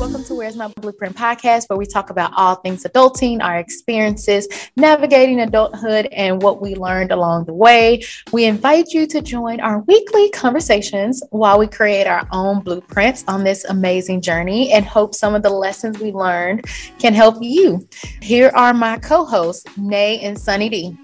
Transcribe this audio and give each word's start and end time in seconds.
Welcome 0.00 0.24
to 0.24 0.34
Where's 0.34 0.56
My 0.56 0.68
Blueprint 0.68 1.14
podcast, 1.14 1.68
where 1.68 1.76
we 1.76 1.84
talk 1.84 2.08
about 2.08 2.32
all 2.34 2.54
things 2.54 2.84
adulting, 2.84 3.42
our 3.42 3.58
experiences, 3.58 4.48
navigating 4.74 5.40
adulthood, 5.40 6.06
and 6.06 6.40
what 6.40 6.62
we 6.62 6.74
learned 6.74 7.12
along 7.12 7.44
the 7.44 7.52
way. 7.52 8.02
We 8.32 8.46
invite 8.46 8.94
you 8.94 9.06
to 9.08 9.20
join 9.20 9.60
our 9.60 9.80
weekly 9.80 10.30
conversations 10.30 11.22
while 11.32 11.58
we 11.58 11.66
create 11.66 12.06
our 12.06 12.26
own 12.32 12.60
blueprints 12.60 13.24
on 13.28 13.44
this 13.44 13.66
amazing 13.66 14.22
journey 14.22 14.72
and 14.72 14.86
hope 14.86 15.14
some 15.14 15.34
of 15.34 15.42
the 15.42 15.50
lessons 15.50 15.98
we 15.98 16.12
learned 16.12 16.64
can 16.98 17.12
help 17.12 17.36
you. 17.42 17.86
Here 18.22 18.50
are 18.54 18.72
my 18.72 18.96
co 18.96 19.26
hosts, 19.26 19.66
Nay 19.76 20.18
and 20.20 20.40
Sunny 20.40 20.70
D. 20.70 20.96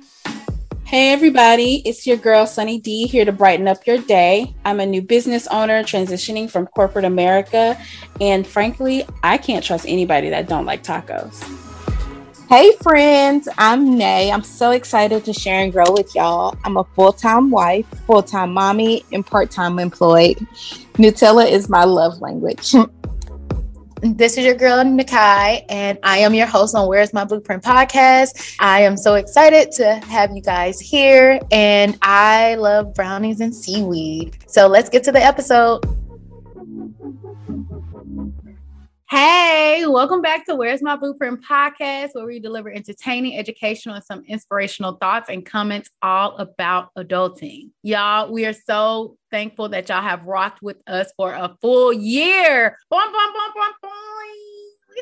Hey, 0.87 1.11
everybody, 1.11 1.83
it's 1.85 2.07
your 2.07 2.17
girl 2.17 2.47
Sunny 2.47 2.79
D 2.79 3.09
here 3.09 3.25
to 3.25 3.33
brighten 3.33 3.67
up 3.67 3.89
your 3.89 3.99
day. 3.99 4.55
I'm 4.65 4.79
a 4.79 4.87
new 4.87 5.03
business 5.03 5.49
owner 5.49 5.83
transitioning 5.83 6.49
from 6.49 6.69
corporate 6.69 7.05
America, 7.05 7.77
and 8.21 8.47
frankly, 8.47 9.05
I 9.25 9.37
can't 9.37 9.65
trust 9.65 9.85
anybody 9.89 10.31
that 10.31 10.49
don't 10.49 10.65
like 10.65 10.85
tacos. 10.85 11.43
Hey, 12.49 12.71
friends, 12.81 13.49
I'm 13.59 13.99
Nay. 13.99 14.31
I'm 14.31 14.45
so 14.45 14.71
excited 14.71 15.25
to 15.25 15.33
share 15.33 15.61
and 15.61 15.73
grow 15.73 15.91
with 15.91 16.15
y'all. 16.15 16.57
I'm 16.65 16.77
a 16.77 16.85
full 16.85 17.13
time 17.13 17.51
wife, 17.51 17.87
full 18.07 18.23
time 18.23 18.53
mommy, 18.53 19.05
and 19.11 19.27
part 19.27 19.51
time 19.51 19.81
employed. 19.81 20.37
Nutella 20.95 21.51
is 21.51 21.69
my 21.69 21.83
love 21.83 22.21
language. 22.21 22.77
This 24.03 24.37
is 24.37 24.45
your 24.45 24.55
girl, 24.55 24.85
Nakai, 24.85 25.65
and 25.71 25.99
I 26.03 26.19
am 26.19 26.35
your 26.35 26.47
host 26.47 26.75
on 26.75 26.87
Where's 26.87 27.15
My 27.15 27.25
Blueprint 27.25 27.63
podcast. 27.63 28.57
I 28.61 28.83
am 28.83 28.95
so 28.95 29.15
excited 29.15 29.73
to 29.73 29.95
have 30.07 30.37
you 30.37 30.43
guys 30.43 30.79
here, 30.79 31.41
and 31.51 31.97
I 32.03 32.57
love 32.57 32.93
brownies 32.93 33.41
and 33.41 33.55
seaweed. 33.55 34.37
So 34.49 34.67
let's 34.67 34.91
get 34.91 35.03
to 35.05 35.13
the 35.13 35.23
episode. 35.23 35.81
Hey, 39.09 39.87
welcome 39.87 40.21
back 40.21 40.45
to 40.47 40.57
Where's 40.57 40.83
My 40.83 40.97
Blueprint 40.97 41.43
podcast, 41.43 42.11
where 42.13 42.27
we 42.27 42.39
deliver 42.39 42.71
entertaining, 42.71 43.39
educational, 43.39 43.95
and 43.95 44.05
some 44.05 44.25
inspirational 44.27 44.97
thoughts 44.97 45.31
and 45.31 45.47
comments 45.47 45.89
all 46.03 46.37
about 46.37 46.91
adulting. 46.99 47.71
Y'all, 47.83 48.31
we 48.31 48.45
are 48.45 48.53
so 48.53 49.17
thankful 49.37 49.69
that 49.69 49.87
y'all 49.91 50.01
have 50.01 50.25
rocked 50.25 50.63
with 50.63 50.79
us 50.87 51.13
for 51.15 51.31
a 51.31 51.55
full 51.61 51.93
year. 51.93 52.79
Boom, 52.91 53.13
boom, 53.13 53.33
boom, 53.35 53.53
boom, 53.55 53.73
boom 53.83 54.46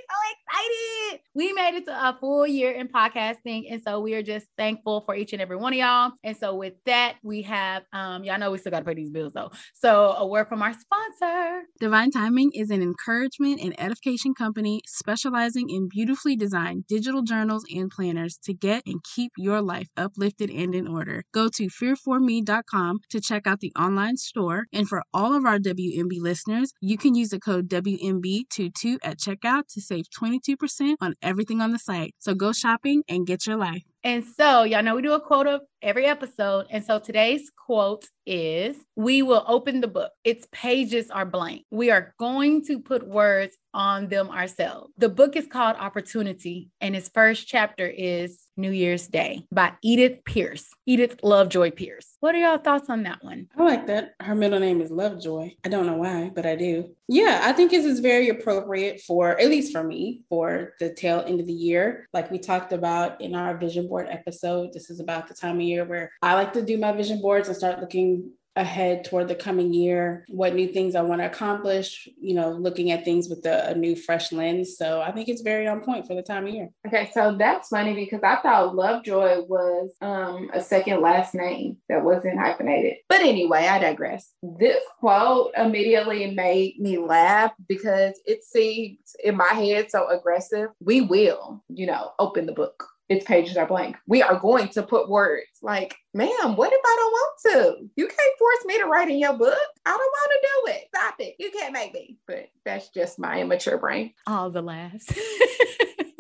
so 0.01 0.17
excited. 0.33 1.21
We 1.35 1.53
made 1.53 1.75
it 1.75 1.87
to 1.87 1.93
a 1.93 2.17
full 2.21 2.47
year 2.47 2.73
in 2.73 2.89
podcasting. 2.89 3.73
And 3.73 3.83
so 3.83 4.01
we 4.01 4.15
are 4.15 4.23
just 4.23 4.47
thankful 4.57 5.03
for 5.03 5.15
each 5.15 5.33
and 5.33 5.43
every 5.43 5.57
one 5.57 5.73
of 5.73 5.79
y'all. 5.79 6.13
And 6.23 6.37
so 6.37 6.55
with 6.55 6.75
that, 6.87 7.17
we 7.23 7.43
have 7.43 7.83
um, 7.93 8.25
y'all 8.25 8.39
know 8.39 8.51
we 8.51 8.59
still 8.59 8.71
gotta 8.71 8.85
pay 8.85 8.95
these 8.95 9.11
bills 9.11 9.33
though. 9.35 9.51
So 9.75 10.13
a 10.13 10.27
word 10.27 10.49
from 10.49 10.63
our 10.63 10.73
sponsor. 10.73 11.63
Divine 11.81 12.11
Timing 12.11 12.51
is 12.55 12.71
an 12.71 12.83
encouragement 12.83 13.61
and 13.61 13.79
edification 13.81 14.35
company 14.35 14.83
specializing 14.87 15.71
in 15.71 15.89
beautifully 15.89 16.37
designed 16.37 16.87
digital 16.87 17.23
journals 17.23 17.65
and 17.75 17.91
planners 17.91 18.39
to 18.45 18.55
get 18.55 18.83
and 18.87 19.03
keep 19.15 19.33
your 19.37 19.61
life 19.61 19.89
uplifted 19.97 20.51
and 20.51 20.75
in 20.75 20.87
order. 20.87 21.25
Go 21.33 21.49
to 21.49 21.69
fearforme.com 21.69 23.01
to 23.11 23.21
check 23.21 23.47
out 23.47 23.61
the 23.61 23.73
online 23.79 24.17
store. 24.17 24.65
And 24.73 24.89
for 24.89 25.03
all 25.13 25.35
of 25.35 25.45
our 25.45 25.59
WMB 25.59 26.21
listeners, 26.21 26.73
you 26.81 26.97
can 26.97 27.15
use 27.15 27.31
the 27.31 27.41
code 27.41 27.69
WMB22 27.69 28.99
at 29.03 29.19
checkout 29.19 29.63
to 29.75 29.81
save 29.85 30.07
22% 30.11 30.97
on 31.01 31.15
everything 31.23 31.61
on 31.61 31.73
the 31.73 31.79
site. 31.79 32.15
So 32.19 32.35
go 32.35 32.53
shopping 32.53 33.03
and 33.09 33.27
get 33.27 33.47
your 33.47 33.57
life. 33.57 33.83
And 34.03 34.23
so, 34.23 34.65
y'all 34.65 34.83
know 34.83 34.95
we 34.95 35.01
do 35.01 35.15
a 35.15 35.21
quote 35.21 35.47
of 35.47 35.63
every 35.81 36.05
episode. 36.05 36.67
And 36.69 36.85
so 36.85 36.99
today's 36.99 37.51
quote 37.57 38.05
is 38.27 38.77
We 38.97 39.23
will 39.23 39.45
open 39.49 39.81
the 39.81 39.89
book. 39.89 40.13
Its 40.25 40.47
pages 40.53 41.11
are 41.11 41.25
blank. 41.25 41.63
We 41.71 41.91
are 41.91 42.15
going 42.19 42.67
to 42.67 42.81
put 42.81 43.07
words 43.07 43.57
on 43.73 44.09
them 44.09 44.29
ourselves. 44.29 44.93
The 44.99 45.09
book 45.09 45.37
is 45.37 45.47
called 45.47 45.77
Opportunity, 45.79 46.69
and 46.83 46.95
its 46.95 47.09
first 47.09 47.49
chapter 47.49 47.87
is 47.87 48.44
New 48.57 48.71
Year's 48.71 49.09
Day 49.09 49.47
by 49.51 49.73
Edith 49.83 50.25
Pierce. 50.25 50.69
Edith 50.87 51.21
Lovejoy 51.23 51.73
Pierce. 51.73 52.17
What 52.21 52.35
are 52.35 52.39
y'all 52.39 52.59
thoughts 52.59 52.89
on 52.89 53.03
that 53.03 53.25
one? 53.25 53.49
I 53.57 53.63
like 53.65 53.87
that. 53.87 54.15
Her 54.21 54.35
middle 54.35 54.61
name 54.61 54.81
is 54.81 54.91
Lovejoy. 54.91 55.51
I 55.65 55.69
don't 55.69 55.87
know 55.87 55.97
why, 55.97 56.31
but 56.35 56.47
I 56.47 56.55
do. 56.55 56.95
Yeah, 57.09 57.41
I 57.43 57.53
think 57.53 57.71
this 57.71 57.85
is 57.85 58.01
very 58.01 58.29
appropriate 58.29 59.01
for, 59.01 59.39
at 59.41 59.49
least 59.49 59.73
for 59.73 59.83
me, 59.83 60.23
for 60.29 60.75
the 60.79 60.93
tail 60.93 61.25
end 61.27 61.41
of 61.41 61.47
the 61.47 61.53
year. 61.53 62.09
Like 62.13 62.31
we 62.31 62.39
talked 62.39 62.73
about 62.73 63.21
in 63.21 63.35
our 63.35 63.57
vision 63.57 63.89
board 63.89 64.07
episode, 64.11 64.73
this 64.73 64.91
is 64.91 65.01
about 65.01 65.27
the 65.27 65.35
time 65.35 65.57
of 65.57 65.63
year 65.63 65.85
where 65.85 66.13
I 66.23 66.35
like 66.35 66.53
to 66.53 66.63
do 66.63 66.79
my 66.79 66.93
vision 66.93 67.21
boards 67.21 67.49
and 67.49 67.57
start 67.57 67.81
looking 67.81 68.31
ahead 68.57 69.05
toward 69.05 69.29
the 69.29 69.35
coming 69.35 69.73
year, 69.73 70.25
what 70.29 70.55
new 70.55 70.69
things 70.69 70.95
I 70.95 71.03
want 71.03 71.21
to 71.21 71.27
accomplish, 71.27 72.09
you 72.21 72.35
know, 72.35 72.51
looking 72.51 72.91
at 72.91 73.05
things 73.05 73.29
with 73.29 73.45
a, 73.47 73.71
a, 73.71 73.75
new, 73.75 73.97
fresh 73.97 74.33
lens. 74.33 74.77
So 74.79 75.01
I 75.01 75.11
think 75.11 75.29
it's 75.29 75.43
very 75.43 75.67
on 75.67 75.81
point 75.81 76.07
for 76.07 76.15
the 76.15 76.23
time 76.23 76.47
of 76.47 76.55
year. 76.55 76.71
Okay, 76.87 77.11
so 77.13 77.37
that's 77.37 77.69
funny 77.69 77.95
because 77.95 78.21
I 78.23 78.37
thought 78.37 78.77
Lovejoy 78.77 79.43
was 79.43 79.93
um, 80.01 80.51
a 80.53 80.61
second 80.61 81.01
last 81.01 81.35
name 81.35 81.79
that 81.89 82.05
wasn't 82.05 82.39
hyphenated. 82.39 82.99
But 83.09 83.21
anyway, 83.21 83.67
I 83.67 83.79
digress. 83.79 84.31
This 84.43 84.83
quote 85.01 85.53
immediately 85.57 86.31
made 86.31 86.79
me 86.79 86.99
laugh 86.99 87.53
because 87.69 88.21
it 88.25 88.45
seems 88.45 88.99
in 89.23 89.37
my 89.37 89.53
head 89.53 89.91
so 89.91 90.09
aggressive. 90.09 90.71
We 90.81 91.01
will, 91.01 91.65
you 91.69 91.87
know, 91.87 92.13
open 92.19 92.47
the 92.47 92.53
book 92.53 92.89
its 93.09 93.25
pages 93.25 93.57
are 93.57 93.67
blank. 93.67 93.97
We 94.07 94.23
are 94.23 94.39
going 94.39 94.69
to 94.69 94.83
put 94.83 95.09
words 95.09 95.47
like, 95.63 95.97
ma'am, 96.15 96.57
what 96.57 96.73
if 96.73 96.81
I 96.85 96.97
don't 96.99 97.13
want 97.13 97.35
to? 97.43 97.91
You 97.97 98.07
can't 98.07 98.39
force 98.39 98.65
me 98.65 98.79
to 98.79 98.87
write 98.87 99.11
in 99.11 99.19
your 99.19 99.35
book. 99.35 99.59
I 99.85 99.91
don't 99.91 99.99
want 99.99 100.33
to 100.33 100.49
do 100.49 100.73
it. 100.73 100.89
Stop 100.95 101.15
it. 101.19 101.35
You 101.39 101.51
can't 101.51 101.73
make 101.73 101.93
me. 101.93 102.17
But 102.27 102.49
that's 102.65 102.89
just 102.89 103.19
my 103.19 103.41
immature 103.41 103.79
brain. 103.79 104.15
All 104.27 104.51
the 104.51 104.63
laughs. 104.63 105.07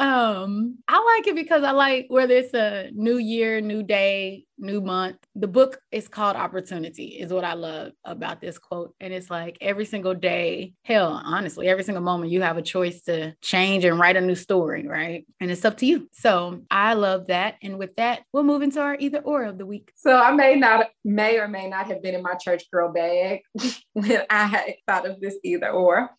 um, 0.00 0.78
I 0.88 1.16
like 1.16 1.26
it 1.26 1.34
because 1.34 1.62
I 1.62 1.72
like 1.72 2.06
whether 2.08 2.32
it's 2.32 2.54
a 2.54 2.90
new 2.94 3.18
year, 3.18 3.60
new 3.60 3.82
day, 3.82 4.46
new 4.56 4.80
month. 4.80 5.18
The 5.34 5.46
book 5.46 5.78
is 5.92 6.08
called 6.08 6.36
Opportunity, 6.36 7.18
is 7.20 7.30
what 7.30 7.44
I 7.44 7.52
love 7.52 7.92
about 8.04 8.40
this 8.40 8.58
quote. 8.58 8.94
And 8.98 9.12
it's 9.12 9.30
like 9.30 9.58
every 9.60 9.84
single 9.84 10.14
day, 10.14 10.72
hell, 10.84 11.20
honestly, 11.22 11.68
every 11.68 11.84
single 11.84 12.02
moment 12.02 12.32
you 12.32 12.40
have 12.40 12.56
a 12.56 12.62
choice 12.62 13.02
to 13.02 13.34
change 13.42 13.84
and 13.84 13.98
write 13.98 14.16
a 14.16 14.22
new 14.22 14.34
story, 14.34 14.88
right? 14.88 15.26
And 15.38 15.50
it's 15.50 15.66
up 15.66 15.76
to 15.78 15.86
you. 15.86 16.08
So 16.12 16.62
I 16.70 16.94
love 16.94 17.26
that. 17.26 17.56
And 17.62 17.78
with 17.78 17.94
that, 17.96 18.22
we'll 18.32 18.44
move 18.44 18.62
into 18.62 18.80
our 18.80 18.96
either 18.98 19.18
or 19.18 19.44
of 19.44 19.58
the 19.58 19.66
week. 19.66 19.92
So 19.96 20.16
I 20.16 20.32
may 20.32 20.56
not, 20.56 20.88
may 21.04 21.38
or 21.38 21.46
may 21.46 21.68
not 21.68 21.88
have 21.88 22.02
been 22.02 22.14
in 22.14 22.22
my 22.22 22.36
church 22.36 22.70
girl 22.70 22.90
bag 22.90 23.40
when 23.92 24.22
I 24.30 24.76
thought 24.86 25.06
of 25.06 25.20
this 25.20 25.36
either 25.44 25.68
or. 25.68 26.10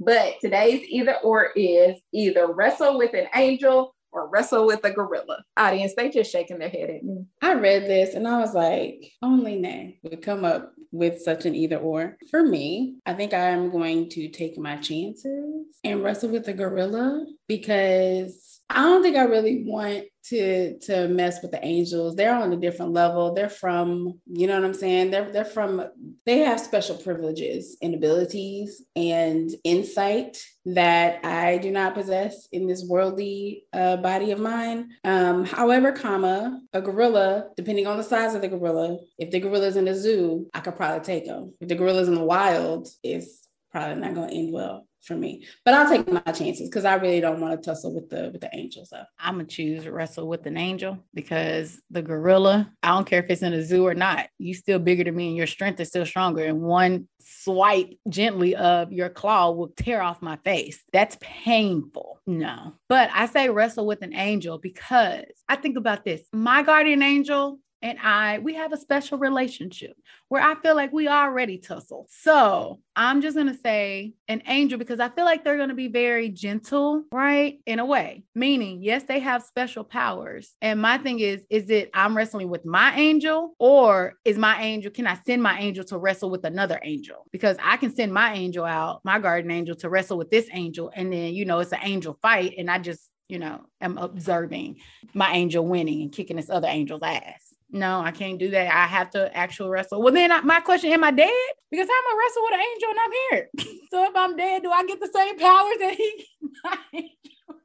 But 0.00 0.34
today's 0.40 0.84
either 0.88 1.16
or 1.22 1.50
is 1.56 1.96
either 2.12 2.52
wrestle 2.52 2.98
with 2.98 3.14
an 3.14 3.28
angel 3.34 3.94
or 4.12 4.28
wrestle 4.28 4.66
with 4.66 4.84
a 4.84 4.90
gorilla. 4.90 5.44
Audience, 5.56 5.94
they 5.96 6.08
just 6.08 6.30
shaking 6.30 6.58
their 6.58 6.68
head 6.68 6.90
at 6.90 7.02
me. 7.02 7.24
I 7.42 7.54
read 7.54 7.82
this 7.84 8.14
and 8.14 8.26
I 8.26 8.38
was 8.38 8.54
like, 8.54 9.12
only 9.22 9.56
Nay 9.56 9.98
would 10.02 10.22
come 10.22 10.44
up 10.44 10.72
with 10.92 11.20
such 11.20 11.44
an 11.44 11.54
either 11.54 11.76
or. 11.76 12.16
For 12.30 12.42
me, 12.42 12.96
I 13.04 13.14
think 13.14 13.34
I 13.34 13.50
am 13.50 13.70
going 13.70 14.08
to 14.10 14.28
take 14.28 14.56
my 14.56 14.76
chances 14.76 15.66
and 15.82 16.02
wrestle 16.02 16.30
with 16.30 16.46
a 16.48 16.52
gorilla 16.52 17.26
because 17.48 18.53
I 18.70 18.82
don't 18.82 19.02
think 19.02 19.16
I 19.16 19.24
really 19.24 19.64
want 19.66 20.04
to 20.24 20.78
to 20.80 21.06
mess 21.08 21.42
with 21.42 21.50
the 21.50 21.64
angels. 21.64 22.16
They're 22.16 22.34
on 22.34 22.52
a 22.52 22.56
different 22.56 22.92
level. 22.92 23.34
They're 23.34 23.50
from, 23.50 24.20
you 24.26 24.46
know 24.46 24.54
what 24.54 24.64
I'm 24.64 24.74
saying? 24.74 25.10
They're 25.10 25.30
they're 25.30 25.44
from 25.44 25.86
they 26.24 26.38
have 26.38 26.58
special 26.58 26.96
privileges 26.96 27.76
and 27.82 27.94
abilities 27.94 28.82
and 28.96 29.50
insight 29.64 30.38
that 30.64 31.24
I 31.24 31.58
do 31.58 31.70
not 31.70 31.94
possess 31.94 32.48
in 32.52 32.66
this 32.66 32.84
worldly 32.88 33.66
uh, 33.74 33.98
body 33.98 34.30
of 34.30 34.40
mine. 34.40 34.90
Um, 35.04 35.44
however, 35.44 35.92
comma, 35.92 36.60
a 36.72 36.80
gorilla, 36.80 37.50
depending 37.56 37.86
on 37.86 37.98
the 37.98 38.02
size 38.02 38.34
of 38.34 38.40
the 38.40 38.48
gorilla, 38.48 38.98
if 39.18 39.30
the 39.30 39.40
gorilla's 39.40 39.76
in 39.76 39.88
a 39.88 39.94
zoo, 39.94 40.48
I 40.54 40.60
could 40.60 40.76
probably 40.76 41.04
take 41.04 41.26
them. 41.26 41.52
If 41.60 41.68
the 41.68 41.74
gorilla's 41.74 42.08
in 42.08 42.14
the 42.14 42.24
wild, 42.24 42.88
it's 43.02 43.46
probably 43.70 43.96
not 43.96 44.14
going 44.14 44.30
to 44.30 44.34
end 44.34 44.52
well 44.54 44.86
for 45.04 45.14
me. 45.14 45.46
But 45.64 45.74
I'll 45.74 45.88
take 45.88 46.10
my 46.10 46.20
chances 46.32 46.68
because 46.68 46.84
I 46.84 46.94
really 46.94 47.20
don't 47.20 47.40
want 47.40 47.60
to 47.60 47.64
tussle 47.64 47.94
with 47.94 48.10
the 48.10 48.30
with 48.32 48.40
the 48.40 48.50
angels. 48.52 48.90
So 48.90 49.02
I'm 49.18 49.34
gonna 49.34 49.44
choose 49.44 49.86
wrestle 49.86 50.28
with 50.28 50.46
an 50.46 50.56
angel 50.56 50.98
because 51.14 51.80
the 51.90 52.02
gorilla, 52.02 52.72
I 52.82 52.88
don't 52.88 53.06
care 53.06 53.22
if 53.22 53.30
it's 53.30 53.42
in 53.42 53.52
a 53.52 53.62
zoo 53.62 53.86
or 53.86 53.94
not, 53.94 54.28
you 54.38 54.54
still 54.54 54.78
bigger 54.78 55.04
than 55.04 55.16
me 55.16 55.28
and 55.28 55.36
your 55.36 55.46
strength 55.46 55.80
is 55.80 55.88
still 55.88 56.06
stronger. 56.06 56.44
And 56.44 56.62
one 56.62 57.08
swipe 57.20 57.90
gently 58.08 58.54
of 58.56 58.92
your 58.92 59.08
claw 59.08 59.50
will 59.50 59.68
tear 59.76 60.02
off 60.02 60.22
my 60.22 60.36
face. 60.36 60.82
That's 60.92 61.16
painful. 61.20 62.20
No. 62.26 62.74
But 62.88 63.10
I 63.12 63.26
say 63.26 63.48
wrestle 63.48 63.86
with 63.86 64.02
an 64.02 64.14
angel 64.14 64.58
because 64.58 65.24
I 65.48 65.56
think 65.56 65.76
about 65.76 66.04
this. 66.04 66.22
My 66.32 66.62
guardian 66.62 67.02
angel 67.02 67.58
and 67.84 67.98
I, 68.02 68.38
we 68.38 68.54
have 68.54 68.72
a 68.72 68.78
special 68.78 69.18
relationship 69.18 69.94
where 70.28 70.42
I 70.42 70.54
feel 70.54 70.74
like 70.74 70.90
we 70.90 71.06
already 71.06 71.58
tussle. 71.58 72.06
So 72.08 72.80
I'm 72.96 73.20
just 73.20 73.36
going 73.36 73.48
to 73.48 73.58
say 73.58 74.14
an 74.26 74.42
angel 74.46 74.78
because 74.78 75.00
I 75.00 75.10
feel 75.10 75.26
like 75.26 75.44
they're 75.44 75.58
going 75.58 75.68
to 75.68 75.74
be 75.74 75.88
very 75.88 76.30
gentle, 76.30 77.04
right? 77.12 77.58
In 77.66 77.80
a 77.80 77.84
way, 77.84 78.24
meaning, 78.34 78.82
yes, 78.82 79.02
they 79.02 79.18
have 79.18 79.42
special 79.42 79.84
powers. 79.84 80.54
And 80.62 80.80
my 80.80 80.96
thing 80.96 81.20
is, 81.20 81.42
is 81.50 81.68
it 81.68 81.90
I'm 81.92 82.16
wrestling 82.16 82.48
with 82.48 82.64
my 82.64 82.96
angel 82.96 83.54
or 83.58 84.14
is 84.24 84.38
my 84.38 84.62
angel, 84.62 84.90
can 84.90 85.06
I 85.06 85.18
send 85.26 85.42
my 85.42 85.58
angel 85.60 85.84
to 85.84 85.98
wrestle 85.98 86.30
with 86.30 86.46
another 86.46 86.80
angel? 86.82 87.26
Because 87.32 87.58
I 87.62 87.76
can 87.76 87.94
send 87.94 88.14
my 88.14 88.32
angel 88.32 88.64
out, 88.64 89.02
my 89.04 89.18
guardian 89.18 89.50
angel, 89.50 89.76
to 89.76 89.90
wrestle 89.90 90.16
with 90.16 90.30
this 90.30 90.48
angel. 90.52 90.90
And 90.96 91.12
then, 91.12 91.34
you 91.34 91.44
know, 91.44 91.58
it's 91.58 91.72
an 91.72 91.80
angel 91.82 92.18
fight. 92.22 92.54
And 92.56 92.70
I 92.70 92.78
just, 92.78 93.10
you 93.28 93.38
know, 93.38 93.60
am 93.82 93.98
observing 93.98 94.76
my 95.12 95.32
angel 95.32 95.66
winning 95.66 96.00
and 96.00 96.12
kicking 96.12 96.36
this 96.36 96.48
other 96.48 96.68
angel's 96.68 97.02
ass. 97.02 97.53
No, 97.70 98.00
I 98.00 98.10
can't 98.10 98.38
do 98.38 98.50
that. 98.50 98.74
I 98.74 98.86
have 98.86 99.10
to 99.10 99.36
actual 99.36 99.68
wrestle. 99.68 100.00
Well, 100.02 100.12
then 100.12 100.30
I, 100.30 100.40
my 100.42 100.60
question: 100.60 100.92
Am 100.92 101.04
I 101.04 101.10
dead? 101.10 101.30
Because 101.70 101.88
I'm 101.90 102.04
gonna 102.04 102.22
wrestle 102.22 102.42
with 102.44 102.54
an 102.54 102.60
angel 102.60 102.90
and 102.90 102.98
I'm 103.00 103.12
here. 103.30 103.50
so 103.90 104.04
if 104.04 104.16
I'm 104.16 104.36
dead, 104.36 104.62
do 104.62 104.70
I 104.70 104.84
get 104.86 105.00
the 105.00 105.10
same 105.12 105.38
powers 105.38 105.78
that 105.80 105.94
he? 105.94 107.10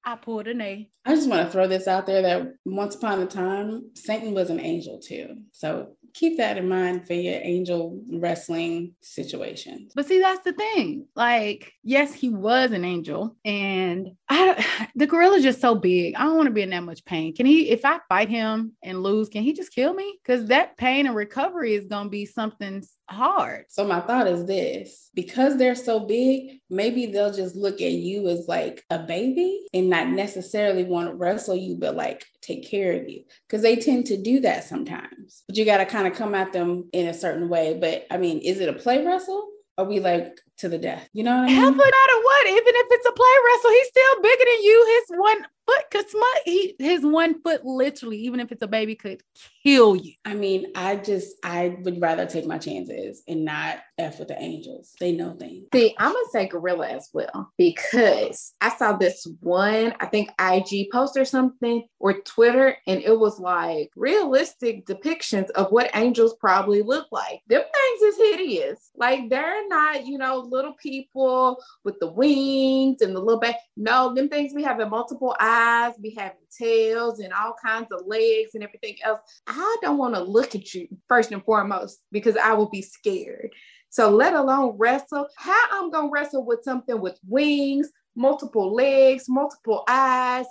I 0.05 0.15
pulled 0.15 0.47
an 0.47 0.61
A. 0.61 0.89
I 1.05 1.15
just 1.15 1.29
want 1.29 1.45
to 1.45 1.51
throw 1.51 1.67
this 1.67 1.87
out 1.87 2.05
there 2.05 2.21
that 2.21 2.53
once 2.65 2.95
upon 2.95 3.21
a 3.21 3.25
time, 3.27 3.91
Satan 3.95 4.33
was 4.33 4.49
an 4.49 4.59
angel 4.59 4.99
too. 4.99 5.35
So 5.51 5.95
keep 6.13 6.37
that 6.37 6.57
in 6.57 6.67
mind 6.67 7.07
for 7.07 7.13
your 7.13 7.39
angel 7.41 8.01
wrestling 8.11 8.95
situation. 9.01 9.89
But 9.95 10.07
see, 10.07 10.19
that's 10.19 10.43
the 10.43 10.53
thing. 10.53 11.07
Like, 11.15 11.73
yes, 11.83 12.13
he 12.13 12.29
was 12.29 12.71
an 12.71 12.85
angel, 12.85 13.35
and 13.45 14.11
I 14.29 14.89
the 14.95 15.07
gorilla's 15.07 15.43
just 15.43 15.61
so 15.61 15.75
big. 15.75 16.15
I 16.15 16.23
don't 16.23 16.37
want 16.37 16.47
to 16.47 16.53
be 16.53 16.61
in 16.61 16.69
that 16.71 16.83
much 16.83 17.05
pain. 17.05 17.35
Can 17.35 17.45
he, 17.45 17.69
if 17.69 17.85
I 17.85 17.99
fight 18.09 18.29
him 18.29 18.73
and 18.83 19.03
lose, 19.03 19.29
can 19.29 19.43
he 19.43 19.53
just 19.53 19.73
kill 19.73 19.93
me? 19.93 20.19
Because 20.23 20.47
that 20.47 20.77
pain 20.77 21.05
and 21.05 21.15
recovery 21.15 21.73
is 21.73 21.85
gonna 21.85 22.09
be 22.09 22.25
something 22.25 22.83
hard. 23.09 23.65
So 23.69 23.85
my 23.85 24.01
thought 24.01 24.27
is 24.27 24.45
this: 24.45 25.09
because 25.13 25.57
they're 25.57 25.75
so 25.75 25.99
big, 25.99 26.59
maybe 26.69 27.07
they'll 27.07 27.33
just 27.33 27.55
look 27.55 27.81
at 27.81 27.91
you 27.91 28.27
as 28.29 28.47
like 28.47 28.83
a 28.89 28.99
baby 28.99 29.67
and 29.73 29.89
not 29.89 30.09
necessarily 30.09 30.83
want 30.83 31.09
to 31.09 31.15
wrestle 31.15 31.55
you, 31.55 31.75
but 31.75 31.95
like 31.95 32.25
take 32.41 32.69
care 32.69 32.93
of 32.93 33.07
you 33.07 33.23
because 33.47 33.61
they 33.61 33.75
tend 33.75 34.05
to 34.07 34.21
do 34.21 34.39
that 34.41 34.63
sometimes. 34.63 35.43
But 35.47 35.57
you 35.57 35.65
got 35.65 35.77
to 35.77 35.85
kind 35.99 36.13
of 36.13 36.17
come 36.17 36.33
at 36.33 36.53
them 36.53 36.87
in 36.93 37.07
a 37.07 37.13
certain 37.13 37.49
way. 37.49 37.77
But 37.79 38.07
I 38.09 38.17
mean, 38.17 38.39
is 38.39 38.61
it 38.61 38.69
a 38.69 38.73
play 38.73 39.05
wrestle? 39.05 39.49
Are 39.77 39.83
we 39.83 39.99
like 39.99 40.39
to 40.59 40.69
the 40.69 40.77
death? 40.77 41.09
You 41.13 41.23
know 41.23 41.35
what 41.35 41.43
I 41.43 41.47
mean? 41.47 41.55
Hell, 41.55 41.71
no 41.71 41.77
matter 41.77 42.17
what, 42.23 42.47
even 42.47 42.73
if 42.75 42.87
it's 42.91 43.07
a 43.07 43.11
play 43.11 43.35
wrestle, 43.45 43.71
he's 43.71 43.87
still 43.87 44.21
bigger 44.21 44.45
than 44.45 44.63
you. 44.63 45.01
His 45.07 45.17
one 45.17 45.45
foot 45.69 45.91
could 45.91 46.09
smut. 46.09 46.41
He 46.45 46.75
his 46.79 47.01
one 47.01 47.41
foot 47.41 47.65
literally, 47.65 48.17
even 48.17 48.39
if 48.39 48.51
it's 48.51 48.61
a 48.61 48.67
baby, 48.67 48.95
could 48.95 49.21
kill 49.63 49.95
you. 49.95 50.13
I 50.25 50.33
mean, 50.33 50.71
I 50.75 50.95
just 50.95 51.35
I 51.43 51.77
would 51.81 52.01
rather 52.01 52.25
take 52.25 52.45
my 52.45 52.57
chances 52.57 53.23
and 53.27 53.45
not 53.45 53.79
f 53.97 54.19
with 54.19 54.29
the 54.29 54.41
angels. 54.41 54.93
They 54.99 55.11
know 55.11 55.33
things. 55.33 55.67
See, 55.73 55.95
I'm 55.97 56.13
gonna 56.13 56.25
say 56.31 56.47
gorilla 56.47 56.87
as 56.87 57.09
well 57.13 57.51
because 57.57 58.53
I 58.61 58.69
saw 58.75 58.93
this 58.93 59.27
one, 59.41 59.93
I 59.99 60.05
think 60.07 60.31
IG 60.39 60.89
post 60.91 61.17
or 61.17 61.25
something 61.25 61.85
or 61.99 62.13
Twitter, 62.21 62.77
and 62.87 63.01
it 63.01 63.17
was 63.19 63.39
like 63.39 63.91
realistic 63.95 64.85
depictions 64.85 65.49
of 65.51 65.71
what 65.71 65.91
angels 65.95 66.35
probably 66.39 66.81
look 66.81 67.07
like. 67.11 67.41
Them 67.47 67.61
things 67.61 68.01
is 68.01 68.17
hideous. 68.17 68.91
Like 68.95 69.29
they're 69.29 69.67
not, 69.67 70.05
you 70.05 70.17
know, 70.17 70.39
little 70.49 70.73
people 70.73 71.61
with 71.83 71.99
the 71.99 72.11
wings 72.11 73.01
and 73.01 73.15
the 73.15 73.19
little 73.19 73.39
back. 73.39 73.55
No, 73.77 74.13
them 74.13 74.29
things 74.29 74.53
we 74.53 74.63
have 74.63 74.79
in 74.79 74.89
multiple 74.89 75.35
eyes, 75.39 75.93
we 76.01 76.11
have 76.15 76.33
tails 76.57 77.19
and 77.19 77.33
all 77.33 77.55
kinds 77.63 77.91
of 77.91 78.05
legs 78.05 78.51
and 78.55 78.63
everything 78.63 78.95
else. 79.03 79.19
I 79.47 79.77
don't 79.81 79.97
want 79.97 80.15
to 80.15 80.21
look 80.21 80.55
at 80.55 80.73
you 80.73 80.87
first 81.07 81.31
and 81.31 81.43
foremost 81.43 81.99
because 82.11 82.37
I 82.37 82.53
will 82.53 82.69
be 82.69 82.81
scared. 82.81 83.51
So 83.89 84.09
let 84.09 84.33
alone 84.33 84.75
wrestle. 84.77 85.27
How 85.35 85.65
I'm 85.71 85.89
gonna 85.89 86.09
wrestle 86.11 86.45
with 86.45 86.63
something 86.63 87.01
with 87.01 87.19
wings, 87.27 87.89
multiple 88.19 88.73
legs, 88.73 89.25
multiple 89.27 89.83
eyes. 89.87 90.45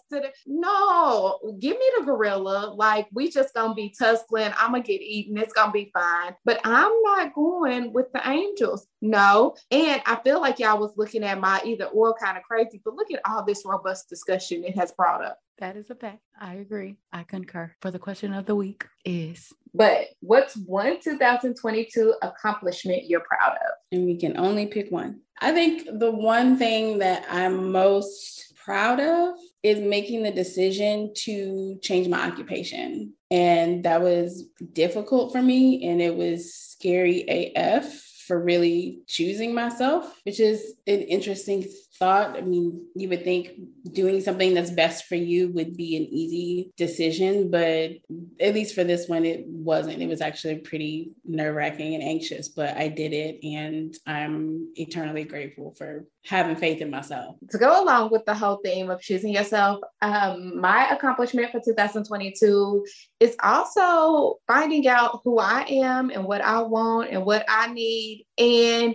No, 0.46 1.38
give 1.60 1.78
me 1.78 1.90
the 1.98 2.04
gorilla. 2.04 2.74
Like 2.74 3.06
we 3.12 3.30
just 3.30 3.54
gonna 3.54 3.74
be 3.74 3.94
tussling. 3.96 4.52
I'm 4.58 4.72
gonna 4.72 4.82
get 4.82 5.02
eaten. 5.02 5.36
It's 5.36 5.52
gonna 5.52 5.70
be 5.70 5.90
fine. 5.92 6.34
But 6.44 6.60
I'm 6.64 6.92
not 7.02 7.34
going 7.34 7.92
with 7.92 8.10
the 8.12 8.26
angels. 8.28 8.86
No. 9.02 9.54
And 9.70 10.02
I 10.06 10.18
feel 10.24 10.40
like 10.40 10.58
y'all 10.58 10.80
was 10.80 10.96
looking 10.96 11.22
at 11.22 11.40
my 11.40 11.60
either 11.64 11.86
or 11.86 12.14
kind 12.14 12.36
of 12.36 12.42
crazy, 12.42 12.80
but 12.84 12.94
look 12.94 13.12
at 13.12 13.20
all 13.28 13.44
this 13.44 13.62
robust 13.64 14.08
discussion 14.08 14.64
it 14.64 14.76
has 14.76 14.92
brought 14.92 15.24
up. 15.24 15.38
That 15.58 15.76
is 15.76 15.90
a 15.90 15.94
fact. 15.96 16.20
I 16.40 16.54
agree. 16.54 16.96
I 17.12 17.24
concur. 17.24 17.72
For 17.80 17.90
the 17.90 17.98
question 17.98 18.32
of 18.32 18.46
the 18.46 18.54
week 18.54 18.86
is 19.04 19.52
But 19.74 20.06
what's 20.20 20.56
one 20.56 21.00
2022 21.00 22.14
accomplishment 22.22 23.08
you're 23.08 23.20
proud 23.20 23.52
of? 23.52 23.72
And 23.92 24.04
we 24.04 24.16
can 24.16 24.36
only 24.36 24.66
pick 24.66 24.90
one. 24.90 25.20
I 25.40 25.52
think 25.52 25.86
the 25.98 26.10
one 26.10 26.56
thing 26.56 26.98
that 26.98 27.24
I'm 27.30 27.70
most 27.70 28.54
proud 28.56 29.00
of 29.00 29.34
is 29.62 29.78
making 29.78 30.22
the 30.22 30.30
decision 30.30 31.12
to 31.14 31.78
change 31.82 32.08
my 32.08 32.26
occupation. 32.28 33.14
And 33.30 33.84
that 33.84 34.02
was 34.02 34.44
difficult 34.72 35.32
for 35.32 35.42
me 35.42 35.88
and 35.88 36.00
it 36.00 36.16
was 36.16 36.54
scary 36.54 37.52
AF 37.56 38.07
for 38.28 38.38
really 38.38 39.00
choosing 39.08 39.54
myself, 39.54 40.20
which 40.25 40.38
is 40.38 40.75
an 40.86 41.00
interesting 41.00 41.66
thought. 41.98 42.36
I 42.36 42.42
mean, 42.42 42.86
you 42.94 43.08
would 43.08 43.25
think 43.25 43.50
doing 43.92 44.20
something 44.20 44.54
that's 44.54 44.70
best 44.70 45.06
for 45.06 45.16
you 45.16 45.48
would 45.52 45.76
be 45.76 45.96
an 45.96 46.04
easy 46.04 46.70
decision, 46.76 47.50
but 47.50 47.92
at 48.40 48.54
least 48.54 48.75
for 48.75 48.84
this 48.84 49.08
one, 49.08 49.25
it 49.25 49.44
wasn't. 49.46 50.00
It 50.00 50.08
was 50.08 50.20
actually 50.20 50.56
pretty 50.58 51.12
nerve 51.25 51.56
wracking 51.56 51.94
and 51.94 52.04
anxious, 52.04 52.48
but 52.48 52.76
I 52.76 52.88
did 52.88 53.12
it 53.12 53.40
and 53.42 53.96
I'm 54.06 54.72
eternally 54.76 55.25
grateful 55.25 55.75
for 55.76 56.04
having 56.28 56.56
faith 56.56 56.80
in 56.80 56.90
myself. 56.90 57.36
To 57.50 57.58
go 57.58 57.82
along 57.82 58.10
with 58.10 58.25
the 58.26 58.34
whole 58.34 58.60
theme 58.64 58.90
of 58.90 59.00
choosing 59.00 59.32
yourself, 59.32 59.80
um, 60.02 60.60
my 60.60 60.88
accomplishment 60.90 61.50
for 61.50 61.60
2022 61.64 62.86
is 63.20 63.34
also 63.42 64.36
finding 64.46 64.86
out 64.86 65.20
who 65.25 65.38
I 65.38 65.62
am 65.62 66.10
and 66.10 66.25
what 66.25 66.42
I 66.42 66.60
want 66.60 67.10
and 67.10 67.25
what 67.25 67.44
I 67.48 67.72
need. 67.72 68.26
And 68.36 68.94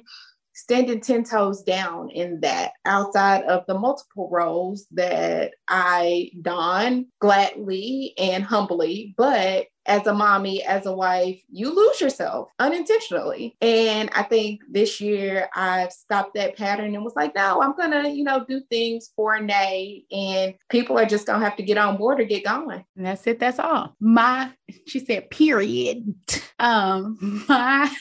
standing 0.56 1.02
10 1.02 1.24
toes 1.24 1.64
down 1.64 2.12
in 2.12 2.40
that 2.42 2.74
outside 2.86 3.44
of 3.46 3.64
the 3.68 3.78
multiple 3.78 4.30
roles 4.32 4.86
that 4.92 5.52
I 5.68 6.30
don 6.42 7.08
gladly 7.20 8.14
and 8.18 8.44
humbly, 8.44 9.16
but 9.18 9.66
as 9.86 10.08
a 10.08 10.14
mommy, 10.14 10.64
as 10.64 10.86
a 10.86 10.94
wife, 10.94 11.42
you 11.50 11.74
lose 11.74 12.00
yourself 12.00 12.50
unintentionally. 12.60 13.56
And 13.62 14.10
I 14.14 14.24
think 14.24 14.62
this 14.70 15.02
year 15.02 15.50
I've 15.56 15.92
stopped 15.92 16.36
that 16.36 16.58
pattern 16.58 16.96
and 16.96 17.04
was 17.04 17.16
like, 17.16 17.36
no, 17.36 17.62
I'm 17.62 17.76
gonna, 17.76 18.10
you 18.10 18.24
know, 18.24 18.46
do 18.48 18.62
things 18.70 19.12
for 19.16 19.40
Nay, 19.40 20.06
and 20.12 20.56
people 20.70 20.98
are 20.98 21.06
just 21.06 21.28
gonna 21.28 21.44
have 21.44 21.58
to 21.58 21.64
get 21.64 21.78
on 21.78 21.98
board 21.98 22.20
or 22.20 22.26
get 22.26 22.46
going. 22.46 22.84
And 22.96 23.06
that's 23.06 23.26
it. 23.28 23.40
That's 23.40 23.60
all. 23.60 23.96
My, 24.00 24.52
she 24.88 25.00
said, 25.00 25.30
period. 25.30 26.14
Um, 26.60 27.44
my 27.50 27.94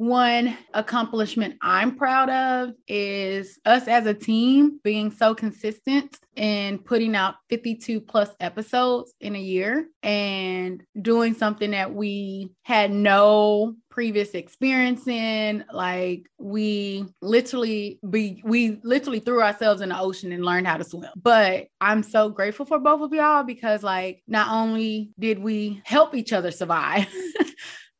one 0.00 0.56
accomplishment 0.72 1.56
I'm 1.60 1.94
proud 1.94 2.30
of 2.30 2.70
is 2.88 3.58
us 3.66 3.86
as 3.86 4.06
a 4.06 4.14
team 4.14 4.80
being 4.82 5.10
so 5.10 5.34
consistent 5.34 6.16
and 6.38 6.82
putting 6.82 7.14
out 7.14 7.34
52 7.50 8.00
plus 8.00 8.30
episodes 8.40 9.12
in 9.20 9.36
a 9.36 9.38
year 9.38 9.88
and 10.02 10.82
doing 11.02 11.34
something 11.34 11.72
that 11.72 11.92
we 11.92 12.48
had 12.62 12.90
no 12.90 13.74
previous 13.90 14.30
experience 14.30 15.06
in. 15.06 15.66
Like 15.70 16.30
we 16.38 17.04
literally 17.20 17.98
be 18.08 18.40
we 18.42 18.80
literally 18.82 19.20
threw 19.20 19.42
ourselves 19.42 19.82
in 19.82 19.90
the 19.90 20.00
ocean 20.00 20.32
and 20.32 20.46
learned 20.46 20.66
how 20.66 20.78
to 20.78 20.84
swim. 20.84 21.10
But 21.14 21.66
i'm 21.82 22.02
so 22.02 22.30
grateful 22.30 22.64
for 22.64 22.78
both 22.78 23.02
of 23.02 23.12
y'all 23.12 23.42
because 23.42 23.82
like 23.82 24.22
not 24.26 24.48
only 24.48 25.10
did 25.18 25.38
we 25.38 25.82
help 25.84 26.14
each 26.14 26.32
other 26.32 26.50
survive 26.50 27.06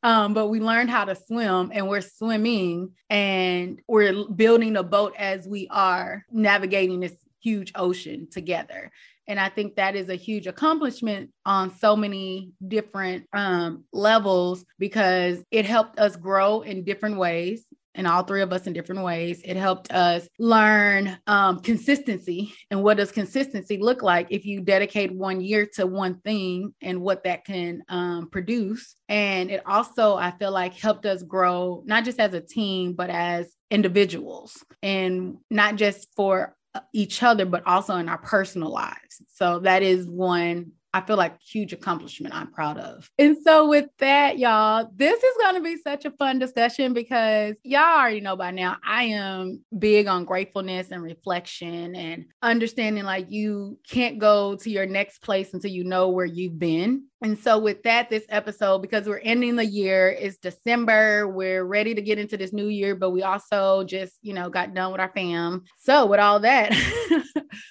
Um, 0.02 0.32
but 0.32 0.48
we 0.48 0.60
learned 0.60 0.90
how 0.90 1.04
to 1.04 1.14
swim 1.14 1.70
and 1.74 1.88
we're 1.88 2.00
swimming 2.00 2.92
and 3.10 3.80
we're 3.86 4.24
building 4.24 4.76
a 4.76 4.82
boat 4.82 5.14
as 5.18 5.46
we 5.46 5.68
are 5.70 6.24
navigating 6.30 7.00
this 7.00 7.16
huge 7.42 7.72
ocean 7.74 8.28
together. 8.30 8.90
And 9.26 9.38
I 9.38 9.48
think 9.48 9.76
that 9.76 9.94
is 9.94 10.08
a 10.08 10.16
huge 10.16 10.46
accomplishment 10.46 11.30
on 11.46 11.76
so 11.76 11.94
many 11.94 12.50
different 12.66 13.26
um, 13.32 13.84
levels 13.92 14.64
because 14.78 15.44
it 15.50 15.64
helped 15.66 16.00
us 16.00 16.16
grow 16.16 16.62
in 16.62 16.82
different 16.82 17.16
ways 17.16 17.64
and 17.94 18.06
all 18.06 18.22
three 18.22 18.42
of 18.42 18.52
us 18.52 18.66
in 18.66 18.72
different 18.72 19.02
ways. 19.02 19.42
It 19.44 19.56
helped 19.56 19.92
us 19.92 20.28
learn 20.38 21.18
um, 21.26 21.60
consistency 21.60 22.52
and 22.70 22.82
what 22.82 22.96
does 22.96 23.12
consistency 23.12 23.78
look 23.78 24.02
like 24.02 24.28
if 24.30 24.44
you 24.44 24.60
dedicate 24.60 25.12
one 25.12 25.40
year 25.40 25.68
to 25.74 25.86
one 25.86 26.20
thing 26.20 26.74
and 26.80 27.00
what 27.00 27.24
that 27.24 27.44
can 27.44 27.82
um, 27.88 28.28
produce. 28.30 28.94
And 29.08 29.50
it 29.50 29.62
also, 29.66 30.16
I 30.16 30.30
feel 30.32 30.52
like, 30.52 30.74
helped 30.74 31.06
us 31.06 31.22
grow 31.22 31.82
not 31.86 32.04
just 32.04 32.20
as 32.20 32.34
a 32.34 32.40
team, 32.40 32.94
but 32.94 33.10
as 33.10 33.52
individuals 33.70 34.64
and 34.82 35.38
not 35.50 35.76
just 35.76 36.08
for 36.16 36.56
each 36.92 37.22
other, 37.22 37.46
but 37.46 37.66
also 37.66 37.96
in 37.96 38.08
our 38.08 38.18
personal 38.18 38.70
lives. 38.70 39.22
So 39.34 39.60
that 39.60 39.82
is 39.82 40.06
one 40.06 40.72
I 40.92 41.00
feel 41.00 41.16
like 41.16 41.40
huge 41.40 41.72
accomplishment 41.72 42.34
I'm 42.34 42.50
proud 42.50 42.78
of. 42.78 43.10
And 43.18 43.36
so 43.42 43.68
with 43.68 43.86
that, 43.98 44.38
y'all, 44.38 44.90
this 44.94 45.22
is 45.22 45.36
going 45.40 45.54
to 45.54 45.60
be 45.60 45.76
such 45.76 46.04
a 46.04 46.10
fun 46.12 46.38
discussion 46.38 46.92
because 46.92 47.56
y'all 47.62 47.98
already 47.98 48.20
know 48.20 48.36
by 48.36 48.50
now 48.50 48.76
I 48.84 49.04
am 49.04 49.64
big 49.78 50.08
on 50.08 50.24
gratefulness 50.24 50.90
and 50.90 51.02
reflection 51.02 51.94
and 51.94 52.24
understanding 52.42 53.04
like 53.04 53.30
you 53.30 53.78
can't 53.88 54.18
go 54.18 54.56
to 54.56 54.70
your 54.70 54.86
next 54.86 55.22
place 55.22 55.54
until 55.54 55.70
you 55.70 55.84
know 55.84 56.08
where 56.08 56.26
you've 56.26 56.58
been. 56.58 57.04
And 57.22 57.38
so, 57.38 57.58
with 57.58 57.82
that, 57.82 58.08
this 58.08 58.24
episode, 58.30 58.78
because 58.78 59.06
we're 59.06 59.18
ending 59.18 59.56
the 59.56 59.64
year, 59.64 60.08
it's 60.08 60.38
December. 60.38 61.28
We're 61.28 61.64
ready 61.64 61.94
to 61.94 62.00
get 62.00 62.18
into 62.18 62.38
this 62.38 62.52
new 62.52 62.68
year, 62.68 62.94
but 62.94 63.10
we 63.10 63.22
also 63.22 63.84
just, 63.84 64.14
you 64.22 64.32
know, 64.32 64.48
got 64.48 64.72
done 64.72 64.90
with 64.90 65.02
our 65.02 65.12
fam. 65.14 65.64
So, 65.76 66.06
with 66.06 66.18
all 66.18 66.40
that, 66.40 66.72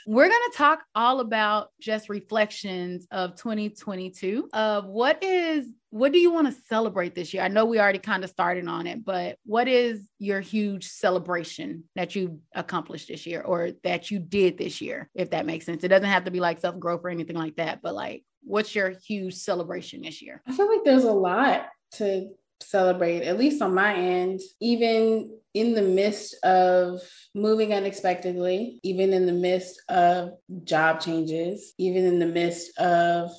we're 0.09 0.27
going 0.27 0.51
to 0.51 0.57
talk 0.57 0.79
all 0.95 1.19
about 1.19 1.67
just 1.79 2.09
reflections 2.09 3.05
of 3.11 3.35
2022 3.35 4.49
of 4.53 4.85
what 4.85 5.23
is 5.23 5.67
what 5.91 6.11
do 6.11 6.17
you 6.17 6.31
want 6.31 6.47
to 6.47 6.61
celebrate 6.67 7.13
this 7.13 7.31
year? 7.31 7.43
I 7.43 7.47
know 7.47 7.65
we 7.65 7.79
already 7.79 7.99
kind 7.99 8.23
of 8.23 8.31
started 8.31 8.67
on 8.67 8.87
it, 8.87 9.05
but 9.05 9.37
what 9.45 9.67
is 9.67 10.07
your 10.17 10.39
huge 10.39 10.87
celebration 10.87 11.83
that 11.95 12.15
you 12.15 12.39
accomplished 12.55 13.07
this 13.07 13.27
year 13.27 13.41
or 13.41 13.73
that 13.83 14.09
you 14.09 14.17
did 14.17 14.57
this 14.57 14.81
year, 14.81 15.11
if 15.13 15.29
that 15.29 15.45
makes 15.45 15.67
sense? 15.67 15.83
It 15.83 15.89
doesn't 15.89 16.09
have 16.09 16.25
to 16.25 16.31
be 16.31 16.39
like 16.39 16.59
self 16.59 16.79
growth 16.79 17.01
or 17.03 17.09
anything 17.09 17.37
like 17.37 17.57
that, 17.57 17.83
but 17.83 17.93
like, 17.93 18.23
what's 18.43 18.73
your 18.73 18.89
huge 19.05 19.35
celebration 19.35 20.01
this 20.01 20.23
year? 20.23 20.41
I 20.47 20.53
feel 20.53 20.67
like 20.67 20.83
there's 20.83 21.03
a 21.03 21.11
lot 21.11 21.67
to 21.97 22.29
celebrate, 22.61 23.23
at 23.23 23.37
least 23.37 23.61
on 23.61 23.73
my 23.73 23.95
end, 23.95 24.39
even 24.59 25.35
in 25.53 25.73
the 25.73 25.81
midst 25.81 26.35
of 26.43 27.01
moving 27.33 27.73
unexpectedly, 27.73 28.79
even 28.83 29.13
in 29.13 29.25
the 29.25 29.33
midst 29.33 29.81
of 29.89 30.31
job 30.63 30.99
changes, 31.01 31.73
even 31.77 32.05
in 32.05 32.19
the 32.19 32.27
midst 32.27 32.77
of 32.77 33.31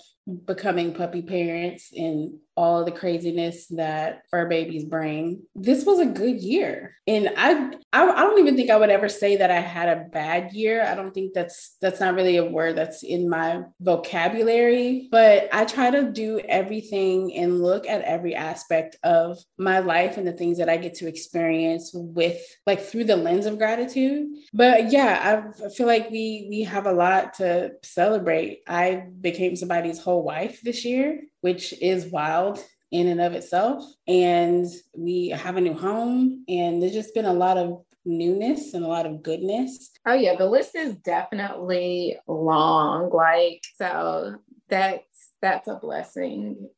becoming 0.44 0.94
puppy 0.94 1.22
parents 1.22 1.90
and 1.96 2.38
all 2.56 2.84
the 2.84 2.92
craziness 2.92 3.66
that 3.68 4.22
fur 4.30 4.46
babies 4.46 4.84
bring. 4.84 5.42
This 5.54 5.84
was 5.84 5.98
a 5.98 6.06
good 6.06 6.40
year. 6.40 6.96
And 7.06 7.30
I, 7.36 7.72
I 7.92 8.08
I 8.08 8.20
don't 8.22 8.38
even 8.38 8.56
think 8.56 8.70
I 8.70 8.76
would 8.76 8.90
ever 8.90 9.08
say 9.08 9.36
that 9.36 9.50
I 9.50 9.60
had 9.60 9.88
a 9.88 10.04
bad 10.04 10.52
year. 10.52 10.84
I 10.84 10.94
don't 10.94 11.12
think 11.12 11.32
that's 11.32 11.76
that's 11.80 12.00
not 12.00 12.14
really 12.14 12.36
a 12.36 12.44
word 12.44 12.76
that's 12.76 13.02
in 13.02 13.28
my 13.28 13.62
vocabulary, 13.80 15.08
but 15.10 15.48
I 15.52 15.64
try 15.64 15.90
to 15.90 16.10
do 16.10 16.40
everything 16.40 17.34
and 17.34 17.62
look 17.62 17.88
at 17.88 18.02
every 18.02 18.34
aspect 18.34 18.96
of 19.02 19.38
my 19.58 19.78
life 19.80 20.16
and 20.16 20.26
the 20.26 20.32
things 20.32 20.58
that 20.58 20.68
I 20.68 20.76
get 20.76 20.94
to 20.96 21.08
experience 21.08 21.90
with 21.94 22.40
like 22.66 22.80
through 22.80 23.04
the 23.04 23.16
lens 23.16 23.46
of 23.46 23.58
gratitude. 23.58 24.28
But 24.52 24.92
yeah, 24.92 25.52
I 25.64 25.68
feel 25.70 25.86
like 25.86 26.10
we 26.10 26.46
we 26.50 26.62
have 26.62 26.86
a 26.86 26.92
lot 26.92 27.34
to 27.34 27.72
celebrate. 27.82 28.60
I 28.68 29.06
became 29.20 29.56
somebody's 29.56 29.98
whole 29.98 30.22
wife 30.22 30.60
this 30.62 30.84
year 30.84 31.22
which 31.40 31.72
is 31.80 32.06
wild 32.06 32.62
in 32.90 33.06
and 33.06 33.20
of 33.20 33.34
itself. 33.34 33.84
And 34.08 34.66
we 34.96 35.28
have 35.28 35.56
a 35.56 35.60
new 35.60 35.74
home, 35.74 36.44
and 36.48 36.82
there's 36.82 36.92
just 36.92 37.14
been 37.14 37.24
a 37.24 37.32
lot 37.32 37.56
of 37.56 37.84
newness 38.04 38.74
and 38.74 38.84
a 38.84 38.88
lot 38.88 39.06
of 39.06 39.22
goodness. 39.22 39.90
Oh, 40.06 40.14
yeah, 40.14 40.34
the 40.36 40.46
list 40.46 40.74
is 40.74 40.96
definitely 40.96 42.18
long. 42.26 43.10
Like, 43.10 43.62
so 43.76 44.36
that's 44.68 45.04
that's 45.42 45.68
a 45.68 45.76
blessing. 45.76 46.68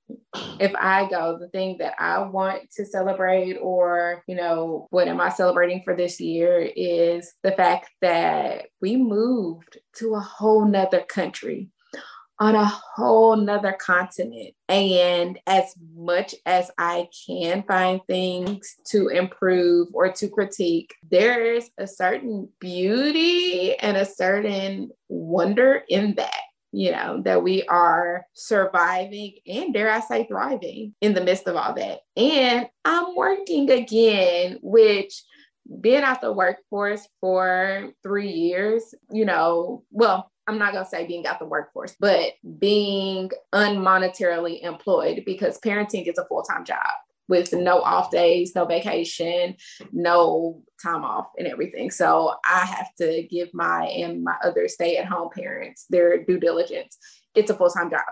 If 0.61 0.73
I 0.79 1.09
go, 1.09 1.37
the 1.39 1.49
thing 1.49 1.79
that 1.79 1.95
I 1.99 2.21
want 2.21 2.71
to 2.77 2.85
celebrate, 2.85 3.57
or, 3.57 4.23
you 4.29 4.37
know, 4.37 4.87
what 4.91 5.09
am 5.09 5.21
I 5.21 5.31
celebrating 5.31 5.83
for 5.85 5.97
this 5.97 6.21
year 6.21 6.71
is 6.77 7.35
the 7.43 7.53
fact 7.53 7.91
that 8.03 8.67
we 8.81 8.97
moved 8.97 9.79
to 9.97 10.15
a 10.15 10.21
whole 10.21 10.65
nother 10.65 11.03
country 11.03 11.71
on 12.43 12.57
a 12.57 12.65
whole 12.65 13.37
nother 13.37 13.73
continent. 13.81 14.53
And 14.69 15.39
as 15.47 15.77
much 15.95 16.35
as 16.45 16.73
I 16.77 17.09
can 17.25 17.63
find 17.63 18.01
things 18.09 18.75
to 18.87 19.07
improve 19.11 19.91
or 19.93 20.11
to 20.11 20.29
critique, 20.29 20.93
there's 21.09 21.71
a 21.79 21.87
certain 21.87 22.49
beauty 22.59 23.77
and 23.77 23.97
a 23.97 24.05
certain 24.05 24.91
wonder 25.09 25.85
in 25.89 26.17
that 26.17 26.41
you 26.75 26.91
know, 26.91 27.21
that 27.23 27.43
we 27.43 27.63
are 27.65 28.25
surviving 28.33 29.35
and 29.47 29.75
dare 29.75 29.91
I 29.91 30.01
say 30.01 30.27
thriving 30.27 30.95
in 31.03 31.13
the 31.13 31.21
midst 31.23 31.47
of 31.47 31.55
all 31.55 31.75
that. 31.75 32.01
And 32.17 32.67
I'm 32.87 33.15
working 33.15 33.71
again, 33.71 34.59
which 34.63 35.23
being 35.83 36.03
out 36.03 36.23
the 36.23 36.33
workforce 36.33 37.07
for 37.21 37.93
three 38.03 38.31
years, 38.31 38.95
you 39.11 39.27
know, 39.27 39.85
well, 39.91 40.32
I'm 40.47 40.59
not 40.59 40.73
going 40.73 40.85
to 40.85 40.91
say 40.91 41.07
being 41.07 41.27
out 41.27 41.39
the 41.39 41.45
workforce, 41.45 41.95
but 41.99 42.33
being 42.59 43.31
unmonetarily 43.55 44.63
employed 44.63 45.23
because 45.25 45.61
parenting 45.61 46.09
is 46.09 46.19
a 46.19 46.25
full 46.27 46.43
time 46.43 46.65
job 46.65 46.79
with 47.29 47.53
no 47.53 47.81
off 47.81 48.11
days, 48.11 48.55
no 48.55 48.65
vacation, 48.65 49.57
no 49.93 50.63
time 50.83 51.05
off, 51.05 51.29
and 51.39 51.47
everything. 51.47 51.91
So 51.91 52.35
I 52.45 52.65
have 52.67 52.95
to 52.99 53.23
give 53.31 53.49
my 53.55 53.87
and 53.87 54.25
my 54.25 54.35
other 54.45 54.69
stay 54.69 54.97
at 54.97 55.07
home 55.07 55.31
parents 55.35 55.87
their 55.89 56.25
due 56.25 56.39
diligence. 56.39 56.99
It's 57.35 57.51
a 57.51 57.55
full 57.55 57.71
time 57.71 57.91
job. 57.91 58.03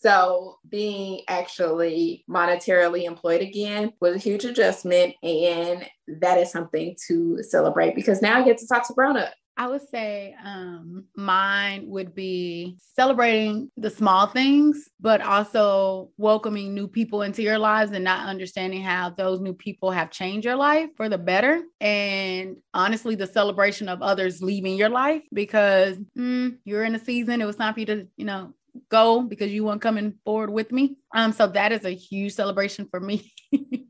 So 0.00 0.58
being 0.68 1.22
actually 1.26 2.24
monetarily 2.30 3.02
employed 3.04 3.40
again 3.40 3.92
was 4.00 4.14
a 4.14 4.20
huge 4.20 4.44
adjustment. 4.44 5.14
And 5.24 5.88
that 6.20 6.38
is 6.38 6.52
something 6.52 6.94
to 7.08 7.42
celebrate 7.42 7.96
because 7.96 8.22
now 8.22 8.38
I 8.38 8.44
get 8.44 8.58
to 8.58 8.68
talk 8.68 8.86
to 8.86 8.94
grown 8.94 9.16
up. 9.16 9.34
I 9.58 9.66
would 9.66 9.82
say 9.90 10.36
um, 10.44 11.06
mine 11.16 11.88
would 11.88 12.14
be 12.14 12.78
celebrating 12.94 13.72
the 13.76 13.90
small 13.90 14.28
things, 14.28 14.88
but 15.00 15.20
also 15.20 16.10
welcoming 16.16 16.74
new 16.74 16.86
people 16.86 17.22
into 17.22 17.42
your 17.42 17.58
lives 17.58 17.90
and 17.90 18.04
not 18.04 18.28
understanding 18.28 18.82
how 18.82 19.10
those 19.10 19.40
new 19.40 19.52
people 19.52 19.90
have 19.90 20.12
changed 20.12 20.44
your 20.44 20.54
life 20.54 20.90
for 20.96 21.08
the 21.08 21.18
better. 21.18 21.60
And 21.80 22.58
honestly, 22.72 23.16
the 23.16 23.26
celebration 23.26 23.88
of 23.88 24.00
others 24.00 24.40
leaving 24.40 24.76
your 24.76 24.90
life 24.90 25.22
because 25.32 25.96
mm, 26.16 26.56
you're 26.64 26.84
in 26.84 26.94
a 26.94 27.04
season, 27.04 27.42
it 27.42 27.44
was 27.44 27.56
time 27.56 27.74
for 27.74 27.80
you 27.80 27.86
to, 27.86 28.06
you 28.16 28.26
know, 28.26 28.54
go 28.90 29.22
because 29.22 29.52
you 29.52 29.64
weren't 29.64 29.82
coming 29.82 30.14
forward 30.24 30.50
with 30.50 30.70
me. 30.70 30.98
Um, 31.12 31.32
so 31.32 31.48
that 31.48 31.72
is 31.72 31.84
a 31.84 31.90
huge 31.90 32.32
celebration 32.32 32.86
for 32.88 33.00
me. 33.00 33.32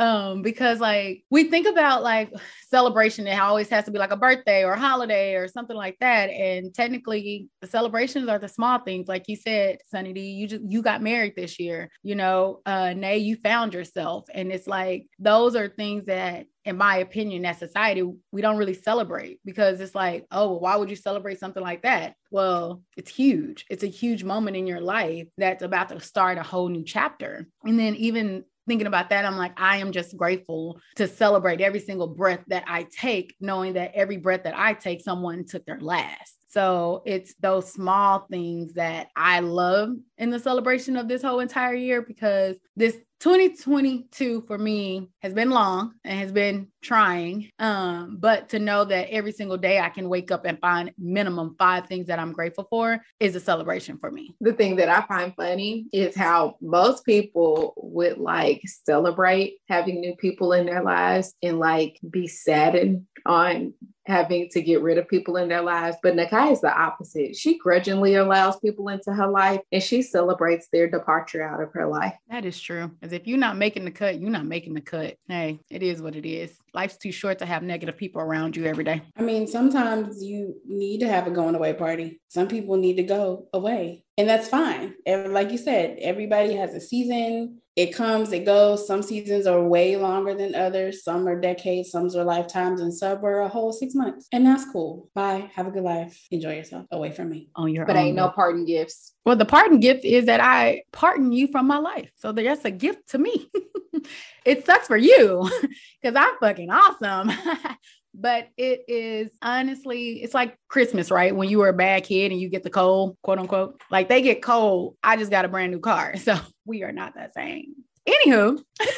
um 0.00 0.40
because 0.40 0.80
like 0.80 1.22
we 1.30 1.44
think 1.44 1.66
about 1.66 2.02
like 2.02 2.32
celebration 2.68 3.26
it 3.26 3.38
always 3.38 3.68
has 3.68 3.84
to 3.84 3.90
be 3.90 3.98
like 3.98 4.10
a 4.10 4.16
birthday 4.16 4.64
or 4.64 4.72
a 4.72 4.78
holiday 4.78 5.34
or 5.34 5.46
something 5.46 5.76
like 5.76 5.96
that 6.00 6.30
and 6.30 6.74
technically 6.74 7.48
the 7.60 7.66
celebrations 7.66 8.28
are 8.28 8.38
the 8.38 8.48
small 8.48 8.78
things 8.78 9.06
like 9.08 9.24
you 9.28 9.36
said 9.36 9.78
sunny 9.86 10.12
d 10.12 10.20
you 10.20 10.48
just 10.48 10.62
you 10.66 10.80
got 10.82 11.02
married 11.02 11.34
this 11.36 11.60
year 11.60 11.90
you 12.02 12.14
know 12.14 12.60
uh 12.64 12.94
nay 12.94 13.18
you 13.18 13.36
found 13.36 13.74
yourself 13.74 14.24
and 14.32 14.50
it's 14.50 14.66
like 14.66 15.06
those 15.18 15.54
are 15.54 15.68
things 15.68 16.06
that 16.06 16.46
in 16.66 16.76
my 16.76 16.98
opinion, 16.98 17.44
as 17.46 17.58
society, 17.58 18.02
we 18.32 18.42
don't 18.42 18.58
really 18.58 18.74
celebrate 18.74 19.40
because 19.46 19.80
it's 19.80 19.94
like, 19.94 20.26
oh, 20.30 20.50
well, 20.50 20.60
why 20.60 20.76
would 20.76 20.90
you 20.90 20.96
celebrate 20.96 21.40
something 21.40 21.62
like 21.62 21.82
that? 21.82 22.14
Well, 22.30 22.82
it's 22.98 23.10
huge. 23.10 23.64
It's 23.70 23.82
a 23.82 23.88
huge 23.88 24.24
moment 24.24 24.56
in 24.56 24.66
your 24.66 24.80
life 24.80 25.26
that's 25.38 25.62
about 25.62 25.88
to 25.88 26.00
start 26.00 26.36
a 26.36 26.42
whole 26.42 26.68
new 26.68 26.84
chapter. 26.84 27.46
And 27.64 27.78
then 27.78 27.96
even 27.96 28.44
thinking 28.70 28.86
about 28.86 29.10
that, 29.10 29.24
I'm 29.24 29.36
like, 29.36 29.60
I 29.60 29.78
am 29.78 29.90
just 29.90 30.16
grateful 30.16 30.80
to 30.94 31.08
celebrate 31.08 31.60
every 31.60 31.80
single 31.80 32.06
breath 32.06 32.44
that 32.46 32.62
I 32.68 32.84
take, 32.84 33.34
knowing 33.40 33.72
that 33.72 33.90
every 33.96 34.16
breath 34.16 34.44
that 34.44 34.56
I 34.56 34.74
take, 34.74 35.00
someone 35.00 35.44
took 35.44 35.66
their 35.66 35.80
last. 35.80 36.36
So 36.50 37.02
it's 37.04 37.34
those 37.40 37.72
small 37.72 38.26
things 38.30 38.74
that 38.74 39.08
I 39.16 39.40
love 39.40 39.90
in 40.20 40.28
the 40.28 40.38
celebration 40.38 40.96
of 40.96 41.08
this 41.08 41.22
whole 41.22 41.40
entire 41.40 41.74
year 41.74 42.02
because 42.02 42.56
this 42.76 42.96
2022 43.20 44.44
for 44.46 44.56
me 44.56 45.10
has 45.20 45.34
been 45.34 45.50
long 45.50 45.92
and 46.04 46.18
has 46.18 46.32
been 46.32 46.68
trying. 46.82 47.50
Um, 47.58 48.16
but 48.18 48.48
to 48.50 48.58
know 48.58 48.84
that 48.86 49.10
every 49.10 49.32
single 49.32 49.58
day 49.58 49.78
I 49.78 49.90
can 49.90 50.08
wake 50.08 50.30
up 50.30 50.46
and 50.46 50.58
find 50.58 50.92
minimum 50.98 51.54
five 51.58 51.86
things 51.86 52.06
that 52.06 52.18
I'm 52.18 52.32
grateful 52.32 52.66
for 52.70 53.00
is 53.18 53.34
a 53.34 53.40
celebration 53.40 53.98
for 53.98 54.10
me. 54.10 54.34
The 54.40 54.54
thing 54.54 54.76
that 54.76 54.88
I 54.88 55.02
find 55.02 55.34
funny 55.36 55.86
is 55.92 56.16
how 56.16 56.56
most 56.62 57.04
people 57.04 57.74
would 57.76 58.16
like 58.16 58.62
celebrate 58.86 59.58
having 59.68 60.00
new 60.00 60.16
people 60.16 60.54
in 60.54 60.64
their 60.64 60.82
lives 60.82 61.34
and 61.42 61.58
like 61.58 61.98
be 62.08 62.26
saddened 62.26 63.06
on 63.26 63.74
having 64.06 64.48
to 64.48 64.62
get 64.62 64.82
rid 64.82 64.98
of 64.98 65.08
people 65.08 65.36
in 65.36 65.48
their 65.48 65.62
lives. 65.62 65.96
But 66.02 66.16
Nakai 66.16 66.52
is 66.52 66.60
the 66.60 66.72
opposite. 66.72 67.36
She 67.36 67.58
grudgingly 67.58 68.14
allows 68.14 68.58
people 68.58 68.88
into 68.88 69.12
her 69.12 69.28
life 69.28 69.60
and 69.70 69.82
she 69.82 70.02
celebrates 70.10 70.68
their 70.72 70.88
departure 70.88 71.42
out 71.42 71.62
of 71.62 71.72
her 71.72 71.86
life. 71.86 72.14
That 72.28 72.44
is 72.44 72.60
true. 72.60 72.90
As 73.02 73.12
if 73.12 73.26
you're 73.26 73.38
not 73.38 73.56
making 73.56 73.84
the 73.84 73.90
cut, 73.90 74.20
you're 74.20 74.30
not 74.30 74.46
making 74.46 74.74
the 74.74 74.80
cut. 74.80 75.16
Hey, 75.28 75.60
it 75.70 75.82
is 75.82 76.02
what 76.02 76.16
it 76.16 76.26
is. 76.26 76.56
Life's 76.74 76.96
too 76.96 77.12
short 77.12 77.38
to 77.38 77.46
have 77.46 77.62
negative 77.62 77.96
people 77.96 78.20
around 78.20 78.56
you 78.56 78.64
every 78.64 78.84
day. 78.84 79.02
I 79.16 79.22
mean, 79.22 79.46
sometimes 79.46 80.22
you 80.22 80.56
need 80.66 81.00
to 81.00 81.08
have 81.08 81.26
a 81.26 81.30
going 81.30 81.54
away 81.54 81.72
party. 81.72 82.20
Some 82.28 82.48
people 82.48 82.76
need 82.76 82.96
to 82.96 83.02
go 83.02 83.48
away, 83.52 84.04
and 84.16 84.28
that's 84.28 84.48
fine. 84.48 84.94
Like 85.06 85.50
you 85.50 85.58
said, 85.58 85.98
everybody 86.00 86.54
has 86.54 86.74
a 86.74 86.80
season 86.80 87.60
it 87.80 87.94
comes, 87.94 88.30
it 88.32 88.44
goes. 88.44 88.86
Some 88.86 89.02
seasons 89.02 89.46
are 89.46 89.62
way 89.62 89.96
longer 89.96 90.34
than 90.34 90.54
others. 90.54 91.02
Some 91.02 91.26
are 91.26 91.40
decades, 91.40 91.90
some 91.90 92.06
are 92.14 92.24
lifetimes, 92.24 92.82
and 92.82 92.92
some 92.92 93.24
are 93.24 93.40
a 93.40 93.48
whole 93.48 93.72
six 93.72 93.94
months. 93.94 94.28
And 94.32 94.44
that's 94.44 94.70
cool. 94.70 95.08
Bye. 95.14 95.50
Have 95.54 95.66
a 95.66 95.70
good 95.70 95.82
life. 95.82 96.26
Enjoy 96.30 96.54
yourself 96.54 96.86
away 96.90 97.10
from 97.10 97.30
me. 97.30 97.48
On 97.56 97.72
your 97.72 97.84
own. 97.84 97.86
but 97.86 97.96
own. 97.96 98.02
ain't 98.02 98.16
no 98.16 98.28
pardon 98.28 98.66
gifts. 98.66 99.14
Well, 99.24 99.36
the 99.36 99.46
pardon 99.46 99.80
gift 99.80 100.04
is 100.04 100.26
that 100.26 100.40
I 100.40 100.82
pardon 100.92 101.32
you 101.32 101.48
from 101.48 101.66
my 101.66 101.78
life. 101.78 102.10
So 102.16 102.32
that's 102.32 102.66
a 102.66 102.70
gift 102.70 103.08
to 103.10 103.18
me. 103.18 103.50
it 104.44 104.66
sucks 104.66 104.86
for 104.86 104.98
you 104.98 105.50
because 106.02 106.16
I'm 106.16 106.36
fucking 106.38 106.70
awesome. 106.70 107.32
but 108.14 108.48
it 108.56 108.84
is 108.88 109.30
honestly, 109.40 110.22
it's 110.22 110.34
like 110.34 110.56
Christmas, 110.68 111.10
right? 111.10 111.34
When 111.34 111.48
you 111.48 111.58
were 111.58 111.68
a 111.68 111.74
bad 111.74 112.04
kid 112.04 112.32
and 112.32 112.40
you 112.40 112.48
get 112.48 112.62
the 112.62 112.70
cold, 112.70 113.16
quote 113.22 113.38
unquote, 113.38 113.80
like 113.90 114.08
they 114.08 114.20
get 114.20 114.42
cold. 114.42 114.96
I 115.02 115.16
just 115.16 115.30
got 115.30 115.44
a 115.44 115.48
brand 115.48 115.72
new 115.72 115.80
car. 115.80 116.16
So 116.16 116.38
we 116.70 116.84
are 116.84 116.92
not 116.92 117.12
the 117.14 117.28
same. 117.34 117.74
Anywho. 118.08 118.62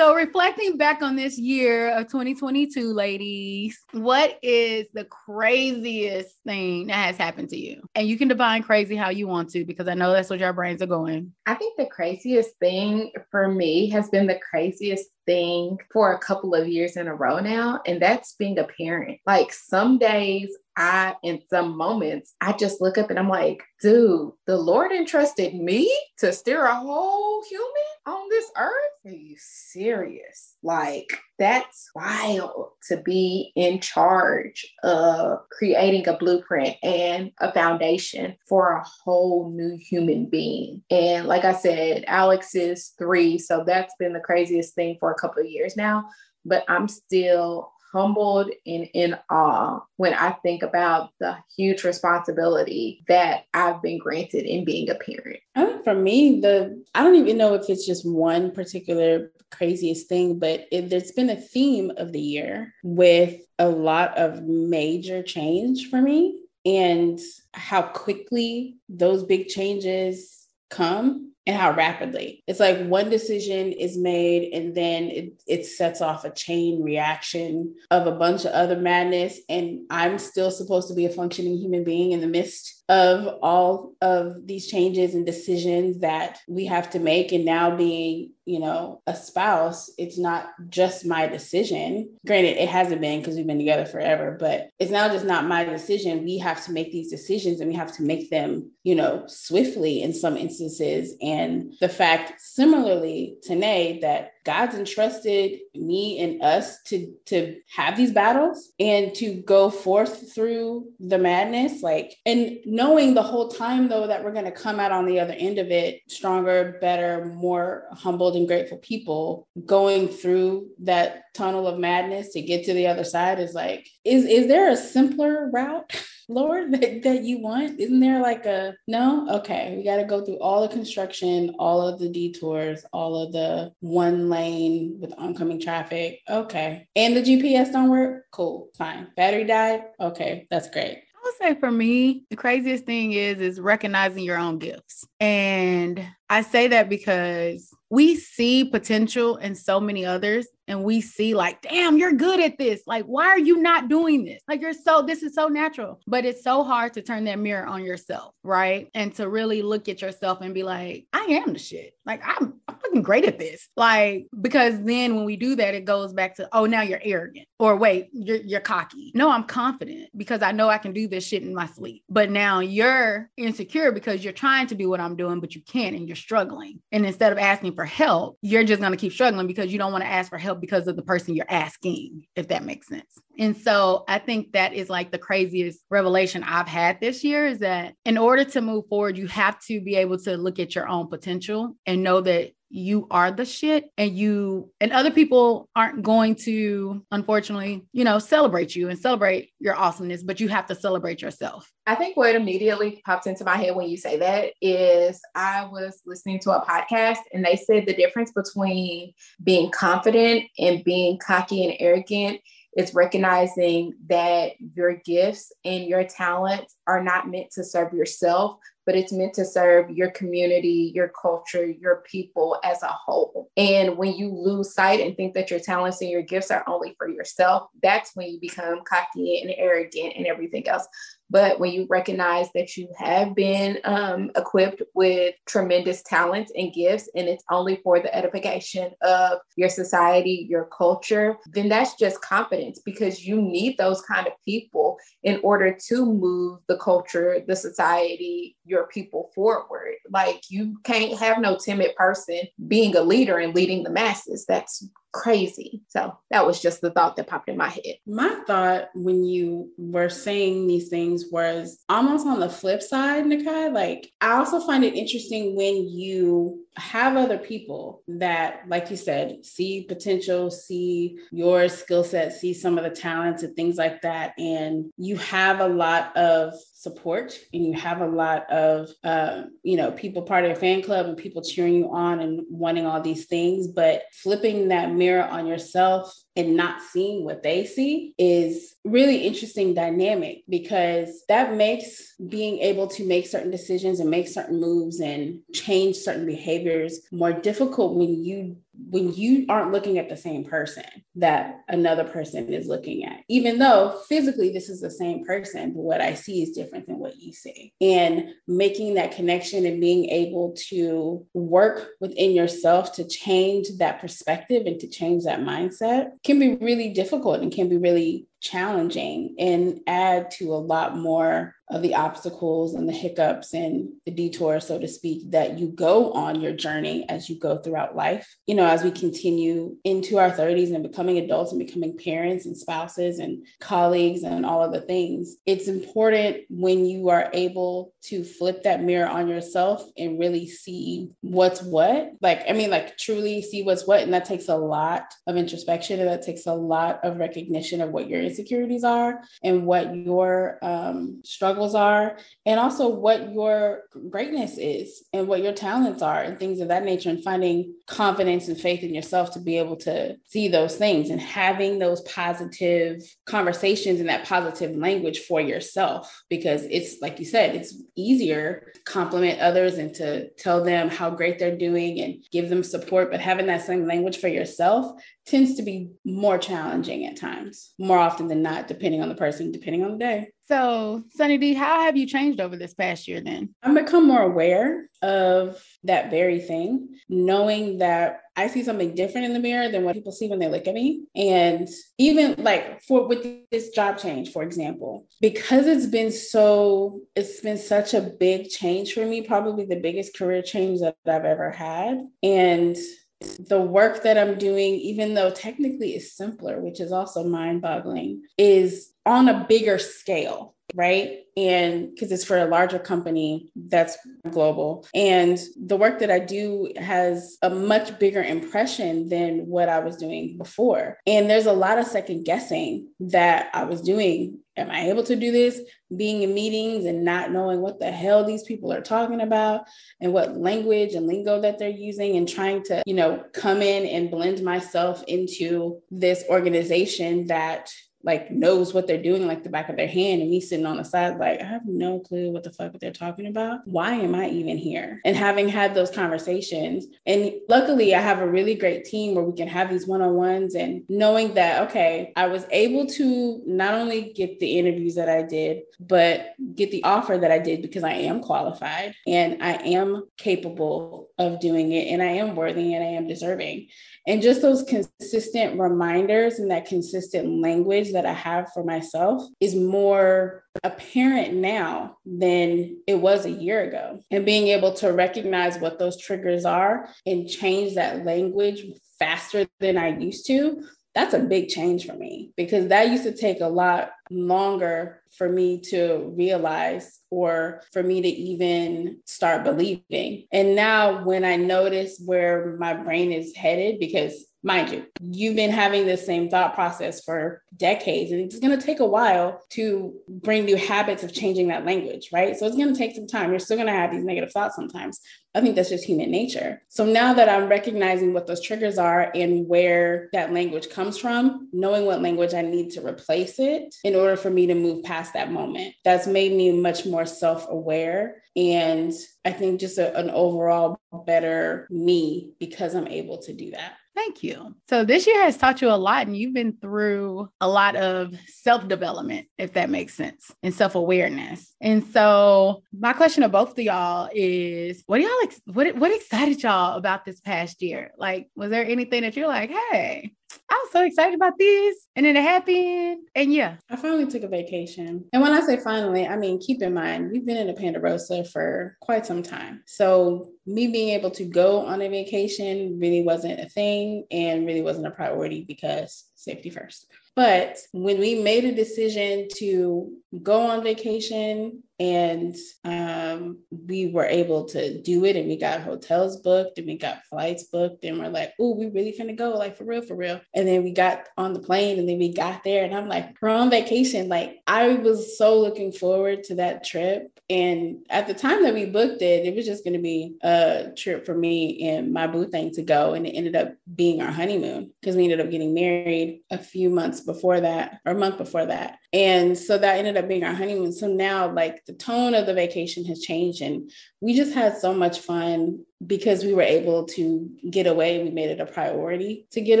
So, 0.00 0.14
reflecting 0.14 0.76
back 0.76 1.02
on 1.02 1.16
this 1.16 1.36
year 1.36 1.90
of 1.90 2.06
2022, 2.06 2.92
ladies, 2.92 3.78
what 3.90 4.38
is 4.40 4.86
the 4.94 5.04
craziest 5.04 6.36
thing 6.46 6.86
that 6.86 7.06
has 7.06 7.16
happened 7.16 7.48
to 7.48 7.58
you? 7.58 7.82
And 7.96 8.06
you 8.06 8.16
can 8.16 8.28
define 8.28 8.62
crazy 8.62 8.94
how 8.94 9.10
you 9.10 9.26
want 9.26 9.50
to, 9.50 9.64
because 9.64 9.88
I 9.88 9.94
know 9.94 10.12
that's 10.12 10.30
what 10.30 10.38
your 10.38 10.52
brains 10.52 10.80
are 10.80 10.86
going. 10.86 11.32
I 11.44 11.54
think 11.54 11.76
the 11.76 11.86
craziest 11.86 12.56
thing 12.60 13.10
for 13.32 13.48
me 13.48 13.90
has 13.90 14.08
been 14.08 14.28
the 14.28 14.38
craziest 14.48 15.10
thing 15.26 15.78
for 15.92 16.12
a 16.12 16.18
couple 16.18 16.54
of 16.54 16.68
years 16.68 16.96
in 16.96 17.08
a 17.08 17.14
row 17.14 17.38
now, 17.38 17.80
and 17.86 18.00
that's 18.00 18.34
being 18.34 18.58
a 18.58 18.64
parent. 18.64 19.18
Like 19.26 19.52
some 19.52 19.98
days 19.98 20.50
I, 20.76 21.14
in 21.22 21.42
some 21.48 21.76
moments, 21.76 22.34
I 22.40 22.52
just 22.52 22.80
look 22.80 22.98
up 22.98 23.10
and 23.10 23.18
I'm 23.18 23.28
like, 23.28 23.62
dude, 23.82 24.32
the 24.46 24.56
Lord 24.56 24.92
entrusted 24.92 25.54
me 25.54 25.94
to 26.18 26.32
steer 26.32 26.64
a 26.64 26.74
whole 26.74 27.44
human 27.48 27.66
on 28.06 28.28
this 28.30 28.50
earth? 28.56 28.72
Are 29.04 29.10
you 29.10 29.36
serious? 29.38 30.49
Like, 30.62 31.18
that's 31.38 31.90
wild 31.94 32.72
to 32.88 32.98
be 32.98 33.50
in 33.56 33.80
charge 33.80 34.66
of 34.82 35.38
creating 35.50 36.06
a 36.06 36.16
blueprint 36.16 36.76
and 36.82 37.32
a 37.40 37.50
foundation 37.52 38.36
for 38.46 38.72
a 38.72 38.84
whole 39.02 39.50
new 39.50 39.78
human 39.78 40.26
being. 40.26 40.82
And 40.90 41.26
like 41.26 41.44
I 41.46 41.54
said, 41.54 42.04
Alex 42.06 42.54
is 42.54 42.92
three. 42.98 43.38
So 43.38 43.64
that's 43.66 43.94
been 43.98 44.12
the 44.12 44.20
craziest 44.20 44.74
thing 44.74 44.98
for 45.00 45.10
a 45.10 45.18
couple 45.18 45.42
of 45.42 45.48
years 45.48 45.78
now. 45.78 46.04
But 46.44 46.64
I'm 46.68 46.88
still 46.88 47.72
humbled 47.92 48.50
and 48.66 48.88
in 48.94 49.16
awe 49.28 49.80
when 49.96 50.14
I 50.14 50.32
think 50.42 50.62
about 50.62 51.10
the 51.20 51.36
huge 51.56 51.84
responsibility 51.84 53.04
that 53.08 53.44
I've 53.52 53.82
been 53.82 53.98
granted 53.98 54.44
in 54.44 54.64
being 54.64 54.90
a 54.90 54.94
parent. 54.94 55.40
I 55.54 55.66
think 55.66 55.84
for 55.84 55.94
me, 55.94 56.40
the 56.40 56.84
I 56.94 57.02
don't 57.02 57.16
even 57.16 57.38
know 57.38 57.54
if 57.54 57.68
it's 57.68 57.86
just 57.86 58.08
one 58.08 58.52
particular 58.52 59.32
craziest 59.50 60.08
thing, 60.08 60.38
but 60.38 60.66
it, 60.70 60.90
there's 60.90 61.12
been 61.12 61.30
a 61.30 61.36
theme 61.36 61.90
of 61.96 62.12
the 62.12 62.20
year 62.20 62.72
with 62.82 63.40
a 63.58 63.68
lot 63.68 64.16
of 64.16 64.42
major 64.42 65.22
change 65.22 65.88
for 65.90 66.00
me 66.00 66.42
and 66.64 67.18
how 67.52 67.82
quickly 67.82 68.76
those 68.88 69.24
big 69.24 69.48
changes 69.48 70.46
come 70.68 71.29
and 71.46 71.56
how 71.56 71.72
rapidly. 71.72 72.42
It's 72.46 72.60
like 72.60 72.86
one 72.86 73.08
decision 73.08 73.72
is 73.72 73.96
made 73.96 74.52
and 74.52 74.74
then 74.74 75.04
it, 75.04 75.42
it 75.46 75.66
sets 75.66 76.00
off 76.00 76.24
a 76.24 76.30
chain 76.30 76.82
reaction 76.82 77.74
of 77.90 78.06
a 78.06 78.12
bunch 78.12 78.44
of 78.44 78.52
other 78.52 78.76
madness. 78.76 79.40
And 79.48 79.80
I'm 79.90 80.18
still 80.18 80.50
supposed 80.50 80.88
to 80.88 80.94
be 80.94 81.06
a 81.06 81.10
functioning 81.10 81.56
human 81.56 81.82
being 81.82 82.12
in 82.12 82.20
the 82.20 82.26
midst 82.26 82.84
of 82.88 83.38
all 83.42 83.94
of 84.02 84.46
these 84.46 84.66
changes 84.66 85.14
and 85.14 85.24
decisions 85.24 86.00
that 86.00 86.38
we 86.46 86.66
have 86.66 86.90
to 86.90 86.98
make. 86.98 87.32
And 87.32 87.44
now 87.44 87.74
being, 87.74 88.32
you 88.50 88.58
know, 88.58 89.00
a 89.06 89.14
spouse, 89.14 89.92
it's 89.96 90.18
not 90.18 90.48
just 90.68 91.06
my 91.06 91.28
decision. 91.28 92.12
Granted, 92.26 92.56
it 92.56 92.68
hasn't 92.68 93.00
been 93.00 93.20
because 93.20 93.36
we've 93.36 93.46
been 93.46 93.58
together 93.58 93.86
forever, 93.86 94.36
but 94.40 94.70
it's 94.80 94.90
now 94.90 95.06
just 95.06 95.24
not 95.24 95.46
my 95.46 95.62
decision. 95.62 96.24
We 96.24 96.38
have 96.38 96.64
to 96.64 96.72
make 96.72 96.90
these 96.90 97.12
decisions 97.12 97.60
and 97.60 97.70
we 97.70 97.76
have 97.76 97.92
to 97.92 98.02
make 98.02 98.28
them, 98.28 98.72
you 98.82 98.96
know, 98.96 99.22
swiftly 99.28 100.02
in 100.02 100.12
some 100.12 100.36
instances. 100.36 101.14
And 101.22 101.74
the 101.80 101.88
fact, 101.88 102.40
similarly 102.40 103.36
to 103.44 103.54
Nay, 103.54 104.00
that 104.00 104.32
God's 104.44 104.74
entrusted 104.74 105.60
me 105.74 106.18
and 106.20 106.42
us 106.42 106.82
to 106.84 107.12
to 107.26 107.56
have 107.74 107.96
these 107.96 108.12
battles 108.12 108.72
and 108.78 109.14
to 109.16 109.34
go 109.42 109.70
forth 109.70 110.34
through 110.34 110.88
the 110.98 111.18
madness 111.18 111.82
like 111.82 112.16
and 112.24 112.58
knowing 112.64 113.14
the 113.14 113.22
whole 113.22 113.48
time 113.48 113.88
though 113.88 114.06
that 114.06 114.24
we're 114.24 114.32
going 114.32 114.44
to 114.46 114.50
come 114.50 114.80
out 114.80 114.92
on 114.92 115.06
the 115.06 115.20
other 115.20 115.34
end 115.34 115.58
of 115.58 115.70
it 115.70 116.00
stronger 116.08 116.78
better 116.80 117.26
more 117.26 117.86
humbled 117.92 118.36
and 118.36 118.48
grateful 118.48 118.78
people 118.78 119.46
going 119.66 120.08
through 120.08 120.68
that 120.80 121.22
tunnel 121.34 121.66
of 121.66 121.78
madness 121.78 122.32
to 122.32 122.40
get 122.40 122.64
to 122.64 122.72
the 122.72 122.86
other 122.86 123.04
side 123.04 123.38
is 123.38 123.52
like 123.52 123.88
is 124.04 124.24
is 124.24 124.48
there 124.48 124.70
a 124.70 124.76
simpler 124.76 125.50
route 125.52 125.92
Lord, 126.30 126.72
that, 126.72 127.02
that 127.02 127.22
you 127.22 127.40
want? 127.40 127.78
Isn't 127.78 128.00
there 128.00 128.20
like 128.20 128.46
a 128.46 128.74
no? 128.86 129.26
Okay, 129.38 129.74
we 129.76 129.84
got 129.84 129.96
to 129.96 130.04
go 130.04 130.24
through 130.24 130.38
all 130.38 130.62
the 130.62 130.72
construction, 130.72 131.54
all 131.58 131.86
of 131.86 131.98
the 131.98 132.08
detours, 132.08 132.84
all 132.92 133.16
of 133.16 133.32
the 133.32 133.72
one 133.80 134.30
lane 134.30 134.96
with 135.00 135.12
oncoming 135.18 135.60
traffic. 135.60 136.20
Okay. 136.28 136.88
And 136.96 137.16
the 137.16 137.22
GPS 137.22 137.72
don't 137.72 137.90
work? 137.90 138.24
Cool, 138.32 138.68
fine. 138.78 139.08
Battery 139.16 139.44
died? 139.44 139.82
Okay, 140.00 140.46
that's 140.50 140.70
great. 140.70 141.02
I 141.20 141.22
would 141.24 141.34
say 141.36 141.60
for 141.60 141.70
me, 141.70 142.24
the 142.30 142.36
craziest 142.36 142.86
thing 142.86 143.12
is 143.12 143.40
is 143.40 143.60
recognizing 143.60 144.24
your 144.24 144.38
own 144.38 144.58
gifts. 144.58 145.06
And 145.18 146.02
I 146.30 146.42
say 146.42 146.68
that 146.68 146.88
because 146.88 147.74
we 147.90 148.14
see 148.14 148.64
potential 148.64 149.36
in 149.38 149.56
so 149.56 149.80
many 149.80 150.06
others 150.06 150.46
and 150.68 150.84
we 150.84 151.00
see 151.00 151.34
like 151.34 151.60
damn 151.62 151.98
you're 151.98 152.12
good 152.12 152.38
at 152.38 152.56
this. 152.56 152.82
Like 152.86 153.04
why 153.04 153.26
are 153.26 153.38
you 153.38 153.56
not 153.60 153.88
doing 153.88 154.24
this? 154.24 154.40
Like 154.48 154.60
you're 154.60 154.72
so 154.72 155.02
this 155.02 155.24
is 155.24 155.34
so 155.34 155.48
natural. 155.48 156.00
But 156.06 156.24
it's 156.24 156.44
so 156.44 156.62
hard 156.62 156.94
to 156.94 157.02
turn 157.02 157.24
that 157.24 157.40
mirror 157.40 157.66
on 157.66 157.84
yourself 157.84 158.34
right? 158.44 158.88
And 158.94 159.12
to 159.16 159.28
really 159.28 159.62
look 159.62 159.88
at 159.88 160.00
yourself 160.00 160.40
and 160.40 160.54
be 160.54 160.62
like 160.62 161.06
i 161.12 161.24
am 161.24 161.52
the 161.52 161.58
shit. 161.58 161.94
Like 162.06 162.22
i'm, 162.24 162.54
I'm 162.68 162.76
fucking 162.76 163.02
great 163.02 163.24
at 163.24 163.38
this. 163.38 163.68
Like 163.76 164.28
because 164.40 164.80
then 164.82 165.16
when 165.16 165.24
we 165.24 165.36
do 165.36 165.56
that 165.56 165.74
it 165.74 165.84
goes 165.84 166.12
back 166.12 166.36
to 166.36 166.48
oh 166.52 166.66
now 166.66 166.82
you're 166.82 167.02
arrogant. 167.02 167.46
Or 167.58 167.76
wait 167.76 168.08
you're, 168.12 168.36
you're 168.36 168.60
cocky. 168.60 169.10
No 169.16 169.30
i'm 169.30 169.44
confident 169.44 170.10
because 170.16 170.42
i 170.42 170.52
know 170.52 170.68
i 170.68 170.78
can 170.78 170.92
do 170.92 171.08
this 171.08 171.26
shit 171.26 171.42
in 171.42 171.54
my 171.56 171.66
sleep. 171.66 172.04
But 172.08 172.30
now 172.30 172.60
you're 172.60 173.28
insecure 173.36 173.90
because 173.90 174.22
you're 174.22 174.32
trying 174.32 174.68
to 174.68 174.76
do 174.76 174.88
what 174.88 175.00
i'm 175.00 175.16
doing 175.16 175.40
but 175.40 175.56
you 175.56 175.62
can't 175.62 175.96
and 175.96 176.06
you're 176.06 176.16
struggling 176.20 176.80
and 176.92 177.06
instead 177.06 177.32
of 177.32 177.38
asking 177.38 177.74
for 177.74 177.84
help 177.84 178.38
you're 178.42 178.64
just 178.64 178.80
going 178.80 178.92
to 178.92 178.98
keep 178.98 179.12
struggling 179.12 179.46
because 179.46 179.72
you 179.72 179.78
don't 179.78 179.92
want 179.92 180.04
to 180.04 180.10
ask 180.10 180.30
for 180.30 180.38
help 180.38 180.60
because 180.60 180.86
of 180.86 180.96
the 180.96 181.02
person 181.02 181.34
you're 181.34 181.46
asking, 181.48 182.26
if 182.36 182.48
that 182.48 182.64
makes 182.64 182.88
sense. 182.88 183.18
And 183.38 183.56
so 183.56 184.04
I 184.08 184.18
think 184.18 184.52
that 184.52 184.74
is 184.74 184.90
like 184.90 185.10
the 185.10 185.18
craziest 185.18 185.80
revelation 185.90 186.42
I've 186.42 186.68
had 186.68 187.00
this 187.00 187.24
year 187.24 187.46
is 187.46 187.60
that 187.60 187.94
in 188.04 188.18
order 188.18 188.44
to 188.44 188.60
move 188.60 188.86
forward, 188.88 189.16
you 189.16 189.28
have 189.28 189.58
to 189.66 189.80
be 189.80 189.96
able 189.96 190.18
to 190.18 190.36
look 190.36 190.58
at 190.58 190.74
your 190.74 190.88
own 190.88 191.08
potential 191.08 191.76
and 191.86 192.02
know 192.02 192.20
that 192.20 192.50
you 192.70 193.06
are 193.10 193.32
the 193.32 193.44
shit 193.44 193.90
and 193.98 194.16
you 194.16 194.70
and 194.80 194.92
other 194.92 195.10
people 195.10 195.68
aren't 195.74 196.02
going 196.02 196.36
to 196.36 197.04
unfortunately 197.10 197.84
you 197.92 198.04
know 198.04 198.18
celebrate 198.18 198.76
you 198.76 198.88
and 198.88 198.98
celebrate 198.98 199.50
your 199.58 199.74
awesomeness 199.74 200.22
but 200.22 200.38
you 200.38 200.48
have 200.48 200.66
to 200.66 200.74
celebrate 200.74 201.20
yourself. 201.20 201.70
I 201.86 201.96
think 201.96 202.16
what 202.16 202.36
immediately 202.36 203.02
pops 203.04 203.26
into 203.26 203.44
my 203.44 203.56
head 203.56 203.74
when 203.74 203.88
you 203.88 203.96
say 203.96 204.16
that 204.18 204.52
is 204.62 205.20
i 205.34 205.64
was 205.64 206.00
listening 206.06 206.38
to 206.40 206.52
a 206.52 206.64
podcast 206.64 207.18
and 207.32 207.44
they 207.44 207.56
said 207.56 207.86
the 207.86 207.94
difference 207.94 208.30
between 208.32 209.12
being 209.42 209.70
confident 209.72 210.44
and 210.58 210.84
being 210.84 211.18
cocky 211.18 211.64
and 211.64 211.76
arrogant 211.80 212.40
is 212.76 212.94
recognizing 212.94 213.94
that 214.06 214.52
your 214.74 214.94
gifts 215.04 215.52
and 215.64 215.84
your 215.84 216.04
talents 216.04 216.76
are 216.86 217.02
not 217.02 217.28
meant 217.28 217.50
to 217.52 217.64
serve 217.64 217.92
yourself, 217.92 218.58
but 218.90 218.98
it's 218.98 219.12
meant 219.12 219.32
to 219.34 219.44
serve 219.44 219.88
your 219.88 220.10
community, 220.10 220.90
your 220.96 221.12
culture, 221.22 221.64
your 221.64 222.02
people 222.10 222.58
as 222.64 222.82
a 222.82 222.88
whole. 222.88 223.48
And 223.56 223.96
when 223.96 224.14
you 224.14 224.34
lose 224.34 224.74
sight 224.74 224.98
and 224.98 225.16
think 225.16 225.34
that 225.34 225.48
your 225.48 225.60
talents 225.60 226.00
and 226.00 226.10
your 226.10 226.22
gifts 226.22 226.50
are 226.50 226.64
only 226.66 226.96
for 226.98 227.08
yourself, 227.08 227.68
that's 227.84 228.16
when 228.16 228.26
you 228.26 228.40
become 228.40 228.80
cocky 228.84 229.42
and 229.42 229.54
arrogant 229.56 230.14
and 230.16 230.26
everything 230.26 230.66
else. 230.66 230.88
But 231.30 231.60
when 231.60 231.72
you 231.72 231.86
recognize 231.88 232.48
that 232.54 232.76
you 232.76 232.88
have 232.98 233.34
been 233.34 233.78
um, 233.84 234.30
equipped 234.36 234.82
with 234.94 235.34
tremendous 235.46 236.02
talents 236.02 236.52
and 236.56 236.72
gifts, 236.72 237.08
and 237.14 237.28
it's 237.28 237.44
only 237.50 237.76
for 237.84 238.00
the 238.00 238.14
edification 238.14 238.92
of 239.02 239.38
your 239.56 239.68
society, 239.68 240.46
your 240.50 240.68
culture, 240.76 241.36
then 241.46 241.68
that's 241.68 241.94
just 241.94 242.20
confidence 242.20 242.80
because 242.84 243.24
you 243.26 243.40
need 243.40 243.78
those 243.78 244.02
kind 244.02 244.26
of 244.26 244.32
people 244.44 244.98
in 245.22 245.40
order 245.42 245.76
to 245.88 246.04
move 246.04 246.60
the 246.66 246.76
culture, 246.78 247.40
the 247.46 247.56
society, 247.56 248.56
your 248.64 248.88
people 248.88 249.30
forward. 249.34 249.94
Like 250.10 250.42
you 250.48 250.78
can't 250.84 251.18
have 251.18 251.38
no 251.40 251.56
timid 251.56 251.94
person 251.94 252.42
being 252.66 252.96
a 252.96 253.02
leader 253.02 253.38
and 253.38 253.54
leading 253.54 253.84
the 253.84 253.90
masses. 253.90 254.44
That's 254.46 254.86
crazy. 255.12 255.82
So 255.88 256.16
that 256.30 256.46
was 256.46 256.60
just 256.60 256.80
the 256.80 256.90
thought 256.90 257.16
that 257.16 257.26
popped 257.26 257.48
in 257.48 257.56
my 257.56 257.68
head. 257.68 257.96
My 258.06 258.40
thought 258.46 258.90
when 258.94 259.24
you 259.24 259.70
were 259.76 260.08
saying 260.08 260.66
these 260.66 260.88
things 260.88 261.26
was 261.30 261.82
almost 261.88 262.26
on 262.26 262.40
the 262.40 262.48
flip 262.48 262.82
side, 262.82 263.24
Nakai. 263.24 263.72
Like, 263.72 264.10
I 264.20 264.32
also 264.32 264.60
find 264.60 264.84
it 264.84 264.94
interesting 264.94 265.56
when 265.56 265.88
you 265.88 266.64
have 266.76 267.16
other 267.16 267.38
people 267.38 268.02
that, 268.08 268.62
like 268.68 268.90
you 268.90 268.96
said, 268.96 269.44
see 269.44 269.84
potential, 269.88 270.50
see 270.50 271.18
your 271.30 271.68
skill 271.68 272.04
set, 272.04 272.32
see 272.32 272.54
some 272.54 272.78
of 272.78 272.84
the 272.84 272.90
talents 272.90 273.42
and 273.42 273.54
things 273.56 273.76
like 273.76 274.02
that. 274.02 274.34
And 274.38 274.90
you 274.96 275.16
have 275.16 275.60
a 275.60 275.68
lot 275.68 276.16
of 276.16 276.54
support 276.80 277.38
and 277.52 277.66
you 277.66 277.74
have 277.74 278.00
a 278.00 278.06
lot 278.06 278.50
of 278.50 278.88
uh, 279.04 279.42
you 279.62 279.76
know 279.76 279.90
people 279.90 280.22
part 280.22 280.44
of 280.44 280.48
your 280.48 280.56
fan 280.56 280.80
club 280.80 281.04
and 281.04 281.16
people 281.18 281.42
cheering 281.42 281.74
you 281.74 281.92
on 281.92 282.20
and 282.20 282.40
wanting 282.48 282.86
all 282.86 283.02
these 283.02 283.26
things. 283.26 283.68
But 283.68 284.04
flipping 284.14 284.68
that 284.68 284.92
mirror 284.92 285.24
on 285.24 285.46
yourself 285.46 286.10
and 286.36 286.56
not 286.56 286.80
seeing 286.80 287.24
what 287.24 287.42
they 287.42 287.66
see 287.66 288.14
is 288.16 288.76
really 288.84 289.18
interesting 289.18 289.74
dynamic 289.74 290.42
because 290.48 291.22
that 291.28 291.54
makes 291.54 292.14
being 292.28 292.60
able 292.60 292.86
to 292.86 293.06
make 293.06 293.26
certain 293.26 293.50
decisions 293.50 294.00
and 294.00 294.08
make 294.08 294.26
certain 294.26 294.58
moves 294.58 295.00
and 295.00 295.40
change 295.52 295.96
certain 295.96 296.24
behaviors 296.24 297.00
more 297.12 297.32
difficult 297.32 297.96
when 297.96 298.24
you 298.24 298.56
when 298.88 299.12
you 299.12 299.46
aren't 299.48 299.72
looking 299.72 299.98
at 299.98 300.08
the 300.08 300.16
same 300.16 300.44
person 300.44 300.84
that 301.16 301.60
another 301.68 302.04
person 302.04 302.52
is 302.52 302.66
looking 302.66 303.04
at, 303.04 303.20
even 303.28 303.58
though 303.58 304.00
physically 304.08 304.50
this 304.50 304.68
is 304.68 304.80
the 304.80 304.90
same 304.90 305.24
person, 305.24 305.72
but 305.72 305.82
what 305.82 306.00
I 306.00 306.14
see 306.14 306.42
is 306.42 306.50
different 306.50 306.86
than 306.86 306.98
what 306.98 307.16
you 307.16 307.32
see. 307.32 307.72
And 307.80 308.30
making 308.46 308.94
that 308.94 309.12
connection 309.12 309.66
and 309.66 309.80
being 309.80 310.06
able 310.10 310.54
to 310.68 311.26
work 311.34 311.88
within 312.00 312.32
yourself 312.32 312.92
to 312.94 313.06
change 313.06 313.66
that 313.78 314.00
perspective 314.00 314.66
and 314.66 314.80
to 314.80 314.88
change 314.88 315.24
that 315.24 315.40
mindset 315.40 316.10
can 316.24 316.38
be 316.38 316.56
really 316.56 316.90
difficult 316.92 317.40
and 317.40 317.52
can 317.52 317.68
be 317.68 317.76
really 317.76 318.26
challenging 318.40 319.34
and 319.38 319.80
add 319.86 320.30
to 320.32 320.52
a 320.52 320.56
lot 320.56 320.96
more 320.96 321.54
of 321.70 321.82
the 321.82 321.94
obstacles 321.94 322.74
and 322.74 322.88
the 322.88 322.92
hiccups 322.92 323.54
and 323.54 323.90
the 324.04 324.10
detours, 324.10 324.66
so 324.66 324.78
to 324.78 324.88
speak, 324.88 325.30
that 325.30 325.58
you 325.58 325.68
go 325.68 326.12
on 326.12 326.40
your 326.40 326.52
journey 326.52 327.08
as 327.08 327.30
you 327.30 327.38
go 327.38 327.58
throughout 327.58 327.94
life. 327.94 328.36
You 328.46 328.56
know, 328.56 328.66
as 328.66 328.82
we 328.82 328.90
continue 328.90 329.76
into 329.84 330.18
our 330.18 330.30
30s 330.30 330.74
and 330.74 330.82
becoming 330.82 331.18
adults 331.18 331.52
and 331.52 331.64
becoming 331.64 331.96
parents 331.96 332.44
and 332.44 332.56
spouses 332.56 333.20
and 333.20 333.46
colleagues 333.60 334.24
and 334.24 334.44
all 334.44 334.64
of 334.64 334.72
the 334.72 334.80
things, 334.80 335.36
it's 335.46 335.68
important 335.68 336.38
when 336.50 336.86
you 336.86 337.08
are 337.08 337.30
able 337.32 337.94
to 338.02 338.24
flip 338.24 338.64
that 338.64 338.82
mirror 338.82 339.08
on 339.08 339.28
yourself 339.28 339.84
and 339.96 340.18
really 340.18 340.48
see 340.48 341.10
what's 341.20 341.62
what. 341.62 342.12
Like, 342.20 342.42
I 342.48 342.52
mean, 342.52 342.70
like 342.70 342.98
truly 342.98 343.42
see 343.42 343.62
what's 343.62 343.86
what. 343.86 344.00
And 344.00 344.12
that 344.12 344.24
takes 344.24 344.48
a 344.48 344.56
lot 344.56 345.04
of 345.28 345.36
introspection 345.36 346.00
and 346.00 346.08
that 346.08 346.22
takes 346.22 346.46
a 346.46 346.54
lot 346.54 347.04
of 347.04 347.18
recognition 347.18 347.80
of 347.80 347.90
what 347.90 348.08
your 348.08 348.20
insecurities 348.30 348.84
are 348.84 349.20
and 349.42 349.66
what 349.66 349.94
your 349.94 350.58
um, 350.62 351.20
struggles 351.24 351.74
are, 351.74 352.16
and 352.46 352.58
also 352.58 352.88
what 352.88 353.32
your 353.32 353.82
greatness 354.08 354.56
is 354.58 355.04
and 355.12 355.28
what 355.28 355.42
your 355.42 355.52
talents 355.52 356.02
are 356.02 356.22
and 356.22 356.38
things 356.38 356.60
of 356.60 356.68
that 356.68 356.84
nature, 356.84 357.10
and 357.10 357.22
finding 357.22 357.74
confidence 357.86 358.48
and 358.48 358.58
faith 358.58 358.82
in 358.82 358.94
yourself 358.94 359.32
to 359.32 359.40
be 359.40 359.58
able 359.58 359.76
to 359.76 360.16
see 360.26 360.48
those 360.48 360.76
things 360.76 361.10
and 361.10 361.20
having 361.20 361.78
those 361.78 362.00
positive 362.02 363.02
conversations 363.26 364.00
and 364.00 364.08
that 364.08 364.26
positive 364.26 364.76
language 364.76 365.20
for 365.20 365.40
yourself. 365.40 366.22
Because 366.28 366.62
it's 366.70 367.00
like 367.02 367.18
you 367.18 367.24
said, 367.24 367.54
it's 367.54 367.74
easier 367.96 368.70
to 368.74 368.80
compliment 368.82 369.40
others 369.40 369.74
and 369.78 369.94
to 369.94 370.30
tell 370.30 370.64
them 370.64 370.88
how 370.88 371.10
great 371.10 371.38
they're 371.38 371.56
doing 371.56 372.00
and 372.00 372.24
give 372.30 372.48
them 372.48 372.62
support, 372.62 373.10
but 373.10 373.20
having 373.20 373.46
that 373.46 373.62
same 373.62 373.86
language 373.86 374.18
for 374.18 374.28
yourself 374.28 374.92
tends 375.26 375.54
to 375.54 375.62
be 375.62 375.90
more 376.04 376.38
challenging 376.38 377.06
at 377.06 377.16
times, 377.16 377.72
more 377.78 377.98
often 377.98 378.28
than 378.28 378.42
not, 378.42 378.68
depending 378.68 379.02
on 379.02 379.08
the 379.08 379.14
person, 379.14 379.52
depending 379.52 379.84
on 379.84 379.92
the 379.92 379.98
day. 379.98 380.28
So, 380.42 381.04
Sunny 381.10 381.38
D, 381.38 381.54
how 381.54 381.82
have 381.82 381.96
you 381.96 382.06
changed 382.06 382.40
over 382.40 382.56
this 382.56 382.74
past 382.74 383.06
year 383.06 383.20
then? 383.20 383.54
I've 383.62 383.74
become 383.74 384.08
more 384.08 384.22
aware 384.22 384.88
of 385.00 385.62
that 385.84 386.10
very 386.10 386.40
thing, 386.40 386.88
knowing 387.08 387.78
that 387.78 388.22
I 388.34 388.48
see 388.48 388.64
something 388.64 388.94
different 388.94 389.26
in 389.26 389.32
the 389.32 389.38
mirror 389.38 389.70
than 389.70 389.84
what 389.84 389.94
people 389.94 390.10
see 390.10 390.28
when 390.28 390.40
they 390.40 390.48
look 390.48 390.66
at 390.66 390.74
me. 390.74 391.04
And 391.14 391.68
even 391.98 392.34
like 392.42 392.82
for 392.82 393.06
with 393.06 393.24
this 393.50 393.70
job 393.70 393.98
change, 393.98 394.32
for 394.32 394.42
example, 394.42 395.06
because 395.20 395.66
it's 395.66 395.86
been 395.86 396.10
so, 396.10 397.02
it's 397.14 397.40
been 397.40 397.58
such 397.58 397.94
a 397.94 398.00
big 398.00 398.48
change 398.48 398.92
for 398.92 399.06
me, 399.06 399.22
probably 399.22 399.66
the 399.66 399.80
biggest 399.80 400.16
career 400.16 400.42
change 400.42 400.80
that 400.80 400.96
I've 401.06 401.24
ever 401.24 401.50
had. 401.50 402.00
And 402.24 402.76
the 403.20 403.60
work 403.60 404.02
that 404.02 404.16
I'm 404.16 404.38
doing, 404.38 404.74
even 404.74 405.14
though 405.14 405.30
technically 405.30 405.94
it's 405.94 406.12
simpler, 406.12 406.60
which 406.60 406.80
is 406.80 406.92
also 406.92 407.24
mind 407.24 407.62
boggling, 407.62 408.22
is 408.38 408.92
on 409.04 409.28
a 409.28 409.46
bigger 409.48 409.78
scale, 409.78 410.54
right? 410.74 411.20
And 411.36 411.90
because 411.94 412.12
it's 412.12 412.24
for 412.24 412.38
a 412.38 412.46
larger 412.46 412.78
company 412.78 413.50
that's 413.54 413.96
global. 414.30 414.86
And 414.94 415.38
the 415.56 415.76
work 415.76 416.00
that 416.00 416.10
I 416.10 416.18
do 416.18 416.72
has 416.76 417.38
a 417.42 417.50
much 417.50 417.98
bigger 417.98 418.22
impression 418.22 419.08
than 419.08 419.46
what 419.46 419.68
I 419.68 419.78
was 419.80 419.96
doing 419.96 420.36
before. 420.36 420.98
And 421.06 421.30
there's 421.30 421.46
a 421.46 421.52
lot 421.52 421.78
of 421.78 421.86
second 421.86 422.24
guessing 422.24 422.88
that 423.00 423.50
I 423.54 423.64
was 423.64 423.80
doing 423.80 424.38
am 424.60 424.70
I 424.70 424.90
able 424.90 425.02
to 425.04 425.16
do 425.16 425.32
this? 425.32 425.60
Being 425.94 426.22
in 426.22 426.34
meetings 426.34 426.84
and 426.84 427.04
not 427.04 427.32
knowing 427.32 427.60
what 427.60 427.80
the 427.80 427.90
hell 427.90 428.24
these 428.24 428.42
people 428.42 428.72
are 428.72 428.82
talking 428.82 429.20
about 429.20 429.62
and 430.00 430.12
what 430.12 430.36
language 430.36 430.94
and 430.94 431.06
lingo 431.06 431.40
that 431.40 431.58
they're 431.58 431.70
using 431.70 432.16
and 432.16 432.28
trying 432.28 432.62
to, 432.64 432.82
you 432.86 432.94
know, 432.94 433.24
come 433.32 433.62
in 433.62 433.86
and 433.86 434.10
blend 434.10 434.42
myself 434.42 435.02
into 435.08 435.80
this 435.90 436.24
organization 436.28 437.26
that 437.26 437.72
like 438.02 438.30
knows 438.30 438.72
what 438.72 438.86
they're 438.86 439.02
doing 439.02 439.26
like 439.26 439.42
the 439.42 439.50
back 439.50 439.68
of 439.68 439.76
their 439.76 439.86
hand 439.86 440.22
and 440.22 440.30
me 440.30 440.40
sitting 440.40 440.66
on 440.66 440.76
the 440.76 440.84
side 440.84 441.18
like 441.18 441.40
i 441.40 441.44
have 441.44 441.66
no 441.66 442.00
clue 442.00 442.30
what 442.30 442.42
the 442.42 442.52
fuck 442.52 442.72
they're 442.80 442.92
talking 442.92 443.26
about. 443.26 443.60
Why 443.66 443.92
am 443.92 444.14
i 444.14 444.28
even 444.28 444.56
here? 444.56 445.00
And 445.04 445.16
having 445.16 445.48
had 445.48 445.74
those 445.74 445.90
conversations 445.90 446.86
and 447.06 447.32
luckily 447.48 447.94
i 447.94 448.00
have 448.00 448.20
a 448.20 448.30
really 448.30 448.54
great 448.54 448.84
team 448.84 449.14
where 449.14 449.24
we 449.24 449.36
can 449.36 449.48
have 449.48 449.70
these 449.70 449.86
one-on-ones 449.86 450.54
and 450.54 450.82
knowing 450.88 451.34
that 451.34 451.68
okay 451.68 452.12
i 452.16 452.26
was 452.26 452.46
able 452.50 452.86
to 452.86 453.42
not 453.46 453.74
only 453.74 454.12
get 454.12 454.38
the 454.40 454.58
interviews 454.58 454.94
that 454.94 455.08
i 455.08 455.22
did 455.22 455.62
but 455.78 456.34
get 456.54 456.70
the 456.70 456.82
offer 456.84 457.18
that 457.18 457.30
i 457.30 457.38
did 457.38 457.62
because 457.62 457.84
i 457.84 457.92
am 457.92 458.20
qualified 458.20 458.94
and 459.06 459.42
i 459.42 459.52
am 459.52 460.06
capable 460.16 461.08
of 461.18 461.40
doing 461.40 461.72
it 461.72 461.88
and 461.88 462.02
i 462.02 462.06
am 462.06 462.34
worthy 462.34 462.74
and 462.74 462.82
i 462.82 462.88
am 462.88 463.06
deserving. 463.06 463.68
And 464.06 464.22
just 464.22 464.42
those 464.42 464.62
consistent 464.62 465.60
reminders 465.60 466.38
and 466.38 466.50
that 466.50 466.66
consistent 466.66 467.40
language 467.40 467.89
that 467.92 468.06
I 468.06 468.12
have 468.12 468.52
for 468.52 468.64
myself 468.64 469.22
is 469.40 469.54
more 469.54 470.44
apparent 470.64 471.34
now 471.34 471.96
than 472.04 472.78
it 472.86 472.94
was 472.94 473.24
a 473.24 473.30
year 473.30 473.62
ago. 473.62 474.00
And 474.10 474.24
being 474.24 474.48
able 474.48 474.74
to 474.74 474.92
recognize 474.92 475.58
what 475.58 475.78
those 475.78 476.00
triggers 476.00 476.44
are 476.44 476.88
and 477.06 477.28
change 477.28 477.74
that 477.74 478.04
language 478.04 478.64
faster 478.98 479.46
than 479.60 479.78
I 479.78 479.98
used 479.98 480.26
to 480.26 480.62
that's 480.94 481.14
a 481.14 481.20
big 481.20 481.48
change 481.48 481.86
for 481.86 481.94
me 481.94 482.32
because 482.36 482.68
that 482.68 482.90
used 482.90 483.04
to 483.04 483.14
take 483.14 483.40
a 483.40 483.46
lot 483.46 483.92
longer 484.10 485.02
for 485.16 485.28
me 485.28 485.60
to 485.60 486.12
realize 486.16 487.00
or 487.10 487.62
for 487.72 487.82
me 487.82 488.02
to 488.02 488.08
even 488.08 488.98
start 489.04 489.44
believing. 489.44 490.26
And 490.32 490.54
now, 490.54 491.04
when 491.04 491.24
I 491.24 491.36
notice 491.36 492.00
where 492.04 492.56
my 492.58 492.74
brain 492.74 493.12
is 493.12 493.34
headed, 493.34 493.80
because 493.80 494.26
mind 494.42 494.70
you, 494.70 494.86
you've 495.00 495.36
been 495.36 495.50
having 495.50 495.86
the 495.86 495.96
same 495.96 496.30
thought 496.30 496.54
process 496.54 497.04
for 497.04 497.42
decades, 497.56 498.10
and 498.10 498.20
it's 498.20 498.38
going 498.38 498.58
to 498.58 498.64
take 498.64 498.80
a 498.80 498.86
while 498.86 499.40
to 499.50 499.94
bring 500.08 500.44
new 500.44 500.56
habits 500.56 501.02
of 501.02 501.12
changing 501.12 501.48
that 501.48 501.66
language, 501.66 502.08
right? 502.12 502.36
So 502.36 502.46
it's 502.46 502.56
going 502.56 502.72
to 502.72 502.78
take 502.78 502.94
some 502.94 503.06
time. 503.06 503.30
You're 503.30 503.38
still 503.38 503.56
going 503.56 503.66
to 503.66 503.72
have 503.72 503.90
these 503.90 504.04
negative 504.04 504.32
thoughts 504.32 504.56
sometimes. 504.56 505.00
I 505.34 505.40
think 505.40 505.54
that's 505.54 505.68
just 505.68 505.84
human 505.84 506.10
nature. 506.10 506.62
So 506.68 506.84
now 506.84 507.14
that 507.14 507.28
I'm 507.28 507.48
recognizing 507.48 508.12
what 508.12 508.26
those 508.26 508.40
triggers 508.40 508.78
are 508.78 509.12
and 509.14 509.46
where 509.46 510.08
that 510.12 510.32
language 510.32 510.70
comes 510.70 510.98
from, 510.98 511.48
knowing 511.52 511.84
what 511.84 512.02
language 512.02 512.34
I 512.34 512.42
need 512.42 512.70
to 512.70 512.86
replace 512.86 513.38
it 513.38 513.74
in 513.84 513.94
order 514.00 514.16
for 514.16 514.30
me 514.30 514.46
to 514.46 514.54
move 514.54 514.82
past 514.82 515.12
that 515.14 515.32
moment, 515.32 515.74
that's 515.84 516.06
made 516.06 516.32
me 516.32 516.52
much 516.52 516.86
more 516.86 517.06
self 517.06 517.48
aware. 517.48 518.22
And 518.36 518.92
I 519.24 519.32
think 519.32 519.60
just 519.60 519.78
a, 519.78 519.96
an 519.98 520.10
overall 520.10 520.80
better 521.06 521.66
me 521.70 522.32
because 522.38 522.74
I'm 522.74 522.88
able 522.88 523.18
to 523.18 523.32
do 523.32 523.50
that. 523.52 523.74
Thank 523.94 524.22
you. 524.22 524.54
So 524.68 524.84
this 524.84 525.06
year 525.06 525.22
has 525.22 525.36
taught 525.36 525.60
you 525.60 525.68
a 525.68 525.76
lot, 525.76 526.06
and 526.06 526.16
you've 526.16 526.32
been 526.32 526.56
through 526.60 527.28
a 527.40 527.48
lot 527.48 527.76
of 527.76 528.14
self 528.28 528.66
development, 528.66 529.26
if 529.36 529.52
that 529.54 529.68
makes 529.68 529.94
sense, 529.94 530.32
and 530.42 530.54
self 530.54 530.74
awareness. 530.74 531.54
And 531.60 531.84
so 531.92 532.62
my 532.72 532.92
question 532.92 533.22
to 533.24 533.28
both 533.28 533.50
of 533.50 533.58
y'all 533.58 534.08
is, 534.14 534.84
what 534.86 534.98
do 534.98 535.02
y'all 535.02 535.22
ex- 535.24 535.40
what 535.44 535.74
what 535.76 535.94
excited 535.94 536.42
y'all 536.42 536.76
about 536.76 537.04
this 537.04 537.20
past 537.20 537.60
year? 537.62 537.90
Like, 537.98 538.30
was 538.34 538.50
there 538.50 538.64
anything 538.64 539.02
that 539.02 539.16
you're 539.16 539.28
like, 539.28 539.50
hey, 539.50 540.12
I 540.48 540.54
was 540.54 540.72
so 540.72 540.84
excited 540.84 541.14
about 541.14 541.38
this. 541.38 541.76
And 541.96 542.06
then 542.06 542.16
it 542.16 542.22
happened. 542.22 543.08
And 543.14 543.32
yeah. 543.32 543.56
I 543.70 543.76
finally 543.76 544.06
took 544.06 544.22
a 544.22 544.28
vacation. 544.28 545.04
And 545.12 545.22
when 545.22 545.32
I 545.32 545.40
say 545.40 545.56
finally, 545.58 546.06
I 546.06 546.16
mean, 546.16 546.40
keep 546.40 546.62
in 546.62 546.74
mind, 546.74 547.10
we've 547.10 547.26
been 547.26 547.36
in 547.36 547.50
a 547.50 547.54
Ponderosa 547.54 548.24
for 548.24 548.76
quite 548.80 549.06
some 549.06 549.22
time. 549.22 549.62
So 549.66 550.30
me 550.46 550.68
being 550.68 550.90
able 550.90 551.10
to 551.12 551.24
go 551.24 551.60
on 551.60 551.82
a 551.82 551.88
vacation 551.88 552.78
really 552.78 553.02
wasn't 553.02 553.40
a 553.40 553.48
thing 553.48 554.06
and 554.10 554.46
really 554.46 554.62
wasn't 554.62 554.86
a 554.86 554.90
priority 554.90 555.44
because 555.46 556.10
safety 556.14 556.50
first. 556.50 556.86
But 557.16 557.58
when 557.72 557.98
we 557.98 558.22
made 558.22 558.44
a 558.44 558.54
decision 558.54 559.28
to 559.36 559.92
go 560.22 560.40
on 560.40 560.62
vacation 560.62 561.62
and 561.80 562.36
um, 562.62 563.38
we 563.50 563.86
were 563.86 564.04
able 564.04 564.44
to 564.44 564.82
do 564.82 565.06
it 565.06 565.16
and 565.16 565.26
we 565.26 565.38
got 565.38 565.62
hotels 565.62 566.20
booked 566.20 566.58
and 566.58 566.66
we 566.66 566.76
got 566.76 567.06
flights 567.06 567.44
booked 567.44 567.84
and 567.84 567.98
we're 567.98 568.10
like, 568.10 568.34
oh, 568.38 568.54
we 568.54 568.66
really 568.66 568.94
finna 568.96 569.16
go, 569.16 569.30
like 569.30 569.56
for 569.56 569.64
real, 569.64 569.80
for 569.80 569.94
real. 569.96 570.20
And 570.34 570.46
then 570.46 570.62
we 570.62 570.72
got 570.72 571.08
on 571.16 571.32
the 571.32 571.40
plane 571.40 571.78
and 571.78 571.88
then 571.88 571.98
we 571.98 572.12
got 572.12 572.44
there 572.44 572.66
and 572.66 572.74
I'm 572.74 572.86
like, 572.86 573.16
we're 573.22 573.30
on 573.30 573.48
vacation. 573.48 574.10
Like 574.10 574.42
I 574.46 574.74
was 574.74 575.16
so 575.16 575.40
looking 575.40 575.72
forward 575.72 576.22
to 576.24 576.34
that 576.34 576.64
trip. 576.64 577.18
And 577.30 577.78
at 577.88 578.06
the 578.06 578.14
time 578.14 578.42
that 578.42 578.52
we 578.52 578.66
booked 578.66 579.00
it, 579.00 579.24
it 579.24 579.34
was 579.34 579.46
just 579.46 579.64
gonna 579.64 579.78
be 579.78 580.16
a 580.22 580.72
trip 580.76 581.06
for 581.06 581.14
me 581.14 581.66
and 581.66 581.94
my 581.94 582.06
boo 582.06 582.28
thing 582.28 582.50
to 582.52 582.62
go. 582.62 582.92
And 582.92 583.06
it 583.06 583.12
ended 583.12 583.36
up 583.36 583.54
being 583.74 584.02
our 584.02 584.12
honeymoon 584.12 584.70
because 584.82 584.96
we 584.96 585.04
ended 585.04 585.20
up 585.20 585.30
getting 585.30 585.54
married 585.54 586.24
a 586.30 586.36
few 586.36 586.68
months 586.68 587.00
before 587.00 587.40
that 587.40 587.80
or 587.86 587.92
a 587.92 587.98
month 587.98 588.18
before 588.18 588.44
that. 588.44 588.79
And 588.92 589.38
so 589.38 589.56
that 589.56 589.78
ended 589.78 589.96
up 589.96 590.08
being 590.08 590.24
our 590.24 590.34
honeymoon. 590.34 590.72
So 590.72 590.88
now, 590.88 591.32
like, 591.32 591.64
the 591.64 591.72
tone 591.72 592.14
of 592.14 592.26
the 592.26 592.34
vacation 592.34 592.84
has 592.86 593.00
changed. 593.00 593.40
And 593.40 593.70
we 594.00 594.14
just 594.14 594.34
had 594.34 594.58
so 594.58 594.74
much 594.74 595.00
fun 595.00 595.64
because 595.86 596.24
we 596.24 596.34
were 596.34 596.42
able 596.42 596.86
to 596.86 597.30
get 597.48 597.68
away. 597.68 598.02
We 598.02 598.10
made 598.10 598.30
it 598.30 598.40
a 598.40 598.46
priority 598.46 599.28
to 599.30 599.40
get 599.40 599.60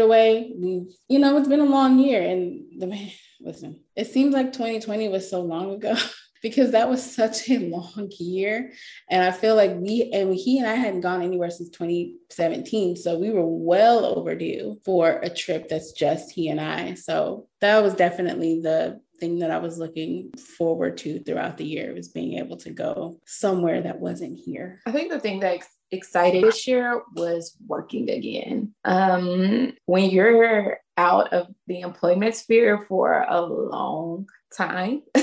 away. 0.00 0.52
We've, 0.56 0.88
you 1.08 1.20
know, 1.20 1.36
it's 1.36 1.48
been 1.48 1.60
a 1.60 1.64
long 1.64 2.00
year. 2.00 2.22
And 2.22 2.80
the, 2.80 3.12
listen, 3.40 3.80
it 3.94 4.08
seems 4.08 4.34
like 4.34 4.52
2020 4.52 5.08
was 5.08 5.30
so 5.30 5.42
long 5.42 5.74
ago. 5.74 5.94
because 6.42 6.70
that 6.70 6.88
was 6.88 7.14
such 7.14 7.50
a 7.50 7.58
long 7.58 8.10
year. 8.18 8.72
And 9.08 9.22
I 9.22 9.30
feel 9.30 9.56
like 9.56 9.72
we 9.76 10.10
and 10.12 10.34
he 10.34 10.58
and 10.58 10.66
I 10.66 10.74
hadn't 10.74 11.02
gone 11.02 11.22
anywhere 11.22 11.50
since 11.50 11.68
2017. 11.70 12.96
So 12.96 13.18
we 13.18 13.30
were 13.30 13.46
well 13.46 14.04
overdue 14.04 14.78
for 14.84 15.20
a 15.22 15.28
trip 15.28 15.68
that's 15.68 15.92
just 15.92 16.32
he 16.32 16.48
and 16.48 16.60
I. 16.60 16.94
So 16.94 17.46
that 17.60 17.82
was 17.82 17.94
definitely 17.94 18.60
the 18.60 19.00
thing 19.20 19.38
that 19.40 19.50
I 19.50 19.58
was 19.58 19.78
looking 19.78 20.32
forward 20.32 20.96
to 20.98 21.20
throughout 21.20 21.56
the 21.56 21.64
year 21.64 21.94
was 21.94 22.08
being 22.08 22.38
able 22.38 22.56
to 22.58 22.70
go 22.70 23.20
somewhere 23.26 23.82
that 23.82 24.00
wasn't 24.00 24.38
here. 24.38 24.80
I 24.86 24.92
think 24.92 25.12
the 25.12 25.20
thing 25.20 25.40
that 25.40 25.60
excited 25.92 26.44
this 26.44 26.66
year 26.66 27.02
was 27.14 27.56
working 27.66 28.10
again. 28.10 28.74
Um, 28.84 29.72
when 29.86 30.10
you're 30.10 30.78
out 30.96 31.32
of 31.32 31.48
the 31.66 31.80
employment 31.80 32.34
sphere 32.34 32.84
for 32.88 33.24
a 33.28 33.40
long 33.40 34.26
time, 34.56 35.02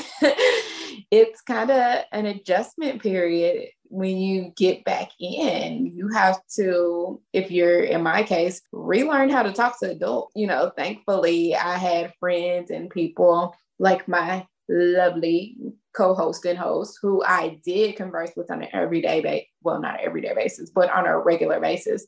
it's 1.11 1.41
kind 1.41 1.71
of 1.71 2.03
an 2.11 2.25
adjustment 2.25 3.01
period 3.01 3.69
when 3.89 4.17
you 4.17 4.51
get 4.55 4.83
back 4.83 5.11
in, 5.19 5.85
you 5.95 6.09
have 6.09 6.39
to, 6.55 7.21
if 7.33 7.51
you're 7.51 7.83
in 7.83 8.03
my 8.03 8.23
case, 8.23 8.61
relearn 8.71 9.29
how 9.29 9.43
to 9.43 9.53
talk 9.53 9.79
to 9.79 9.91
adults. 9.91 10.33
You 10.35 10.47
know, 10.47 10.71
thankfully, 10.75 11.55
I 11.55 11.77
had 11.77 12.13
friends 12.19 12.69
and 12.69 12.89
people 12.89 13.55
like 13.79 14.07
my 14.07 14.45
lovely 14.69 15.57
co-host 15.95 16.45
and 16.45 16.57
host 16.57 16.99
who 17.01 17.23
I 17.23 17.59
did 17.65 17.95
converse 17.95 18.31
with 18.35 18.51
on 18.51 18.61
an 18.61 18.69
everyday 18.73 19.21
basis, 19.21 19.47
well, 19.63 19.81
not 19.81 19.99
everyday 19.99 20.33
basis, 20.35 20.69
but 20.69 20.91
on 20.91 21.05
a 21.05 21.17
regular 21.17 21.59
basis. 21.59 22.05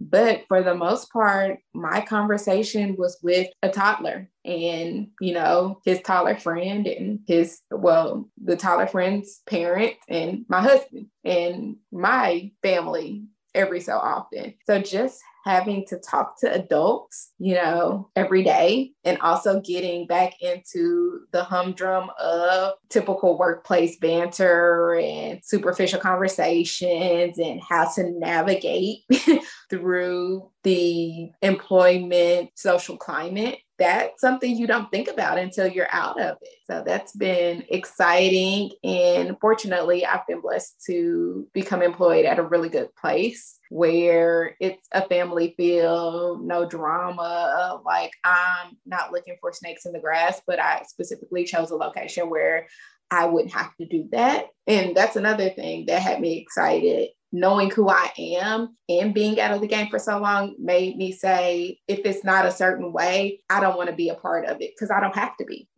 But 0.00 0.44
for 0.48 0.62
the 0.62 0.74
most 0.74 1.12
part, 1.12 1.58
my 1.74 2.00
conversation 2.00 2.96
was 2.96 3.18
with 3.22 3.48
a 3.62 3.68
toddler 3.68 4.30
and, 4.46 5.08
you 5.20 5.34
know, 5.34 5.80
his 5.84 6.00
toddler 6.00 6.36
friend 6.36 6.86
and 6.86 7.20
his, 7.26 7.60
well, 7.70 8.28
the 8.42 8.56
toddler 8.56 8.86
friend's 8.86 9.42
parent 9.46 9.94
and 10.08 10.46
my 10.48 10.62
husband 10.62 11.06
and 11.22 11.76
my 11.92 12.50
family 12.62 13.24
every 13.54 13.80
so 13.80 13.98
often. 13.98 14.54
So 14.64 14.80
just 14.80 15.20
having 15.44 15.86
to 15.86 15.98
talk 15.98 16.38
to 16.40 16.52
adults, 16.52 17.32
you 17.38 17.54
know, 17.54 18.10
every 18.16 18.42
day, 18.42 18.92
and 19.04 19.18
also 19.20 19.60
getting 19.60 20.06
back 20.06 20.34
into 20.40 21.20
the 21.32 21.42
humdrum 21.42 22.10
of 22.18 22.74
typical 22.88 23.38
workplace 23.38 23.96
banter 23.98 24.94
and 24.94 25.40
superficial 25.44 26.00
conversations 26.00 27.38
and 27.38 27.60
how 27.62 27.90
to 27.94 28.10
navigate 28.10 28.98
through 29.70 30.50
the 30.62 31.30
employment 31.42 32.50
social 32.54 32.96
climate 32.96 33.58
that's 33.80 34.20
something 34.20 34.56
you 34.56 34.66
don't 34.68 34.90
think 34.90 35.08
about 35.08 35.38
until 35.38 35.66
you're 35.66 35.90
out 35.90 36.20
of 36.20 36.36
it. 36.42 36.58
So 36.66 36.84
that's 36.86 37.12
been 37.12 37.64
exciting. 37.70 38.70
And 38.84 39.36
fortunately, 39.40 40.06
I've 40.06 40.26
been 40.26 40.42
blessed 40.42 40.84
to 40.86 41.48
become 41.54 41.82
employed 41.82 42.26
at 42.26 42.38
a 42.38 42.44
really 42.44 42.68
good 42.68 42.94
place 42.94 43.58
where 43.70 44.54
it's 44.60 44.86
a 44.92 45.02
family 45.08 45.54
feel, 45.56 46.38
no 46.42 46.68
drama. 46.68 47.80
Like 47.84 48.12
I'm 48.22 48.76
not 48.84 49.10
looking 49.10 49.36
for 49.40 49.52
snakes 49.52 49.86
in 49.86 49.92
the 49.92 49.98
grass, 49.98 50.40
but 50.46 50.60
I 50.60 50.82
specifically 50.86 51.44
chose 51.44 51.70
a 51.70 51.76
location 51.76 52.30
where 52.30 52.68
I 53.10 53.26
wouldn't 53.26 53.54
have 53.54 53.74
to 53.78 53.86
do 53.86 54.08
that. 54.12 54.46
And 54.66 54.96
that's 54.96 55.16
another 55.16 55.50
thing 55.50 55.86
that 55.86 56.02
had 56.02 56.20
me 56.20 56.38
excited 56.38 57.08
knowing 57.32 57.70
who 57.70 57.88
I 57.88 58.10
am 58.18 58.76
and 58.88 59.14
being 59.14 59.40
out 59.40 59.52
of 59.52 59.60
the 59.60 59.66
game 59.66 59.88
for 59.88 59.98
so 59.98 60.18
long 60.18 60.54
made 60.58 60.96
me 60.96 61.12
say, 61.12 61.78
if 61.86 62.00
it's 62.04 62.24
not 62.24 62.46
a 62.46 62.52
certain 62.52 62.92
way, 62.92 63.40
I 63.48 63.60
don't 63.60 63.76
want 63.76 63.90
to 63.90 63.96
be 63.96 64.08
a 64.08 64.14
part 64.14 64.46
of 64.46 64.60
it 64.60 64.72
because 64.74 64.90
I 64.90 65.00
don't 65.00 65.16
have 65.16 65.36
to 65.36 65.44
be. 65.44 65.68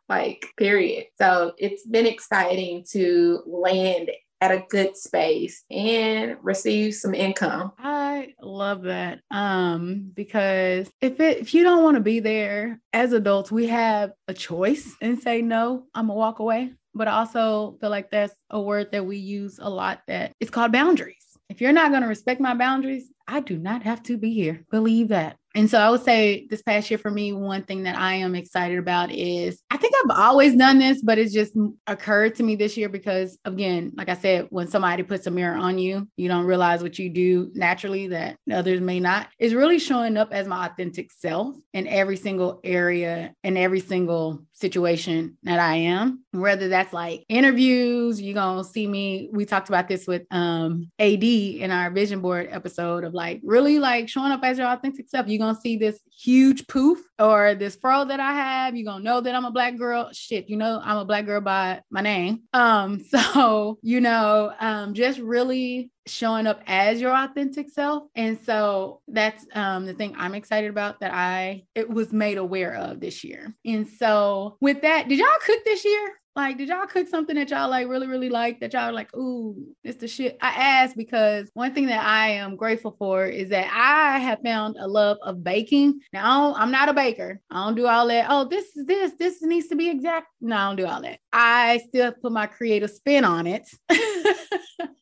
like, 0.09 0.45
period. 0.57 1.05
So 1.17 1.53
it's 1.57 1.85
been 1.85 2.05
exciting 2.05 2.85
to 2.91 3.41
land 3.45 4.09
at 4.39 4.51
a 4.51 4.63
good 4.69 4.95
space 4.95 5.63
and 5.71 6.37
receive 6.41 6.93
some 6.93 7.15
income. 7.15 7.71
I 7.79 8.33
love 8.41 8.83
that. 8.83 9.19
Um 9.31 10.11
because 10.13 10.89
if 11.01 11.19
it 11.19 11.39
if 11.39 11.53
you 11.53 11.63
don't 11.63 11.83
want 11.83 11.95
to 11.95 12.01
be 12.01 12.19
there 12.19 12.79
as 12.93 13.13
adults, 13.13 13.51
we 13.51 13.67
have 13.67 14.11
a 14.27 14.33
choice 14.33 14.95
and 15.01 15.19
say 15.19 15.41
no, 15.41 15.85
I'm 15.95 16.07
gonna 16.07 16.13
walk 16.13 16.39
away 16.39 16.73
but 16.97 17.07
I 17.07 17.11
also 17.11 17.77
feel 17.79 17.89
like 17.89 18.11
that's 18.11 18.33
a 18.49 18.61
word 18.61 18.91
that 18.91 19.05
we 19.05 19.17
use 19.17 19.59
a 19.61 19.69
lot 19.69 20.01
that 20.07 20.33
it's 20.39 20.51
called 20.51 20.71
boundaries. 20.71 21.37
If 21.49 21.61
you're 21.61 21.71
not 21.71 21.91
going 21.91 22.01
to 22.01 22.07
respect 22.07 22.41
my 22.41 22.53
boundaries, 22.53 23.09
I 23.27 23.39
do 23.39 23.57
not 23.57 23.83
have 23.83 24.03
to 24.03 24.17
be 24.17 24.33
here. 24.33 24.65
Believe 24.69 25.09
that. 25.09 25.37
And 25.55 25.67
so 25.69 25.79
I 25.79 25.89
would 25.89 26.03
say 26.03 26.45
this 26.51 26.61
past 26.61 26.91
year 26.91 26.99
for 26.99 27.09
me, 27.09 27.33
one 27.33 27.63
thing 27.63 27.83
that 27.83 27.97
I 27.97 28.13
am 28.13 28.35
excited 28.35 28.77
about 28.77 29.11
is 29.11 29.59
I 29.71 29.77
think 29.77 29.95
I've 29.95 30.15
always 30.15 30.55
done 30.55 30.77
this, 30.77 31.01
but 31.01 31.17
it's 31.17 31.33
just 31.33 31.53
occurred 31.87 32.35
to 32.35 32.43
me 32.43 32.55
this 32.55 32.77
year 32.77 32.89
because, 32.89 33.39
again, 33.43 33.91
like 33.95 34.07
I 34.07 34.13
said, 34.15 34.47
when 34.51 34.67
somebody 34.67 35.01
puts 35.01 35.25
a 35.25 35.31
mirror 35.31 35.55
on 35.55 35.79
you, 35.79 36.07
you 36.15 36.27
don't 36.27 36.45
realize 36.45 36.83
what 36.83 36.99
you 36.99 37.09
do 37.09 37.49
naturally 37.55 38.07
that 38.09 38.37
others 38.53 38.81
may 38.81 38.99
not. 38.99 39.29
Is 39.39 39.55
really 39.55 39.79
showing 39.79 40.15
up 40.15 40.31
as 40.31 40.47
my 40.47 40.67
authentic 40.67 41.11
self 41.11 41.55
in 41.73 41.87
every 41.87 42.17
single 42.17 42.59
area 42.63 43.33
and 43.43 43.57
every 43.57 43.79
single 43.79 44.43
situation 44.57 45.37
that 45.43 45.59
I 45.59 45.75
am. 45.75 46.23
Whether 46.31 46.67
that's 46.67 46.91
like 46.91 47.25
interviews, 47.29 48.19
you're 48.19 48.33
gonna 48.33 48.63
see 48.63 48.87
me. 48.87 49.29
We 49.31 49.45
talked 49.45 49.69
about 49.69 49.87
this 49.87 50.07
with 50.07 50.23
um 50.31 50.89
AD 50.99 51.23
in 51.23 51.71
our 51.71 51.91
vision 51.91 52.21
board 52.21 52.49
episode 52.51 53.03
of 53.03 53.13
like 53.13 53.39
really 53.43 53.79
like 53.79 54.09
showing 54.09 54.31
up 54.31 54.41
as 54.43 54.57
your 54.57 54.67
authentic 54.67 55.09
self. 55.09 55.27
You're 55.27 55.39
gonna 55.39 55.59
see 55.59 55.77
this 55.77 55.99
huge 56.11 56.67
poof 56.67 56.99
or 57.19 57.53
this 57.53 57.75
fro 57.75 58.05
that 58.05 58.19
I 58.19 58.33
have. 58.33 58.75
You're 58.75 58.91
gonna 58.91 59.03
know 59.03 59.21
that 59.21 59.35
I'm 59.35 59.45
a 59.45 59.51
black 59.51 59.77
girl. 59.77 60.09
Shit, 60.11 60.49
you 60.49 60.57
know 60.57 60.81
I'm 60.83 60.97
a 60.97 61.05
black 61.05 61.25
girl 61.25 61.41
by 61.41 61.81
my 61.91 62.01
name. 62.01 62.43
Um, 62.53 63.03
so 63.09 63.77
you 63.81 64.01
know, 64.01 64.53
um, 64.59 64.93
just 64.93 65.19
really 65.19 65.91
showing 66.07 66.47
up 66.47 66.61
as 66.67 66.99
your 67.01 67.15
authentic 67.15 67.69
self. 67.69 68.03
And 68.15 68.39
so 68.45 69.01
that's 69.07 69.45
um 69.53 69.85
the 69.85 69.93
thing 69.93 70.15
I'm 70.17 70.35
excited 70.35 70.69
about 70.69 70.99
that 71.01 71.13
I 71.13 71.63
it 71.75 71.89
was 71.89 72.11
made 72.13 72.37
aware 72.37 72.75
of 72.75 72.99
this 72.99 73.23
year. 73.23 73.55
And 73.65 73.87
so 73.87 74.57
with 74.61 74.81
that, 74.81 75.07
did 75.07 75.19
y'all 75.19 75.27
cook 75.45 75.63
this 75.65 75.85
year? 75.85 76.13
Like, 76.37 76.59
did 76.59 76.69
y'all 76.69 76.85
cook 76.85 77.07
something 77.07 77.35
that 77.35 77.49
y'all 77.49 77.67
like 77.67 77.87
really, 77.87 78.05
really 78.05 78.29
like 78.29 78.59
that 78.59 78.71
y'all 78.71 78.93
like, 78.93 79.11
ooh, 79.15 79.55
it's 79.83 79.97
the 79.97 80.07
shit? 80.07 80.37
I 80.39 80.49
asked 80.49 80.95
because 80.95 81.49
one 81.55 81.73
thing 81.73 81.87
that 81.87 82.05
I 82.05 82.29
am 82.29 82.55
grateful 82.55 82.95
for 82.99 83.25
is 83.25 83.49
that 83.49 83.71
I 83.73 84.19
have 84.19 84.37
found 84.45 84.75
a 84.79 84.87
love 84.87 85.17
of 85.23 85.43
baking. 85.43 85.99
Now, 86.13 86.53
I'm 86.53 86.69
not 86.69 86.89
a 86.89 86.93
baker. 86.93 87.41
I 87.49 87.65
don't 87.65 87.73
do 87.73 87.87
all 87.87 88.07
that. 88.09 88.27
Oh, 88.29 88.47
this 88.47 88.65
is 88.77 88.85
this, 88.85 89.13
this 89.17 89.41
needs 89.41 89.65
to 89.69 89.75
be 89.75 89.89
exact. 89.89 90.27
No, 90.39 90.55
I 90.55 90.67
don't 90.67 90.75
do 90.75 90.85
all 90.85 91.01
that. 91.01 91.17
I 91.33 91.79
still 91.87 92.11
put 92.11 92.31
my 92.31 92.45
creative 92.45 92.91
spin 92.91 93.25
on 93.25 93.47
it. 93.47 93.67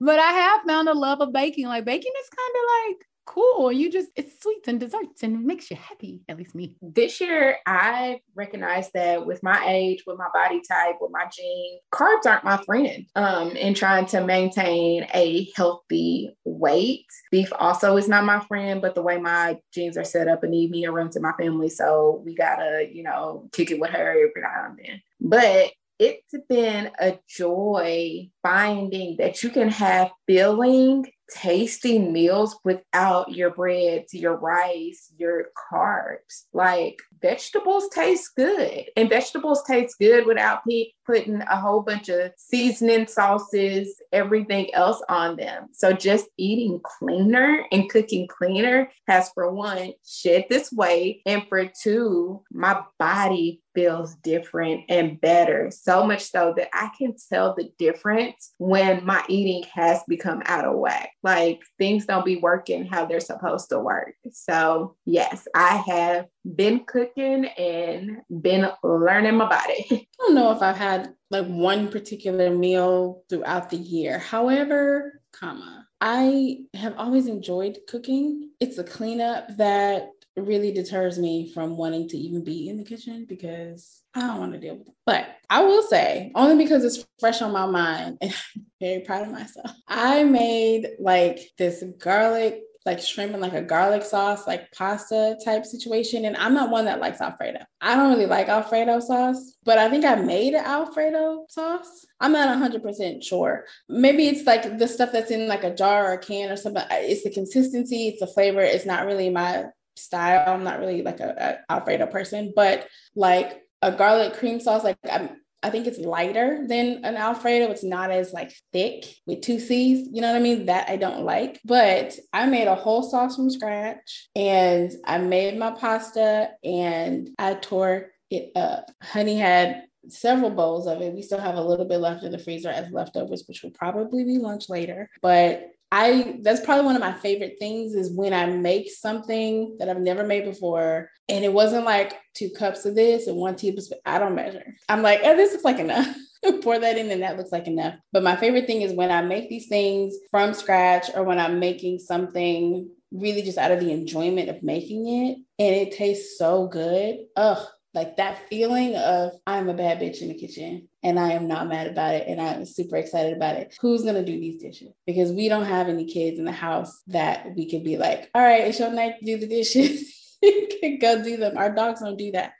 but 0.00 0.18
I 0.18 0.32
have 0.32 0.62
found 0.66 0.88
a 0.88 0.94
love 0.94 1.20
of 1.20 1.32
baking. 1.32 1.66
Like 1.66 1.84
baking 1.84 2.12
is 2.20 2.28
kind 2.30 2.54
of 2.54 2.90
like 2.90 3.06
cool. 3.26 3.70
You 3.70 3.90
just 3.90 4.08
it's 4.16 4.42
sweets 4.42 4.66
and 4.66 4.80
desserts 4.80 5.22
and 5.22 5.36
it 5.36 5.46
makes 5.46 5.70
you 5.70 5.76
happy. 5.76 6.22
At 6.28 6.36
least 6.36 6.54
me. 6.54 6.74
This 6.82 7.20
year, 7.20 7.58
I 7.66 8.20
recognized 8.34 8.90
that 8.94 9.24
with 9.24 9.42
my 9.42 9.62
age, 9.68 10.02
with 10.06 10.18
my 10.18 10.28
body 10.34 10.60
type, 10.66 10.96
with 11.00 11.12
my 11.12 11.26
genes, 11.32 11.80
carbs 11.92 12.26
aren't 12.26 12.44
my 12.44 12.56
friend. 12.64 13.06
Um, 13.14 13.50
in 13.50 13.74
trying 13.74 14.06
to 14.06 14.24
maintain 14.24 15.06
a 15.14 15.48
healthy 15.54 16.36
weight, 16.44 17.06
beef 17.30 17.52
also 17.58 17.96
is 17.96 18.08
not 18.08 18.24
my 18.24 18.40
friend. 18.40 18.82
But 18.82 18.94
the 18.94 19.02
way 19.02 19.18
my 19.18 19.58
genes 19.72 19.96
are 19.96 20.04
set 20.04 20.26
up, 20.26 20.42
and 20.42 20.50
need 20.50 20.70
me 20.70 20.86
runs 20.86 21.14
to 21.14 21.20
my 21.20 21.32
family, 21.38 21.68
so 21.68 22.22
we 22.24 22.34
gotta, 22.34 22.88
you 22.92 23.02
know, 23.02 23.48
kick 23.52 23.70
it 23.70 23.78
with 23.78 23.90
her 23.90 24.10
every 24.10 24.42
now 24.42 24.66
and 24.70 24.78
then. 24.78 25.02
But 25.20 25.70
it's 26.00 26.34
been 26.48 26.90
a 26.98 27.18
joy 27.28 28.30
finding 28.42 29.18
that 29.18 29.42
you 29.42 29.50
can 29.50 29.68
have 29.68 30.10
filling 30.26 31.04
tasty 31.30 31.98
meals 31.98 32.58
without 32.64 33.32
your 33.32 33.50
breads, 33.50 34.14
your 34.14 34.36
rice, 34.36 35.12
your 35.18 35.48
carbs. 35.72 36.46
Like 36.54 36.96
vegetables 37.20 37.90
taste 37.90 38.30
good, 38.34 38.86
and 38.96 39.10
vegetables 39.10 39.62
taste 39.66 39.96
good 40.00 40.26
without 40.26 40.60
pe- 40.66 40.92
putting 41.10 41.42
a 41.42 41.56
whole 41.60 41.82
bunch 41.82 42.08
of 42.08 42.30
seasoning 42.36 43.06
sauces, 43.08 44.00
everything 44.12 44.72
else 44.74 45.02
on 45.08 45.36
them. 45.36 45.66
So 45.72 45.92
just 45.92 46.28
eating 46.36 46.80
cleaner 46.84 47.64
and 47.72 47.90
cooking 47.90 48.28
cleaner 48.28 48.90
has, 49.08 49.30
for 49.30 49.52
one, 49.52 49.92
shed 50.06 50.44
this 50.48 50.70
weight, 50.70 51.22
and 51.26 51.42
for 51.48 51.64
two, 51.82 52.44
my 52.52 52.80
body 52.98 53.60
feels 53.74 54.16
different 54.16 54.82
and 54.88 55.20
better. 55.20 55.70
So 55.70 56.04
much 56.04 56.30
so 56.30 56.54
that 56.56 56.68
I 56.72 56.90
can 56.96 57.14
tell 57.32 57.54
the 57.54 57.70
difference 57.78 58.52
when 58.58 59.04
my 59.04 59.24
eating 59.28 59.68
has 59.72 60.02
become 60.08 60.42
out 60.46 60.64
of 60.64 60.76
whack. 60.76 61.10
Like 61.22 61.60
things 61.78 62.06
don't 62.06 62.24
be 62.24 62.36
working 62.36 62.86
how 62.86 63.06
they're 63.06 63.20
supposed 63.20 63.68
to 63.70 63.78
work. 63.78 64.14
So, 64.32 64.96
yes, 65.06 65.46
I 65.54 65.82
have 65.86 66.26
been 66.44 66.84
cooking 66.84 67.46
and 67.46 68.18
been 68.40 68.70
learning 68.82 69.36
my 69.36 69.48
body. 69.48 69.86
I 69.90 70.06
don't 70.18 70.34
know 70.34 70.52
if 70.52 70.62
I've 70.62 70.76
had 70.76 71.14
like 71.30 71.46
one 71.46 71.88
particular 71.88 72.50
meal 72.50 73.22
throughout 73.28 73.70
the 73.70 73.76
year. 73.76 74.18
However, 74.18 75.20
comma, 75.32 75.86
I 76.00 76.60
have 76.74 76.96
always 76.96 77.26
enjoyed 77.26 77.78
cooking. 77.88 78.50
It's 78.58 78.78
a 78.78 78.84
cleanup 78.84 79.56
that 79.58 80.10
really 80.36 80.72
deters 80.72 81.18
me 81.18 81.50
from 81.52 81.76
wanting 81.76 82.08
to 82.08 82.16
even 82.16 82.42
be 82.42 82.68
in 82.68 82.76
the 82.76 82.84
kitchen 82.84 83.26
because 83.28 84.02
I 84.14 84.20
don't 84.20 84.38
want 84.38 84.52
to 84.52 84.58
deal 84.58 84.76
with 84.76 84.88
it. 84.88 84.94
But 85.04 85.26
I 85.48 85.62
will 85.62 85.82
say, 85.82 86.32
only 86.34 86.62
because 86.62 86.84
it's 86.84 87.06
fresh 87.18 87.42
on 87.42 87.52
my 87.52 87.66
mind, 87.66 88.18
and 88.20 88.32
I'm 88.56 88.66
very 88.80 89.00
proud 89.00 89.22
of 89.22 89.32
myself. 89.32 89.72
I 89.88 90.24
made 90.24 90.88
like 90.98 91.40
this 91.58 91.84
garlic 91.98 92.62
like 92.86 92.98
shrimp 92.98 93.32
and 93.32 93.42
like 93.42 93.52
a 93.52 93.62
garlic 93.62 94.02
sauce, 94.02 94.46
like 94.46 94.72
pasta 94.72 95.36
type 95.44 95.66
situation. 95.66 96.24
And 96.24 96.36
I'm 96.36 96.54
not 96.54 96.70
one 96.70 96.86
that 96.86 97.00
likes 97.00 97.20
Alfredo. 97.20 97.60
I 97.80 97.94
don't 97.94 98.10
really 98.10 98.26
like 98.26 98.48
Alfredo 98.48 99.00
sauce, 99.00 99.56
but 99.64 99.78
I 99.78 99.90
think 99.90 100.04
I 100.04 100.14
made 100.14 100.54
Alfredo 100.54 101.46
sauce. 101.48 102.06
I'm 102.20 102.32
not 102.32 102.48
100% 102.56 103.22
sure. 103.22 103.66
Maybe 103.88 104.28
it's 104.28 104.46
like 104.46 104.78
the 104.78 104.88
stuff 104.88 105.12
that's 105.12 105.30
in 105.30 105.46
like 105.46 105.64
a 105.64 105.74
jar 105.74 106.10
or 106.10 106.14
a 106.14 106.18
can 106.18 106.50
or 106.50 106.56
something. 106.56 106.82
It's 106.90 107.24
the 107.24 107.30
consistency, 107.30 108.08
it's 108.08 108.20
the 108.20 108.26
flavor. 108.26 108.60
It's 108.60 108.86
not 108.86 109.06
really 109.06 109.28
my 109.28 109.66
style. 109.96 110.54
I'm 110.54 110.64
not 110.64 110.80
really 110.80 111.02
like 111.02 111.20
a, 111.20 111.62
a 111.68 111.72
Alfredo 111.72 112.06
person, 112.06 112.52
but 112.56 112.88
like 113.14 113.62
a 113.82 113.92
garlic 113.92 114.34
cream 114.34 114.60
sauce, 114.60 114.84
like 114.84 114.98
I'm 115.10 115.36
I 115.62 115.70
think 115.70 115.86
it's 115.86 115.98
lighter 115.98 116.64
than 116.66 117.04
an 117.04 117.16
Alfredo. 117.16 117.70
It's 117.70 117.84
not 117.84 118.10
as 118.10 118.32
like 118.32 118.52
thick 118.72 119.04
with 119.26 119.42
two 119.42 119.60
C's. 119.60 120.08
You 120.10 120.22
know 120.22 120.28
what 120.28 120.38
I 120.38 120.42
mean? 120.42 120.66
That 120.66 120.88
I 120.88 120.96
don't 120.96 121.24
like. 121.24 121.60
But 121.64 122.18
I 122.32 122.46
made 122.46 122.66
a 122.66 122.74
whole 122.74 123.02
sauce 123.02 123.36
from 123.36 123.50
scratch 123.50 124.28
and 124.34 124.90
I 125.04 125.18
made 125.18 125.58
my 125.58 125.72
pasta 125.72 126.50
and 126.64 127.30
I 127.38 127.54
tore 127.54 128.12
it 128.30 128.52
up. 128.56 128.90
Honey 129.02 129.36
had 129.36 129.84
several 130.08 130.50
bowls 130.50 130.86
of 130.86 131.02
it. 131.02 131.12
We 131.12 131.22
still 131.22 131.40
have 131.40 131.56
a 131.56 131.62
little 131.62 131.84
bit 131.84 131.98
left 131.98 132.24
in 132.24 132.32
the 132.32 132.38
freezer 132.38 132.70
as 132.70 132.90
leftovers, 132.90 133.44
which 133.46 133.62
will 133.62 133.70
probably 133.70 134.24
be 134.24 134.38
lunch 134.38 134.68
later. 134.68 135.10
But 135.20 135.68
I 135.92 136.38
that's 136.42 136.64
probably 136.64 136.84
one 136.84 136.94
of 136.94 137.00
my 137.00 137.12
favorite 137.12 137.56
things 137.58 137.94
is 137.94 138.14
when 138.14 138.32
I 138.32 138.46
make 138.46 138.90
something 138.90 139.76
that 139.78 139.88
I've 139.88 140.00
never 140.00 140.24
made 140.24 140.44
before. 140.44 141.10
And 141.28 141.44
it 141.44 141.52
wasn't 141.52 141.84
like 141.84 142.14
two 142.34 142.50
cups 142.50 142.86
of 142.86 142.94
this 142.94 143.26
and 143.26 143.36
one 143.36 143.56
tablespoon. 143.56 143.98
I 144.06 144.18
don't 144.18 144.34
measure. 144.34 144.74
I'm 144.88 145.02
like, 145.02 145.20
oh, 145.24 145.36
this 145.36 145.52
looks 145.52 145.64
like 145.64 145.78
enough. 145.78 146.06
Pour 146.62 146.78
that 146.78 146.96
in 146.96 147.10
and 147.10 147.22
that 147.22 147.36
looks 147.36 147.52
like 147.52 147.66
enough. 147.66 147.94
But 148.12 148.22
my 148.22 148.36
favorite 148.36 148.66
thing 148.66 148.82
is 148.82 148.92
when 148.92 149.10
I 149.10 149.22
make 149.22 149.48
these 149.48 149.68
things 149.68 150.14
from 150.30 150.54
scratch 150.54 151.10
or 151.14 151.24
when 151.24 151.38
I'm 151.38 151.58
making 151.58 151.98
something 151.98 152.88
really 153.12 153.42
just 153.42 153.58
out 153.58 153.72
of 153.72 153.80
the 153.80 153.90
enjoyment 153.90 154.48
of 154.48 154.62
making 154.62 155.08
it 155.08 155.38
and 155.58 155.74
it 155.74 155.92
tastes 155.92 156.38
so 156.38 156.68
good. 156.68 157.18
Ugh, 157.36 157.66
like 157.94 158.16
that 158.16 158.48
feeling 158.48 158.94
of 158.94 159.32
I'm 159.46 159.68
a 159.68 159.74
bad 159.74 160.00
bitch 160.00 160.22
in 160.22 160.28
the 160.28 160.34
kitchen 160.34 160.88
and 161.02 161.18
I 161.18 161.32
am 161.32 161.48
not 161.48 161.68
mad 161.68 161.88
about 161.88 162.14
it 162.14 162.28
and 162.28 162.40
I'm 162.40 162.64
super 162.64 162.96
excited 162.96 163.36
about 163.36 163.56
it. 163.56 163.76
Who's 163.80 164.04
gonna 164.04 164.24
do 164.24 164.38
these 164.38 164.62
dishes? 164.62 164.92
Because 165.06 165.32
we 165.32 165.48
don't 165.48 165.64
have 165.64 165.88
any 165.88 166.04
kids 166.04 166.38
in 166.38 166.44
the 166.44 166.52
house 166.52 167.02
that 167.08 167.54
we 167.56 167.68
could 167.70 167.82
be 167.82 167.96
like, 167.96 168.30
all 168.34 168.42
right, 168.42 168.66
it's 168.66 168.78
your 168.78 168.92
night 168.92 169.18
to 169.18 169.24
do 169.24 169.38
the 169.38 169.48
dishes. 169.48 170.36
you 170.42 170.68
can 170.80 170.98
go 170.98 171.22
do 171.22 171.36
them. 171.36 171.58
Our 171.58 171.74
dogs 171.74 172.00
don't 172.00 172.16
do 172.16 172.32
that. 172.32 172.52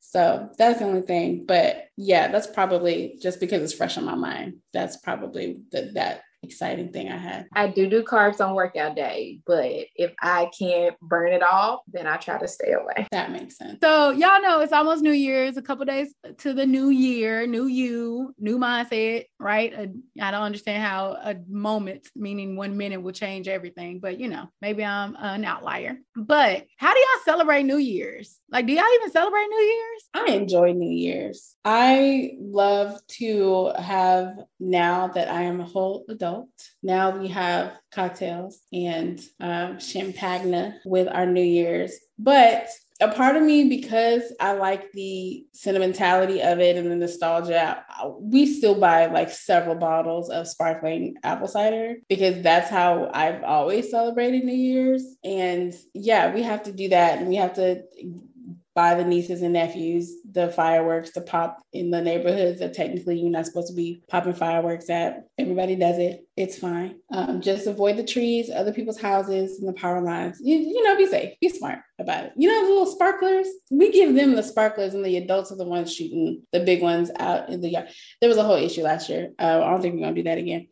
So 0.00 0.48
that's 0.56 0.78
the 0.78 0.84
only 0.86 1.02
thing. 1.02 1.44
But 1.46 1.88
yeah, 1.96 2.28
that's 2.28 2.46
probably 2.46 3.18
just 3.20 3.40
because 3.40 3.62
it's 3.62 3.74
fresh 3.74 3.98
on 3.98 4.04
my 4.04 4.14
mind. 4.14 4.58
That's 4.72 4.98
probably 4.98 5.58
the, 5.72 5.90
that 5.94 6.22
exciting 6.46 6.92
thing 6.92 7.10
I 7.10 7.16
had. 7.16 7.46
I 7.52 7.68
do 7.68 7.88
do 7.88 8.02
carbs 8.02 8.40
on 8.40 8.54
workout 8.54 8.96
day, 8.96 9.40
but 9.46 9.86
if 9.94 10.12
I 10.22 10.50
can't 10.58 10.98
burn 11.00 11.32
it 11.32 11.42
off, 11.42 11.80
then 11.88 12.06
I 12.06 12.16
try 12.16 12.38
to 12.38 12.48
stay 12.48 12.72
away. 12.72 13.06
That 13.12 13.30
makes 13.30 13.58
sense. 13.58 13.78
So 13.82 14.10
y'all 14.10 14.40
know 14.40 14.60
it's 14.60 14.72
almost 14.72 15.02
New 15.02 15.12
Year's, 15.12 15.56
a 15.56 15.62
couple 15.62 15.84
days 15.84 16.14
to 16.38 16.52
the 16.52 16.66
new 16.66 16.90
year, 16.90 17.46
new 17.46 17.66
you, 17.66 18.34
new 18.38 18.58
mindset, 18.58 19.26
right? 19.38 19.72
Uh, 19.74 19.86
I 20.20 20.30
don't 20.30 20.42
understand 20.42 20.82
how 20.82 21.12
a 21.12 21.36
moment, 21.48 22.08
meaning 22.14 22.56
one 22.56 22.76
minute, 22.76 23.02
will 23.02 23.12
change 23.12 23.48
everything, 23.48 23.98
but 23.98 24.18
you 24.18 24.28
know, 24.28 24.48
maybe 24.62 24.84
I'm 24.84 25.16
an 25.18 25.44
outlier. 25.44 25.98
But 26.14 26.66
how 26.78 26.94
do 26.94 27.00
y'all 27.00 27.24
celebrate 27.24 27.64
New 27.64 27.78
Year's? 27.78 28.38
Like, 28.50 28.66
do 28.66 28.72
y'all 28.72 28.84
even 28.94 29.10
celebrate 29.10 29.46
New 29.48 29.60
Year's? 29.60 30.02
I 30.14 30.32
enjoy 30.32 30.72
New 30.72 30.90
Year's. 30.90 31.56
I 31.64 32.32
love 32.40 33.00
to 33.18 33.72
have 33.78 34.38
now 34.60 35.08
that 35.08 35.28
I 35.28 35.42
am 35.42 35.60
a 35.60 35.64
whole 35.64 36.04
adult. 36.08 36.35
Now 36.82 37.18
we 37.18 37.28
have 37.28 37.72
cocktails 37.92 38.60
and 38.72 39.20
um, 39.40 39.78
champagne 39.78 40.74
with 40.84 41.08
our 41.08 41.26
New 41.26 41.42
Year's. 41.42 41.92
But 42.18 42.68
a 43.00 43.08
part 43.08 43.36
of 43.36 43.42
me, 43.42 43.68
because 43.68 44.22
I 44.40 44.52
like 44.52 44.90
the 44.92 45.44
sentimentality 45.52 46.40
of 46.40 46.60
it 46.60 46.76
and 46.76 46.90
the 46.90 46.96
nostalgia, 46.96 47.84
we 48.20 48.46
still 48.46 48.80
buy 48.80 49.06
like 49.06 49.30
several 49.30 49.74
bottles 49.74 50.30
of 50.30 50.48
sparkling 50.48 51.16
apple 51.22 51.48
cider 51.48 51.96
because 52.08 52.42
that's 52.42 52.70
how 52.70 53.10
I've 53.12 53.42
always 53.42 53.90
celebrated 53.90 54.44
New 54.44 54.54
Year's. 54.54 55.04
And 55.22 55.74
yeah, 55.92 56.32
we 56.32 56.42
have 56.42 56.62
to 56.64 56.72
do 56.72 56.88
that. 56.88 57.18
And 57.18 57.28
we 57.28 57.36
have 57.36 57.54
to 57.54 57.82
by 58.76 58.94
the 58.94 59.04
nieces 59.04 59.40
and 59.40 59.54
nephews 59.54 60.16
the 60.30 60.50
fireworks 60.50 61.10
to 61.10 61.22
pop 61.22 61.62
in 61.72 61.90
the 61.90 62.02
neighborhoods 62.02 62.60
that 62.60 62.74
technically 62.74 63.18
you're 63.18 63.30
not 63.30 63.46
supposed 63.46 63.68
to 63.68 63.74
be 63.74 64.02
popping 64.10 64.34
fireworks 64.34 64.90
at. 64.90 65.26
Everybody 65.38 65.76
does 65.76 65.96
it. 65.96 66.26
It's 66.36 66.58
fine. 66.58 66.96
Um, 67.10 67.40
just 67.40 67.66
avoid 67.66 67.96
the 67.96 68.04
trees, 68.04 68.50
other 68.50 68.74
people's 68.74 69.00
houses, 69.00 69.58
and 69.58 69.66
the 69.66 69.72
power 69.72 70.02
lines. 70.02 70.38
You, 70.42 70.58
you 70.58 70.84
know, 70.84 70.94
be 70.94 71.06
safe, 71.06 71.40
be 71.40 71.48
smart 71.48 71.78
about 71.98 72.24
it. 72.24 72.32
You 72.36 72.50
know, 72.50 72.66
the 72.66 72.68
little 72.68 72.86
sparklers, 72.86 73.46
we 73.70 73.90
give 73.90 74.14
them 74.14 74.34
the 74.34 74.42
sparklers, 74.42 74.92
and 74.92 75.02
the 75.02 75.16
adults 75.16 75.50
are 75.50 75.56
the 75.56 75.64
ones 75.64 75.94
shooting 75.94 76.42
the 76.52 76.60
big 76.60 76.82
ones 76.82 77.10
out 77.18 77.48
in 77.48 77.62
the 77.62 77.70
yard. 77.70 77.88
There 78.20 78.28
was 78.28 78.38
a 78.38 78.44
whole 78.44 78.56
issue 78.56 78.82
last 78.82 79.08
year. 79.08 79.30
Uh, 79.38 79.62
I 79.64 79.70
don't 79.70 79.80
think 79.80 79.94
we're 79.94 80.02
gonna 80.02 80.14
do 80.14 80.24
that 80.24 80.38
again 80.38 80.68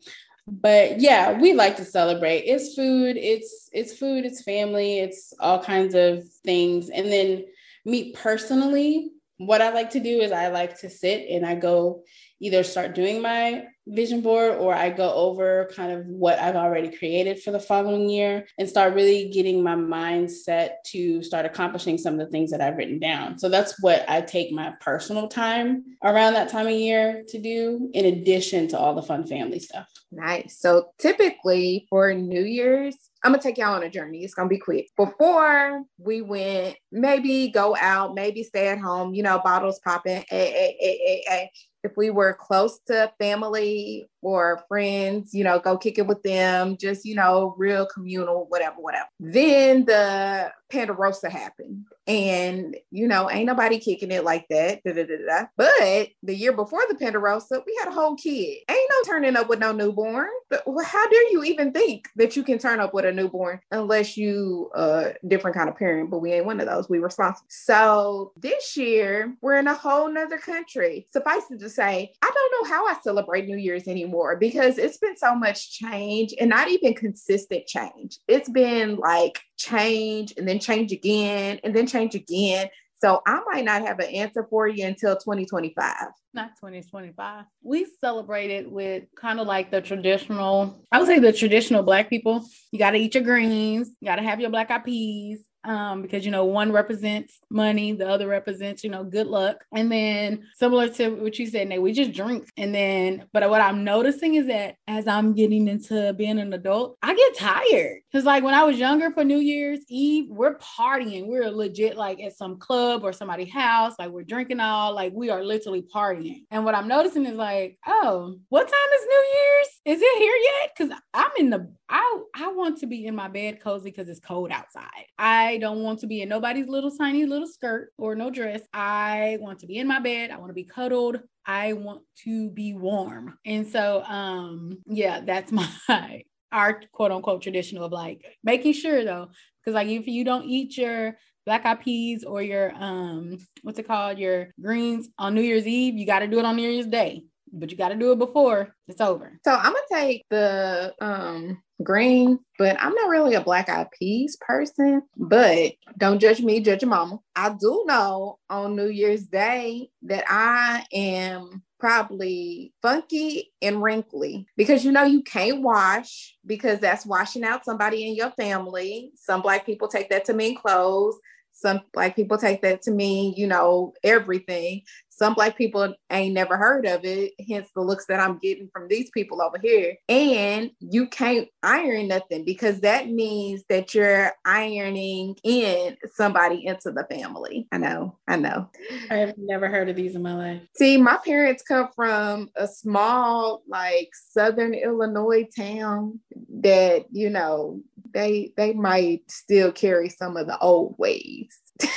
but 0.47 0.99
yeah 0.99 1.31
we 1.39 1.53
like 1.53 1.75
to 1.75 1.83
celebrate 1.83 2.41
it's 2.41 2.75
food 2.75 3.17
it's 3.17 3.67
it's 3.73 3.97
food 3.97 4.25
it's 4.25 4.43
family 4.43 4.99
it's 4.99 5.33
all 5.39 5.59
kinds 5.59 5.95
of 5.95 6.23
things 6.45 6.91
and 6.91 7.11
then 7.11 7.43
me 7.85 8.11
personally, 8.11 9.11
what 9.37 9.61
I 9.61 9.71
like 9.71 9.91
to 9.91 9.99
do 9.99 10.21
is 10.21 10.31
I 10.31 10.47
like 10.47 10.79
to 10.79 10.89
sit 10.89 11.27
and 11.29 11.45
I 11.45 11.55
go 11.55 12.03
either 12.39 12.63
start 12.63 12.95
doing 12.95 13.21
my 13.21 13.65
vision 13.87 14.21
board 14.21 14.55
or 14.55 14.73
I 14.73 14.89
go 14.89 15.13
over 15.13 15.69
kind 15.75 15.91
of 15.91 16.05
what 16.05 16.39
I've 16.39 16.55
already 16.55 16.95
created 16.95 17.41
for 17.41 17.51
the 17.51 17.59
following 17.59 18.09
year 18.09 18.45
and 18.57 18.67
start 18.67 18.93
really 18.93 19.29
getting 19.29 19.61
my 19.61 19.75
mind 19.75 20.31
set 20.31 20.83
to 20.87 21.21
start 21.21 21.45
accomplishing 21.45 21.97
some 21.97 22.13
of 22.13 22.19
the 22.19 22.31
things 22.31 22.51
that 22.51 22.61
I've 22.61 22.77
written 22.77 22.99
down. 22.99 23.37
So 23.37 23.49
that's 23.49 23.81
what 23.81 24.09
I 24.09 24.21
take 24.21 24.51
my 24.51 24.73
personal 24.81 25.27
time 25.27 25.83
around 26.03 26.33
that 26.33 26.49
time 26.49 26.67
of 26.67 26.73
year 26.73 27.23
to 27.27 27.41
do, 27.41 27.89
in 27.93 28.05
addition 28.05 28.67
to 28.69 28.79
all 28.79 28.95
the 28.95 29.03
fun 29.03 29.27
family 29.27 29.59
stuff. 29.59 29.87
Nice. 30.11 30.57
So 30.59 30.91
typically 30.97 31.87
for 31.89 32.13
New 32.13 32.43
Year's, 32.43 32.95
I'm 33.25 33.31
gonna 33.31 33.41
take 33.41 33.57
y'all 33.57 33.73
on 33.73 33.81
a 33.81 33.89
journey. 33.89 34.23
It's 34.23 34.35
gonna 34.35 34.47
be 34.47 34.59
quick. 34.59 34.87
Before 34.95 35.81
we 35.97 36.21
went, 36.21 36.75
maybe 36.91 37.49
go 37.49 37.75
out, 37.75 38.13
maybe 38.13 38.43
stay 38.43 38.67
at 38.67 38.77
home, 38.77 39.15
you 39.15 39.23
know, 39.23 39.41
bottles 39.43 39.79
popping. 39.83 40.23
Hey, 40.29 40.51
hey, 40.51 40.77
hey, 40.79 40.99
hey, 41.03 41.23
hey. 41.25 41.51
If 41.83 41.93
we 41.97 42.11
were 42.11 42.37
close 42.39 42.79
to 42.85 43.11
family, 43.19 44.07
or 44.25 44.63
friends, 44.67 45.35
you 45.35 45.43
know, 45.43 45.59
go 45.59 45.77
kick 45.77 45.99
it 45.99 46.07
with 46.07 46.23
them, 46.23 46.75
just, 46.77 47.05
you 47.05 47.13
know, 47.13 47.53
real 47.59 47.85
communal, 47.85 48.47
whatever, 48.49 48.77
whatever. 48.77 49.05
Then 49.19 49.85
the 49.85 50.51
Ponderosa 50.71 51.29
happened. 51.29 51.85
And, 52.07 52.75
you 52.89 53.07
know, 53.07 53.29
ain't 53.29 53.45
nobody 53.45 53.79
kicking 53.79 54.11
it 54.11 54.23
like 54.23 54.47
that. 54.49 54.83
Da, 54.83 54.93
da, 54.93 55.05
da, 55.05 55.45
but 55.57 56.07
the 56.23 56.35
year 56.35 56.53
before 56.53 56.81
the 56.89 56.95
Ponderosa, 56.95 57.61
we 57.65 57.75
had 57.79 57.87
a 57.87 57.93
whole 57.93 58.15
kid. 58.15 58.57
Ain't 58.69 58.91
no 58.91 59.03
turning 59.05 59.35
up 59.35 59.47
with 59.47 59.59
no 59.59 59.71
newborn. 59.71 60.29
How 60.51 61.09
dare 61.09 61.31
you 61.31 61.43
even 61.43 61.71
think 61.71 62.07
that 62.15 62.35
you 62.35 62.43
can 62.43 62.57
turn 62.57 62.79
up 62.79 62.95
with 62.95 63.05
a 63.05 63.11
newborn 63.11 63.59
unless 63.71 64.17
you 64.17 64.71
a 64.75 64.77
uh, 64.77 65.13
different 65.27 65.55
kind 65.55 65.69
of 65.69 65.77
parent? 65.77 66.09
But 66.09 66.19
we 66.19 66.33
ain't 66.33 66.45
one 66.45 66.59
of 66.59 66.67
those. 66.67 66.89
We 66.89 66.97
responsible. 66.97 67.45
So 67.49 68.33
this 68.37 68.75
year, 68.75 69.35
we're 69.41 69.57
in 69.57 69.67
a 69.67 69.75
whole 69.75 70.11
nother 70.11 70.37
country. 70.37 71.05
Suffice 71.11 71.43
it 71.51 71.59
to 71.59 71.69
say, 71.69 72.11
I 72.23 72.31
don't 72.33 72.69
know 72.69 72.75
how 72.75 72.85
I 72.87 72.97
celebrate 73.03 73.47
New 73.47 73.57
Year's 73.57 73.87
anymore 73.87 74.14
because 74.39 74.77
it's 74.77 74.97
been 74.97 75.17
so 75.17 75.35
much 75.35 75.71
change 75.71 76.33
and 76.39 76.49
not 76.49 76.69
even 76.69 76.93
consistent 76.93 77.65
change. 77.67 78.19
It's 78.27 78.49
been 78.49 78.95
like 78.97 79.39
change 79.57 80.33
and 80.37 80.47
then 80.47 80.59
change 80.59 80.91
again 80.91 81.59
and 81.63 81.75
then 81.75 81.87
change 81.87 82.15
again. 82.15 82.69
So 82.97 83.21
I 83.27 83.41
might 83.51 83.65
not 83.65 83.81
have 83.81 83.99
an 83.99 84.07
answer 84.07 84.47
for 84.49 84.67
you 84.67 84.85
until 84.85 85.15
2025. 85.15 85.95
Not 86.33 86.51
2025. 86.59 87.45
We 87.61 87.85
celebrated 88.01 88.71
with 88.71 89.03
kind 89.19 89.39
of 89.39 89.47
like 89.47 89.69
the 89.69 89.81
traditional, 89.81 90.79
I 90.91 90.99
would 90.99 91.07
say 91.07 91.19
the 91.19 91.33
traditional 91.33 91.83
Black 91.83 92.09
people. 92.09 92.45
You 92.71 92.79
got 92.79 92.91
to 92.91 92.97
eat 92.97 93.13
your 93.13 93.23
greens, 93.23 93.91
you 93.99 94.07
got 94.07 94.15
to 94.15 94.23
have 94.23 94.39
your 94.39 94.49
black 94.49 94.71
eyed 94.71 94.85
peas, 94.85 95.43
um, 95.65 96.01
because 96.01 96.25
you 96.25 96.31
know 96.31 96.45
one 96.45 96.71
represents 96.71 97.39
money, 97.49 97.91
the 97.93 98.07
other 98.07 98.27
represents 98.27 98.83
you 98.83 98.89
know 98.89 99.03
good 99.03 99.27
luck, 99.27 99.63
and 99.73 99.91
then 99.91 100.43
similar 100.55 100.89
to 100.89 101.09
what 101.09 101.37
you 101.39 101.47
said, 101.47 101.67
Nate, 101.67 101.81
we 101.81 101.91
just 101.91 102.13
drink, 102.13 102.49
and 102.57 102.73
then 102.73 103.25
but 103.33 103.49
what 103.49 103.61
I'm 103.61 103.83
noticing 103.83 104.35
is 104.35 104.47
that 104.47 104.75
as 104.87 105.07
I'm 105.07 105.33
getting 105.33 105.67
into 105.67 106.13
being 106.13 106.39
an 106.39 106.53
adult, 106.53 106.97
I 107.01 107.13
get 107.15 107.37
tired 107.37 108.01
because 108.15 108.25
like 108.25 108.45
when 108.45 108.53
I 108.53 108.63
was 108.63 108.79
younger 108.79 109.11
for 109.11 109.25
New 109.25 109.39
Year's 109.39 109.81
Eve, 109.89 110.29
we're 110.29 110.57
partying, 110.59 111.27
we're 111.27 111.51
legit 111.51 111.97
like 111.97 112.21
at 112.21 112.37
some 112.37 112.57
club 112.57 113.03
or 113.03 113.11
somebody's 113.11 113.51
house, 113.51 113.93
like 113.99 114.09
we're 114.09 114.23
drinking 114.23 114.61
all, 114.61 114.95
like 114.95 115.11
we 115.13 115.29
are 115.29 115.43
literally 115.43 115.81
partying, 115.81 116.45
and 116.49 116.63
what 116.63 116.75
I'm 116.75 116.87
noticing 116.87 117.25
is 117.25 117.35
like, 117.35 117.77
oh, 117.85 118.37
what 118.47 118.61
time 118.61 118.71
is 118.71 119.05
New 119.05 119.25
Year's? 119.33 119.97
Is 119.97 120.01
it 120.01 120.17
here 120.17 120.33
yet? 120.33 120.71
Because 120.77 120.97
I'm 121.13 121.31
in 121.37 121.49
the 121.49 121.69
I 121.89 122.21
I 122.33 122.53
want 122.53 122.77
to 122.79 122.87
be 122.87 123.05
in 123.05 123.17
my 123.17 123.27
bed 123.27 123.59
cozy 123.59 123.91
because 123.91 124.07
it's 124.07 124.21
cold 124.21 124.49
outside. 124.49 125.07
I 125.19 125.57
don't 125.57 125.83
want 125.83 125.99
to 125.99 126.07
be 126.07 126.21
in 126.21 126.29
nobody's 126.29 126.69
little 126.69 126.95
tiny 126.95 127.25
little 127.25 127.49
skirt 127.49 127.91
or 127.97 128.15
no 128.15 128.29
dress. 128.29 128.61
I 128.73 129.39
want 129.41 129.59
to 129.59 129.67
be 129.67 129.75
in 129.75 129.87
my 129.87 129.99
bed. 129.99 130.31
I 130.31 130.37
want 130.37 130.51
to 130.51 130.53
be 130.53 130.63
cuddled. 130.63 131.19
I 131.45 131.73
want 131.73 132.03
to 132.23 132.49
be 132.51 132.75
warm. 132.75 133.37
And 133.45 133.67
so 133.67 134.03
um 134.03 134.77
yeah, 134.85 135.19
that's 135.19 135.51
my 135.89 136.23
our 136.55 136.81
quote 136.91 137.11
unquote 137.11 137.41
traditional 137.41 137.85
of 137.85 137.91
like 137.91 138.25
making 138.43 138.73
sure 138.73 139.03
though, 139.03 139.29
because 139.59 139.75
like 139.75 139.87
if 139.87 140.07
you 140.07 140.23
don't 140.23 140.45
eat 140.45 140.77
your 140.77 141.17
black 141.45 141.65
eyed 141.65 141.81
peas 141.81 142.23
or 142.23 142.41
your 142.41 142.73
um 142.75 143.37
what's 143.61 143.77
it 143.77 143.87
called? 143.87 144.17
Your 144.17 144.53
greens 144.59 145.09
on 145.19 145.35
New 145.35 145.41
Year's 145.41 145.67
Eve, 145.67 145.95
you 145.95 146.05
got 146.05 146.19
to 146.19 146.27
do 146.27 146.39
it 146.39 146.45
on 146.45 146.55
New 146.55 146.67
Year's 146.67 146.87
Day 146.87 147.25
but 147.55 147.71
you 147.71 147.77
got 147.77 147.89
to 147.89 147.95
do 147.95 148.11
it 148.11 148.19
before 148.19 148.75
it's 148.87 149.01
over. 149.01 149.39
So 149.43 149.51
I'm 149.51 149.73
gonna 149.73 149.79
take 149.89 150.25
the 150.29 150.93
um 151.01 151.61
green, 151.83 152.39
but 152.57 152.77
I'm 152.79 152.93
not 152.93 153.09
really 153.09 153.35
a 153.35 153.41
black 153.41 153.69
eyed 153.69 153.87
peas 153.97 154.37
person. 154.39 155.01
But 155.17 155.73
don't 155.97 156.19
judge 156.19 156.41
me, 156.41 156.59
judge 156.59 156.81
your 156.81 156.89
mama. 156.89 157.19
I 157.35 157.49
do 157.49 157.83
know 157.87 158.39
on 158.49 158.75
New 158.75 158.89
Year's 158.89 159.25
Day 159.25 159.89
that 160.03 160.25
I 160.27 160.85
am 160.93 161.63
probably 161.79 162.73
funky 162.81 163.53
and 163.61 163.81
wrinkly 163.81 164.47
because 164.57 164.85
you 164.85 164.91
know 164.91 165.03
you 165.03 165.21
can't 165.21 165.61
wash 165.61 166.35
because 166.45 166.79
that's 166.79 167.05
washing 167.05 167.43
out 167.43 167.65
somebody 167.65 168.07
in 168.07 168.15
your 168.15 168.31
family. 168.31 169.11
Some 169.15 169.41
black 169.41 169.65
people 169.65 169.87
take 169.87 170.09
that 170.09 170.25
to 170.25 170.33
mean 170.33 170.55
clothes. 170.55 171.15
Some 171.51 171.81
black 171.93 172.17
people 172.17 172.37
take 172.37 172.61
that 172.63 172.81
to 172.81 172.91
mean, 172.91 173.33
you 173.37 173.47
know, 173.47 173.93
everything 174.03 174.81
some 175.15 175.33
black 175.33 175.57
people 175.57 175.93
ain't 176.11 176.33
never 176.33 176.57
heard 176.57 176.85
of 176.85 177.05
it 177.05 177.31
hence 177.47 177.69
the 177.73 177.81
looks 177.81 178.05
that 178.05 178.19
i'm 178.19 178.37
getting 178.37 178.69
from 178.73 178.87
these 178.87 179.09
people 179.11 179.41
over 179.41 179.57
here. 179.61 179.95
And 180.09 180.71
you 180.79 181.07
can't 181.07 181.47
iron 181.63 182.09
nothing 182.09 182.43
because 182.43 182.81
that 182.81 183.09
means 183.09 183.63
that 183.69 183.93
you're 183.93 184.31
ironing 184.43 185.35
in 185.43 185.95
somebody 186.13 186.65
into 186.65 186.91
the 186.91 187.05
family. 187.09 187.67
I 187.71 187.77
know 187.77 188.17
i 188.27 188.35
know. 188.35 188.69
I 189.09 189.15
have 189.15 189.35
never 189.37 189.69
heard 189.69 189.89
of 189.89 189.95
these 189.95 190.15
in 190.15 190.21
my 190.21 190.35
life. 190.35 190.61
See 190.75 190.97
my 190.97 191.17
parents 191.23 191.63
come 191.63 191.89
from 191.95 192.49
a 192.55 192.67
small 192.67 193.63
like 193.67 194.09
southern 194.13 194.73
illinois 194.73 195.47
town 195.55 196.19
that 196.61 197.05
you 197.11 197.29
know 197.29 197.81
they 198.13 198.51
they 198.57 198.73
might 198.73 199.29
still 199.29 199.71
carry 199.71 200.09
some 200.09 200.37
of 200.37 200.47
the 200.47 200.57
old 200.59 200.95
ways 200.97 201.57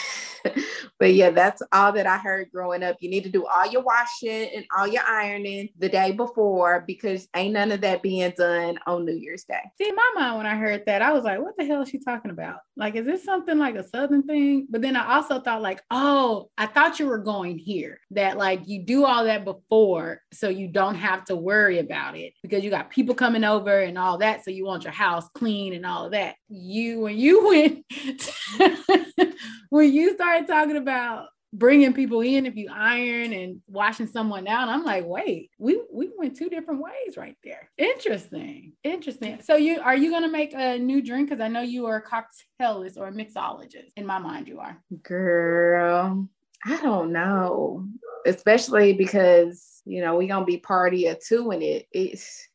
but 0.99 1.14
yeah, 1.14 1.30
that's 1.30 1.62
all 1.72 1.93
that 1.93 2.07
I 2.07 2.18
heard 2.18 2.51
growing 2.53 2.82
up. 2.82 2.97
You 3.01 3.11
need 3.11 3.24
to 3.24 3.30
do 3.30 3.47
all 3.47 3.66
your 3.66 3.82
washing 3.82 4.51
and 4.55 4.64
all 4.76 4.86
your 4.86 5.03
ironing 5.03 5.68
the 5.78 5.89
day 5.89 6.12
before 6.12 6.84
because 6.86 7.28
ain't 7.34 7.55
none 7.55 7.72
of 7.72 7.80
that 7.80 8.03
being 8.03 8.32
done 8.36 8.78
on 8.86 9.05
New 9.05 9.16
Year's 9.16 9.45
Day. 9.45 9.61
See, 9.78 9.89
in 9.89 9.95
my 9.95 10.12
mind, 10.14 10.36
when 10.36 10.47
I 10.47 10.57
heard 10.57 10.84
that, 10.86 11.03
I 11.03 11.12
was 11.12 11.24
like, 11.24 11.41
what 11.41 11.57
the 11.57 11.64
hell 11.64 11.82
is 11.82 11.89
she 11.89 11.99
talking 11.99 12.30
about? 12.30 12.61
Like, 12.76 12.95
is 12.95 13.07
this 13.07 13.24
something 13.24 13.59
like 13.59 13.74
a 13.74 13.86
Southern 13.89 14.22
thing? 14.22 14.66
But 14.70 14.82
then 14.82 14.97
I 14.97 15.16
also 15.16 15.41
thought, 15.41 15.62
like, 15.62 15.82
oh, 15.91 16.51
I 16.57 16.66
thought 16.66 16.99
you 16.99 17.07
were 17.07 17.18
going 17.18 17.59
here, 17.59 18.01
that 18.12 18.36
like 18.36 18.62
you 18.66 18.84
do 18.84 19.05
all 19.05 19.24
that 19.24 19.45
before 19.45 20.22
so 20.32 20.49
you 20.49 20.68
don't 20.68 20.95
have 20.95 21.24
to 21.26 21.36
worry 21.36 21.78
about 21.78 22.16
it 22.16 22.32
because 22.43 22.62
you 22.62 22.70
got 22.70 22.91
people 22.91 23.14
coming 23.14 23.45
over 23.45 23.80
and 23.80 23.99
all 23.99 24.18
that. 24.18 24.45
So 24.45 24.51
you 24.51 24.64
want 24.64 24.84
your 24.84 24.93
house 24.93 25.28
clean 25.34 25.74
and 25.74 25.84
all 25.84 26.07
of 26.07 26.12
that. 26.12 26.36
You, 26.49 27.01
when 27.01 27.18
you 27.18 27.47
went, 28.59 29.34
when 29.70 29.93
you 29.93 30.14
started 30.14 30.28
talking 30.47 30.76
about 30.76 31.29
bringing 31.53 31.95
people 31.95 32.20
in 32.20 32.45
if 32.45 32.57
you 32.57 32.68
iron 32.70 33.33
and 33.33 33.62
washing 33.68 34.07
someone 34.07 34.45
down 34.45 34.68
i'm 34.68 34.85
like 34.85 35.03
wait 35.07 35.51
we 35.59 35.81
we 35.91 36.11
went 36.18 36.37
two 36.37 36.51
different 36.51 36.83
ways 36.83 37.16
right 37.16 37.37
there. 37.45 37.70
Interesting. 37.79 38.72
Interesting. 38.85 39.41
So 39.43 39.57
you 39.57 39.81
are 39.81 39.97
you 39.97 40.11
going 40.11 40.24
to 40.24 40.31
make 40.31 40.53
a 40.53 40.79
new 40.79 41.01
drink? 41.01 41.31
Because 41.31 41.43
i 41.43 41.49
know 41.49 41.62
you 41.62 41.87
are 41.87 41.97
a 41.97 42.03
cocktailist 42.03 42.97
or 42.97 43.09
a 43.09 43.12
mixologist 43.12 43.93
in 43.97 44.05
my 44.05 44.18
mind 44.18 44.49
you 44.49 44.61
are. 44.61 44.76
Girl 45.03 46.29
i 46.64 46.81
don't 46.83 47.12
know. 47.12 47.87
Especially 48.26 48.93
because 48.93 49.81
you 49.85 50.03
know 50.03 50.16
we're 50.16 50.29
going 50.29 50.43
to 50.43 50.47
be 50.47 50.59
party 50.59 51.07
of 51.07 51.18
two 51.24 51.51
in 51.53 51.62
it 51.62 51.87
it's 51.93 52.47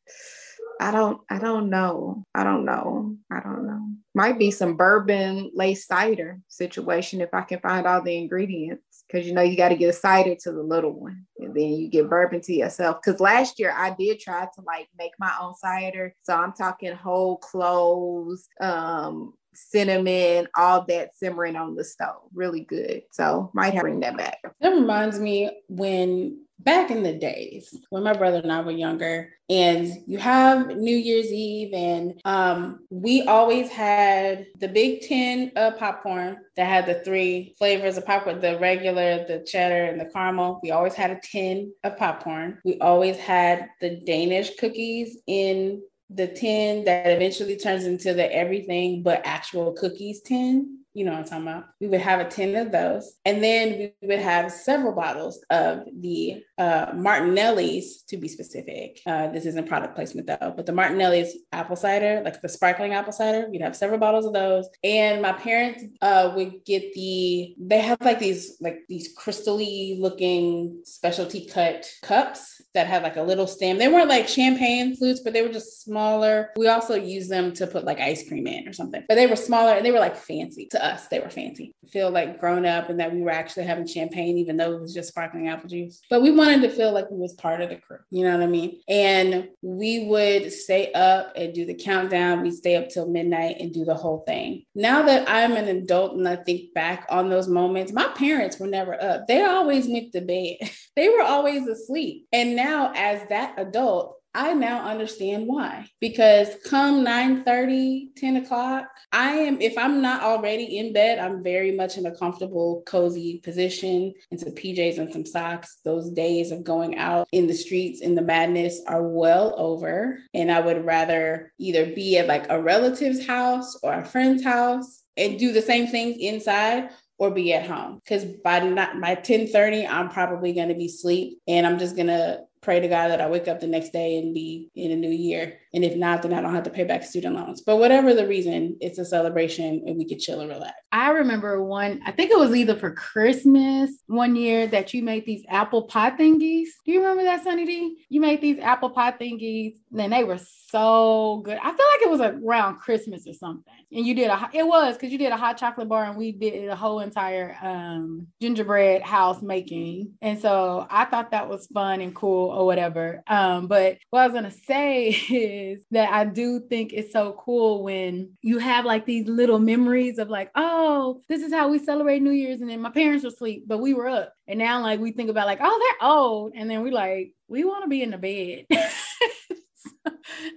I 0.80 0.92
don't 0.92 1.22
I 1.30 1.40
don't 1.40 1.70
know. 1.70 2.24
I 2.34 2.44
don't 2.44 2.66
know. 2.66 3.16
I 3.32 3.40
don't 3.40 3.66
know. 3.66 3.82
Might 4.16 4.38
be 4.38 4.52
some 4.52 4.76
bourbon 4.76 5.52
lace 5.54 5.88
cider 5.88 6.40
situation 6.48 7.22
if 7.22 7.30
I 7.34 7.42
can 7.42 7.60
find 7.60 7.88
all 7.88 8.02
the 8.02 8.16
ingredients. 8.18 9.04
Cause 9.12 9.26
you 9.26 9.34
know 9.34 9.42
you 9.42 9.56
got 9.58 9.70
to 9.70 9.76
get 9.76 9.90
a 9.90 9.94
cider 9.94 10.36
to 10.36 10.52
the 10.52 10.64
little 10.64 10.92
one. 10.92 11.26
And 11.40 11.56
then 11.56 11.74
you 11.74 11.90
get 11.90 12.10
bourbon 12.10 12.42
to 12.42 12.54
yourself. 12.54 13.02
Cause 13.04 13.20
last 13.20 13.60
year 13.60 13.74
I 13.76 13.96
did 13.98 14.20
try 14.20 14.46
to 14.46 14.62
like 14.66 14.88
make 14.98 15.14
my 15.20 15.32
own 15.42 15.56
cider. 15.56 16.16
So 16.22 16.36
I'm 16.36 16.54
talking 16.54 16.94
whole 16.94 17.38
cloves, 17.38 18.48
um, 18.62 19.34
cinnamon, 19.54 20.48
all 20.58 20.86
that 20.88 21.16
simmering 21.16 21.56
on 21.56 21.76
the 21.76 21.84
stove. 21.84 22.24
Really 22.34 22.62
good. 22.62 23.04
So 23.12 23.52
might 23.54 23.74
have 23.74 23.76
to 23.76 23.82
bring 23.82 24.00
that 24.02 24.18
back. 24.18 24.40
That 24.62 24.70
reminds 24.70 25.20
me 25.20 25.62
when 25.68 26.44
back 26.64 26.92
in 26.92 27.04
the 27.04 27.14
days 27.14 27.78
when 27.90 28.04
my 28.04 28.14
brother 28.14 28.38
and 28.38 28.52
I 28.52 28.62
were 28.62 28.72
younger, 28.72 29.30
and 29.50 29.92
you 30.08 30.18
have 30.18 30.76
New 30.78 30.96
Year's 30.96 31.32
Eve, 31.32 31.74
and 31.74 32.20
um, 32.26 32.86
we 32.90 33.24
always 33.24 33.70
had 33.70 34.48
the 34.60 34.68
big 34.68 35.02
tin 35.02 35.52
of 35.56 35.78
popcorn 35.78 36.38
that 36.56 36.66
had 36.66 36.86
the 36.86 37.04
three 37.04 37.56
flavors 37.58 37.98
of 37.98 38.06
popcorn 38.06 38.40
the 38.40 38.58
regular, 38.60 39.26
the 39.28 39.44
cheddar, 39.46 39.86
and 39.86 40.00
the 40.00 40.06
caramel. 40.06 40.60
We 40.64 40.72
always 40.72 40.94
had 40.94 41.12
a 41.12 41.20
tin 41.22 41.74
of 41.84 41.98
popcorn. 41.98 42.60
We 42.64 42.80
always 42.80 43.18
had 43.18 43.70
the 43.82 44.02
Danish 44.06 44.56
cookies 44.58 45.18
in 45.28 45.82
the 46.10 46.28
tin 46.28 46.86
that 46.86 47.08
eventually 47.08 47.58
turns 47.58 47.86
into 47.86 48.14
the 48.14 48.32
everything 48.34 49.02
but 49.02 49.22
actual 49.26 49.74
cookies 49.74 50.22
tin 50.22 50.83
you 50.94 51.06
know 51.06 51.12
what 51.12 51.20
I'm 51.20 51.26
talking 51.26 51.48
about. 51.48 51.66
We 51.80 51.88
would 51.88 52.02
have 52.02 52.20
a 52.20 52.30
10 52.30 52.56
of 52.56 52.72
those. 52.72 53.16
And 53.26 53.44
then 53.44 53.92
we 54.02 54.08
would 54.08 54.20
have 54.20 54.52
several 54.52 54.94
bottles 54.94 55.44
of 55.50 55.86
the 55.92 56.44
uh, 56.58 56.92
Martinelli's, 56.96 58.04
to 58.04 58.18
be 58.18 58.28
specific. 58.28 59.00
Uh, 59.06 59.28
this 59.30 59.46
isn't 59.46 59.68
product 59.68 59.96
placement 59.96 60.28
though, 60.28 60.54
but 60.56 60.66
the 60.66 60.72
Martinelli's 60.72 61.36
apple 61.52 61.76
cider, 61.76 62.22
like 62.24 62.42
the 62.42 62.50
sparkling 62.50 62.94
apple 62.94 63.12
cider, 63.12 63.48
we'd 63.50 63.62
have 63.62 63.76
several 63.76 64.00
bottles 64.00 64.26
of 64.26 64.34
those. 64.34 64.68
And 64.84 65.22
my 65.22 65.34
parents 65.34 65.84
uh, 66.02 66.32
would 66.36 66.64
get 66.66 66.94
the, 66.94 67.56
they 67.58 67.80
have 67.80 68.00
like 68.02 68.20
these, 68.20 68.58
like 68.62 68.82
these 68.88 69.16
crystally 69.18 70.00
looking 70.00 70.82
specialty 70.84 71.46
cut 71.46 71.88
cups 72.04 72.62
that 72.76 72.88
had 72.88 73.04
like 73.04 73.16
a 73.16 73.24
little 73.24 73.48
stem. 73.48 73.78
They 73.78 73.88
weren't 73.88 74.10
like 74.10 74.28
champagne 74.28 74.96
flutes, 74.96 75.22
but 75.22 75.34
they 75.34 75.42
were 75.42 75.54
just 75.54 75.84
smaller. 75.84 76.52
We 76.56 76.68
also 76.68 76.96
use 76.96 77.30
them 77.30 77.54
to 77.54 77.68
put 77.68 77.84
like 77.84 78.00
ice 78.00 78.28
cream 78.28 78.46
in 78.46 78.68
or 78.68 78.74
something, 78.74 79.04
but 79.08 79.16
they 79.16 79.28
were 79.28 79.36
smaller 79.36 79.74
and 79.74 79.86
they 79.86 79.92
were 79.92 80.00
like 80.00 80.16
fancy. 80.16 80.68
To 80.68 80.83
us, 80.84 81.08
they 81.08 81.20
were 81.20 81.30
fancy. 81.30 81.74
Feel 81.88 82.12
like 82.12 82.40
grown 82.40 82.66
up 82.66 82.90
and 82.90 83.00
that 83.00 83.14
we 83.14 83.22
were 83.22 83.32
actually 83.32 83.66
having 83.66 83.88
champagne, 83.88 84.38
even 84.38 84.58
though 84.58 84.74
it 84.74 84.82
was 84.82 84.94
just 84.94 85.10
sparkling 85.10 85.48
apple 85.48 85.70
juice. 85.70 86.02
But 86.10 86.22
we 86.22 86.32
wanted 86.32 86.62
to 86.62 86.70
feel 86.70 86.92
like 86.92 87.10
we 87.10 87.18
was 87.18 87.34
part 87.34 87.62
of 87.62 87.70
the 87.70 87.78
crew. 87.78 88.00
You 88.10 88.26
know 88.26 88.38
what 88.38 88.44
I 88.44 88.48
mean? 88.48 88.80
And 88.88 89.50
we 89.62 90.06
would 90.08 90.52
stay 90.52 90.92
up 90.94 91.34
and 91.36 91.54
do 91.54 91.66
the 91.66 91.76
countdown. 91.76 92.42
We 92.42 92.52
stay 92.52 92.76
up 92.76 92.90
till 92.90 93.08
midnight 93.08 93.58
and 93.60 93.74
do 93.74 93.86
the 93.86 93.96
whole 93.96 94.24
thing. 94.28 94.66
Now 94.76 95.04
that 95.04 95.30
I'm 95.30 95.54
an 95.54 95.68
adult 95.68 96.14
and 96.14 96.28
I 96.28 96.36
think 96.36 96.74
back 96.74 97.06
on 97.10 97.30
those 97.30 97.48
moments, 97.48 97.92
my 97.92 98.08
parents 98.16 98.60
were 98.60 98.68
never 98.68 99.02
up. 99.02 99.28
They 99.28 99.44
always 99.44 99.88
went 99.88 100.12
to 100.14 100.22
bed. 100.22 100.58
they 100.96 101.10
were 101.10 101.24
always 101.24 101.68
asleep. 101.68 102.28
And 102.34 102.56
now 102.56 102.92
as 102.96 103.28
that 103.30 103.56
adult, 103.58 104.18
I 104.36 104.54
now 104.54 104.84
understand 104.84 105.48
why. 105.48 105.88
Because 106.00 106.50
come 106.66 107.04
9 107.04 107.44
30, 107.44 108.12
10 108.18 108.38
o'clock, 108.38 108.88
I 109.12 109.34
am, 109.34 109.62
if 109.62 109.78
I'm 109.78 110.02
not 110.02 110.24
already 110.24 110.78
in 110.78 110.92
bed, 110.92 111.20
I'm 111.20 111.44
very 111.44 111.72
much 111.72 111.98
in 111.98 112.06
a 112.06 112.16
comfortable, 112.16 112.84
cozy 112.86 113.40
position 113.44 114.14
into 114.32 114.46
PJs 114.46 114.98
and 114.98 115.14
some 115.14 115.26
socks. 115.26 115.78
Those 115.86 116.10
days 116.10 116.52
of 116.52 116.64
going 116.64 116.98
out 116.98 117.28
in 117.32 117.48
the 117.48 117.54
streets 117.54 118.02
in 118.02 118.16
the 118.16 118.22
madness 118.22 118.82
are 118.88 119.08
well 119.08 119.54
over. 119.58 120.18
And 120.34 120.52
I 120.52 120.60
would 120.60 120.84
rather 120.84 121.54
either 121.60 121.94
be 121.94 122.18
at 122.18 122.28
like 122.28 122.48
a 122.50 122.62
relative's 122.62 123.26
house 123.26 123.78
or 123.84 123.94
a 123.94 124.06
friend's 124.06 124.44
house 124.44 125.04
and 125.16 125.38
do 125.38 125.52
the 125.52 125.62
same 125.62 125.88
things 125.88 126.18
inside 126.20 126.90
or 127.20 127.30
be 127.30 127.54
at 127.54 127.68
home 127.70 128.02
because 128.04 128.26
by 128.44 128.60
not 128.60 129.00
by 129.00 129.14
10 129.14 129.48
30 129.48 129.86
i'm 129.86 130.10
probably 130.10 130.52
going 130.52 130.70
to 130.70 130.74
be 130.74 130.88
asleep 130.88 131.38
and 131.48 131.66
i'm 131.68 131.78
just 131.78 131.96
going 131.96 132.08
to 132.08 132.40
pray 132.64 132.80
to 132.80 132.88
God 132.88 133.10
that 133.10 133.22
I 133.22 133.30
wake 133.30 133.48
up 133.48 133.60
the 133.60 133.68
next 133.68 133.92
day 133.92 134.18
and 134.18 134.34
be 134.34 134.72
in 134.76 134.92
a 134.92 134.96
new 134.96 135.10
year. 135.10 135.60
And 135.74 135.84
if 135.84 135.96
not, 135.96 136.22
then 136.22 136.34
I 136.34 136.42
don't 136.42 136.54
have 136.54 136.64
to 136.64 136.70
pay 136.70 136.84
back 136.84 137.04
student 137.04 137.36
loans. 137.36 137.62
But 137.62 137.78
whatever 137.78 138.14
the 138.14 138.28
reason, 138.28 138.78
it's 138.80 139.00
a 139.00 139.06
celebration 139.06 139.84
and 139.88 139.98
we 139.98 140.08
could 140.08 140.20
chill 140.20 140.42
and 140.42 140.50
relax. 140.50 140.74
I 140.92 141.10
remember 141.10 141.64
one, 141.64 142.02
I 142.06 142.12
think 142.12 142.32
it 142.32 142.38
was 142.38 142.56
either 142.56 142.76
for 142.76 142.92
Christmas 142.92 143.90
one 144.06 144.36
year 144.36 144.68
that 144.68 144.94
you 144.94 145.02
made 145.02 145.26
these 145.26 145.44
apple 145.50 145.84
pie 145.84 146.12
thingies. 146.12 146.68
Do 146.86 146.92
you 146.92 147.00
remember 147.00 147.24
that, 147.24 147.44
Sunny 147.44 147.66
D? 147.66 147.98
You 148.10 148.22
made 148.22 148.42
these 148.42 148.60
apple 148.60 148.92
pie 148.92 149.14
thingies, 149.14 149.78
and 149.98 150.14
they 150.14 150.24
were 150.24 150.40
so 150.74 151.42
good. 151.44 151.58
I 151.58 151.72
feel 151.72 151.86
like 151.94 152.02
it 152.02 152.10
was 152.10 152.22
around 152.22 152.80
Christmas 152.80 153.28
or 153.28 153.34
something. 153.34 153.74
And 153.92 154.06
you 154.06 154.16
did 154.16 154.30
a, 154.30 154.50
it 154.54 154.66
was 154.66 154.96
because 154.96 155.12
you 155.12 155.20
did 155.20 155.32
a 155.32 155.38
hot 155.38 155.58
chocolate 155.58 155.88
bar 155.88 156.06
and 156.06 156.18
we 156.18 156.32
did 156.32 156.68
a 156.68 156.76
whole 156.76 157.00
entire 157.00 157.56
um, 157.62 158.28
gingerbread 158.42 159.04
house 159.04 159.42
making. 159.42 160.14
And 160.22 160.40
so 160.40 160.88
I 160.90 161.06
thought 161.06 161.32
that 161.32 161.48
was 161.48 161.68
fun 161.68 162.02
and 162.02 162.16
cool 162.16 162.50
or 162.50 162.66
whatever. 162.66 163.22
Um, 163.28 163.68
but 163.68 163.98
what 164.10 164.22
I 164.22 164.28
was 164.28 164.34
gonna 164.34 164.52
say 164.68 165.10
is 165.10 165.63
that 165.92 166.12
I 166.12 166.26
do 166.26 166.60
think 166.60 166.94
it's 166.94 167.12
so 167.12 167.36
cool 167.40 167.84
when 167.84 168.38
you 168.42 168.58
have 168.60 168.86
like 168.86 169.06
these 169.06 169.28
little 169.28 169.60
memories 169.60 170.18
of 170.18 170.30
like, 170.30 170.52
oh, 170.56 171.22
this 171.30 171.42
is 171.42 171.54
how 171.54 171.70
we 171.70 171.80
celebrate 171.80 172.22
New 172.22 172.32
Year's, 172.32 172.62
and 172.62 172.70
then 172.70 172.82
my 172.82 172.90
parents 172.90 173.24
were 173.24 173.30
asleep, 173.30 173.64
but 173.68 173.80
we 173.80 173.94
were 173.94 174.08
up. 174.08 174.34
And 174.48 174.60
now 174.60 174.82
like 174.82 175.00
we 175.00 175.12
think 175.12 175.30
about 175.30 175.48
like, 175.48 175.60
oh, 175.62 175.80
they're 176.00 176.10
old, 176.10 176.54
and 176.56 176.70
then 176.70 176.84
we 176.84 176.92
like, 176.92 177.34
we 177.48 177.64
want 177.64 177.84
to 177.84 177.90
be 177.90 178.02
in 178.02 178.12
the 178.12 178.18
bed. 178.18 178.66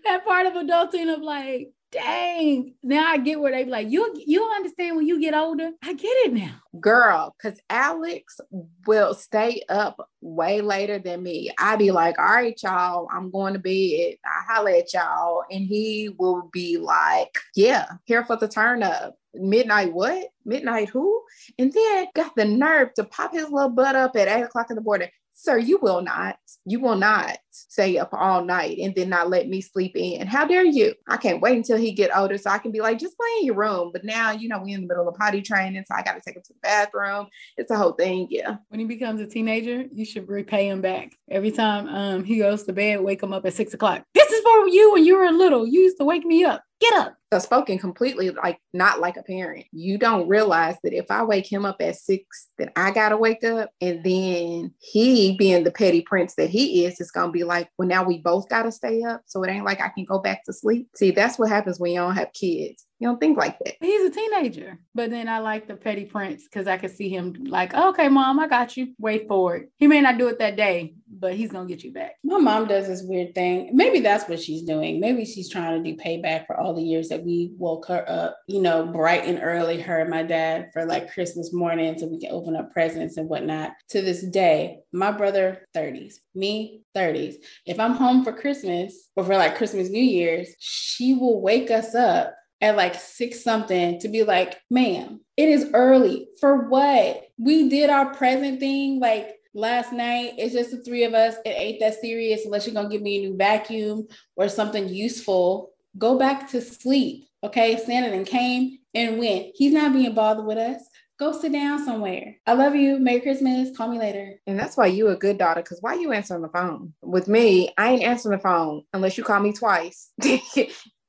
that 0.05 0.25
part 0.25 0.47
of 0.47 0.55
adulting 0.55 1.15
of 1.15 1.23
like, 1.23 1.69
dang, 1.93 2.75
now 2.83 3.07
I 3.07 3.19
get 3.19 3.41
where 3.41 3.53
they 3.53 3.65
be 3.65 3.71
like, 3.71 3.91
you 3.91 4.15
you 4.27 4.45
understand 4.45 4.97
when 4.97 5.07
you 5.07 5.21
get 5.21 5.35
older. 5.35 5.71
I 5.83 5.95
get 5.95 6.09
it 6.09 6.33
now. 6.33 6.61
Girl, 6.81 7.35
because 7.37 7.61
Alex 7.71 8.41
will 8.87 9.15
stay 9.15 9.63
up 9.69 10.09
way 10.21 10.61
later 10.61 10.99
than 10.99 11.23
me. 11.23 11.51
I 11.59 11.77
be 11.77 11.91
like, 11.91 12.19
all 12.19 12.25
right, 12.27 12.61
y'all, 12.63 13.09
I'm 13.11 13.31
going 13.31 13.55
to 13.55 13.59
bed. 13.59 14.17
I 14.25 14.53
holler 14.53 14.71
at 14.71 14.93
y'all. 14.93 15.45
And 15.51 15.65
he 15.65 16.11
will 16.19 16.49
be 16.53 16.79
like, 16.79 17.37
yeah, 17.55 17.87
here 18.05 18.25
for 18.25 18.37
the 18.37 18.49
turn 18.49 18.83
up. 18.83 19.15
Midnight 19.35 19.93
what? 19.93 20.29
Midnight 20.45 20.89
who? 20.89 21.23
And 21.59 21.73
then 21.73 22.07
got 22.15 22.35
the 22.37 22.45
nerve 22.45 22.95
to 22.95 23.05
pop 23.05 23.33
his 23.33 23.51
little 23.51 23.71
butt 23.71 23.95
up 23.95 24.17
at 24.17 24.29
eight 24.29 24.43
o'clock 24.43 24.71
in 24.71 24.77
the 24.77 24.83
morning. 24.83 25.09
Sir, 25.39 25.59
you 25.59 25.79
will 25.83 26.01
not. 26.01 26.39
You 26.65 26.81
will 26.81 26.97
not 26.97 27.37
stay 27.51 27.99
up 27.99 28.09
all 28.15 28.43
night 28.43 28.79
and 28.79 28.95
then 28.95 29.11
not 29.11 29.29
let 29.29 29.49
me 29.49 29.61
sleep 29.61 29.93
in. 29.95 30.27
How 30.27 30.47
dare 30.47 30.65
you? 30.65 30.95
I 31.09 31.19
can't 31.19 31.43
wait 31.43 31.59
until 31.59 31.77
he 31.77 31.93
get 31.93 32.17
older 32.17 32.39
so 32.39 32.49
I 32.49 32.57
can 32.57 32.73
be 32.73 32.81
like, 32.81 32.99
just 32.99 33.19
play 33.19 33.29
in 33.41 33.45
your 33.45 33.55
room. 33.55 33.91
But 33.93 34.03
now, 34.03 34.31
you 34.31 34.49
know, 34.49 34.59
we 34.59 34.73
in 34.73 34.81
the 34.81 34.87
middle 34.87 35.07
of 35.07 35.15
potty 35.15 35.43
training, 35.43 35.85
so 35.87 35.95
I 35.95 36.03
got 36.03 36.15
to 36.15 36.23
take 36.23 36.37
him 36.37 36.43
to 36.43 36.53
the 36.55 36.59
bathroom. 36.63 37.27
It's 37.59 37.71
a 37.71 37.77
whole 37.77 37.93
thing. 37.93 38.29
Yeah. 38.31 38.57
When 38.69 38.81
he 38.81 38.87
becomes 38.87 39.21
a 39.21 39.27
teenager, 39.27 39.85
you 39.93 40.07
should 40.07 40.27
repay 40.27 40.69
him 40.69 40.81
back. 40.81 41.13
Every 41.31 41.51
time 41.51 41.87
um, 41.89 42.25
he 42.25 42.39
goes 42.39 42.63
to 42.65 42.73
bed, 42.73 43.03
wake 43.03 43.23
him 43.23 43.35
up 43.35 43.45
at 43.45 43.53
six 43.53 43.75
o'clock. 43.75 44.05
This 44.15 44.31
is 44.31 44.43
for 44.43 44.69
you 44.69 44.95
when 44.95 45.05
you 45.05 45.19
were 45.19 45.31
little. 45.31 45.67
You 45.67 45.83
used 45.83 45.99
to 45.99 46.05
wake 46.05 46.25
me 46.25 46.45
up. 46.45 46.63
Get 46.81 46.93
up. 46.95 47.17
So 47.33 47.39
spoken 47.39 47.79
completely 47.79 48.31
like 48.31 48.61
not 48.73 49.01
like 49.01 49.17
a 49.17 49.23
parent. 49.23 49.65
You 49.73 49.99
don't 49.99 50.29
realize 50.29 50.77
that 50.85 50.93
if 50.93 51.11
I 51.11 51.25
wake 51.25 51.51
him 51.51 51.65
up 51.65 51.77
at 51.81 51.97
six, 51.97 52.49
then 52.59 52.71
I 52.77 52.91
gotta 52.91 53.17
wake 53.17 53.43
up. 53.45 53.71
And 53.81 54.05
then 54.05 54.73
he 54.79 55.37
being 55.37 55.65
the 55.65 55.71
petty 55.71 56.03
prince 56.03 56.35
that 56.35 56.51
he 56.51 56.85
is, 56.85 57.01
is 57.01 57.11
gonna 57.11 57.33
be 57.33 57.45
like, 57.45 57.69
well, 57.79 57.89
now 57.89 58.05
we 58.05 58.19
both 58.19 58.49
gotta 58.49 58.71
stay 58.71 59.03
up. 59.03 59.23
So 59.27 59.43
it 59.43 59.51
ain't 59.51 59.65
like 59.65 59.81
I 59.81 59.89
can 59.89 60.05
go 60.05 60.19
back 60.19 60.45
to 60.45 60.53
sleep. 60.53 60.89
See, 60.95 61.11
that's 61.11 61.39
what 61.39 61.49
happens 61.49 61.81
when 61.81 61.93
you 61.93 61.99
don't 61.99 62.15
have 62.15 62.33
kids. 62.33 62.85
You 62.99 63.09
don't 63.09 63.21
think 63.21 63.37
like 63.37 63.59
that. 63.59 63.75
He's 63.81 64.11
a 64.11 64.11
teenager. 64.11 64.79
But 64.95 65.11
then 65.11 65.29
I 65.29 65.39
like 65.41 65.69
the 65.69 65.77
petty 65.77 66.07
prince 66.07 66.45
because 66.45 66.67
I 66.67 66.79
could 66.79 66.91
see 66.91 67.11
him 67.11 67.35
like, 67.47 67.75
okay, 67.75 68.09
mom, 68.09 68.41
I 68.41 68.49
got 68.49 68.77
you. 68.77 68.95
Wait 68.99 69.29
for 69.29 69.57
it. 69.57 69.71
He 69.77 69.87
may 69.87 70.01
not 70.01 70.17
do 70.17 70.29
it 70.29 70.39
that 70.39 70.57
day, 70.57 70.95
but 71.11 71.35
he's 71.35 71.53
gonna 71.53 71.69
get 71.69 71.85
you 71.85 71.93
back. 71.93 72.17
My 72.25 72.39
mom 72.39 72.67
does 72.67 72.87
this 72.87 73.03
weird 73.03 73.35
thing. 73.35 73.71
Maybe 73.75 74.01
that's 74.01 74.29
what 74.29 74.41
she's 74.41 74.63
doing. 74.63 74.99
Maybe 74.99 75.27
she's 75.27 75.51
trying 75.51 75.83
to 75.83 75.91
do 75.91 75.97
payback 76.03 76.47
for 76.47 76.59
all 76.59 76.75
the 76.75 76.83
years 76.83 77.09
that 77.11 77.23
we 77.23 77.53
woke 77.59 77.87
her 77.89 78.05
up, 78.09 78.39
you 78.47 78.63
know, 78.63 78.87
bright 78.87 79.25
and 79.25 79.41
early, 79.43 79.81
her 79.81 80.01
and 80.01 80.11
my 80.11 80.23
dad 80.23 80.71
for 80.73 80.87
like 80.87 81.13
Christmas 81.13 81.53
morning 81.53 81.99
so 81.99 82.07
we 82.07 82.19
can 82.19 82.33
open 82.33 82.57
up 82.57 82.73
presents 82.73 83.19
and 83.19 83.29
whatnot. 83.29 83.73
To 83.91 84.01
this 84.01 84.23
day, 84.23 84.79
my 84.93 85.11
brother 85.11 85.67
30s, 85.77 86.15
me 86.35 86.81
30s. 86.97 87.35
If 87.67 87.79
I'm 87.79 87.93
home 87.93 88.25
for 88.25 88.33
Christmas 88.33 89.11
or 89.17 89.25
for 89.25 89.37
like 89.37 89.57
Christmas, 89.57 89.91
New 89.91 90.03
Year's, 90.03 90.49
she 90.59 91.13
will 91.13 91.43
wake 91.43 91.71
us 91.71 91.95
up 91.95 92.35
at 92.61 92.77
like 92.77 92.95
six 92.95 93.43
something 93.43 94.01
to 94.01 94.09
be 94.09 94.23
like, 94.23 94.59
ma'am, 94.71 95.21
it 95.37 95.49
is 95.49 95.71
early. 95.75 96.29
For 96.41 96.69
what? 96.69 97.29
We 97.39 97.69
did 97.69 97.91
our 97.91 98.15
present 98.15 98.61
thing 98.61 99.01
like 99.01 99.37
last 99.55 99.93
night. 99.93 100.35
It's 100.39 100.55
just 100.55 100.71
the 100.71 100.83
three 100.83 101.05
of 101.05 101.15
us. 101.15 101.37
It 101.45 101.51
ain't 101.51 101.81
that 101.81 102.01
serious 102.01 102.45
unless 102.45 102.67
you're 102.67 102.75
gonna 102.75 102.89
give 102.89 103.03
me 103.03 103.19
a 103.19 103.29
new 103.29 103.37
vacuum 103.37 104.07
or 104.37 104.49
something 104.49 104.89
useful. 104.89 105.73
Go 105.99 106.19
back 106.19 106.51
to 106.51 106.61
sleep. 106.61 107.29
Okay. 107.43 107.77
Santa 107.79 108.09
and 108.09 108.27
came 108.27 108.79
and 108.95 109.19
went. 109.19 109.53
He's 109.55 109.73
not 109.73 109.93
being 109.93 110.15
bothered 110.15 110.47
with 110.47 110.59
us. 110.59 110.83
Go 111.19 111.33
sit 111.33 111.53
down 111.53 111.83
somewhere. 111.83 112.37
I 112.47 112.53
love 112.53 112.75
you. 112.75 112.99
Merry 112.99 113.21
Christmas. 113.21 113.75
Call 113.75 113.89
me 113.89 113.99
later. 113.99 114.35
And 114.47 114.59
that's 114.59 114.77
why 114.77 114.87
you 114.87 115.09
a 115.09 115.17
good 115.17 115.39
daughter. 115.39 115.63
Cause 115.63 115.79
why 115.81 115.95
you 115.95 116.13
answering 116.13 116.43
the 116.43 116.49
phone? 116.49 116.93
With 117.03 117.27
me, 117.27 117.73
I 117.79 117.93
ain't 117.93 118.03
answering 118.03 118.37
the 118.37 118.43
phone 118.43 118.83
unless 118.93 119.17
you 119.17 119.25
call 119.25 119.41
me 119.41 119.53
twice. 119.53 120.11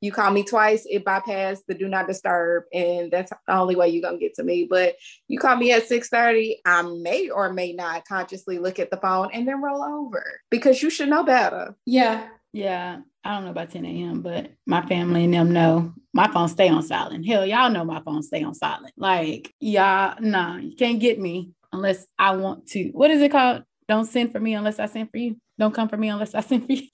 you 0.02 0.12
call 0.12 0.32
me 0.32 0.43
twice, 0.43 0.86
it 0.89 1.04
bypassed 1.04 1.62
the 1.68 1.74
do 1.74 1.88
not 1.88 2.08
disturb, 2.08 2.64
and 2.74 3.12
that's 3.12 3.32
the 3.32 3.38
only 3.54 3.76
way 3.76 3.89
you're 3.89 4.02
gonna 4.02 4.18
get 4.18 4.36
to 4.36 4.43
me. 4.43 4.68
But 4.70 4.95
you 5.28 5.39
call 5.39 5.56
me 5.56 5.72
at 5.72 5.88
6:30, 5.88 6.58
I 6.66 6.82
may 6.84 7.30
or 7.30 7.52
may 7.54 7.74
not 7.74 8.06
consciously 8.06 8.60
look 8.60 8.80
at 8.80 8.91
the 8.91 8.98
phone 8.98 9.30
and 9.34 9.48
then 9.48 9.62
roll 9.62 9.84
over 9.84 10.24
because 10.50 10.82
you 10.82 10.89
should 10.89 11.10
know 11.10 11.24
better. 11.24 11.76
Yeah. 11.86 12.28
Yeah. 12.54 13.00
I 13.24 13.34
don't 13.34 13.43
know 13.43 13.52
about 13.52 13.72
10 13.72 13.86
a.m., 13.86 14.22
but 14.22 14.52
my 14.66 14.86
family 14.86 15.26
and 15.26 15.34
them 15.34 15.52
know 15.52 15.93
my 16.14 16.32
phone 16.32 16.48
stay 16.48 16.70
on 16.70 16.82
silent. 16.82 17.28
Hell, 17.28 17.45
y'all 17.45 17.70
know 17.70 17.84
my 17.84 18.02
phone 18.02 18.24
stay 18.24 18.41
on 18.41 18.54
silent. 18.54 18.93
Like, 18.95 19.54
y'all, 19.60 20.16
nah, 20.22 20.56
you 20.56 20.76
can't 20.78 21.00
get 21.00 21.20
me 21.20 21.52
unless 21.74 22.08
I 22.18 22.38
want 22.38 22.68
to. 22.68 22.89
What 22.91 23.12
is 23.12 23.22
it 23.22 23.32
called? 23.32 23.64
Don't 23.89 24.06
send 24.06 24.32
for 24.32 24.39
me 24.39 24.54
unless 24.54 24.80
I 24.80 24.86
send 24.86 25.12
for 25.12 25.18
you. 25.18 25.36
Don't 25.60 25.74
come 25.74 25.89
for 25.89 25.97
me 25.97 26.10
unless 26.10 26.36
I 26.36 26.41
send 26.41 26.66
for 26.66 26.74
you. 26.74 26.88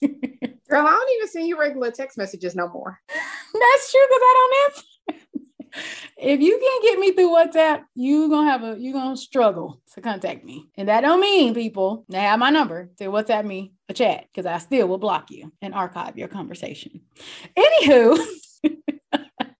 Girl, 0.68 0.86
I 0.86 0.90
don't 0.90 1.12
even 1.16 1.28
send 1.28 1.46
you 1.46 1.58
regular 1.58 1.90
text 1.90 2.16
messages 2.16 2.56
no 2.56 2.68
more. 2.68 2.98
That's 3.08 3.92
true 3.92 4.00
because 4.08 4.22
I 4.22 4.34
don't 4.36 4.64
answer. 4.64 4.84
if 6.18 6.40
you 6.40 6.58
can't 6.58 6.82
get 6.82 6.98
me 6.98 7.12
through 7.12 7.30
WhatsApp, 7.30 7.82
you 7.94 8.28
gonna 8.30 8.50
have 8.50 8.62
a 8.62 8.76
you 8.78 8.92
gonna 8.92 9.16
struggle 9.16 9.80
to 9.94 10.00
contact 10.00 10.44
me. 10.44 10.66
And 10.76 10.88
that 10.88 11.02
don't 11.02 11.20
mean 11.20 11.54
people 11.54 12.04
they 12.08 12.20
have 12.20 12.38
my 12.38 12.50
number 12.50 12.90
to 12.98 13.04
WhatsApp 13.06 13.44
me 13.44 13.74
a 13.88 13.94
chat 13.94 14.26
because 14.32 14.46
I 14.46 14.58
still 14.58 14.88
will 14.88 14.98
block 14.98 15.30
you 15.30 15.52
and 15.60 15.74
archive 15.74 16.16
your 16.16 16.28
conversation. 16.28 17.02
Anywho. 17.56 18.18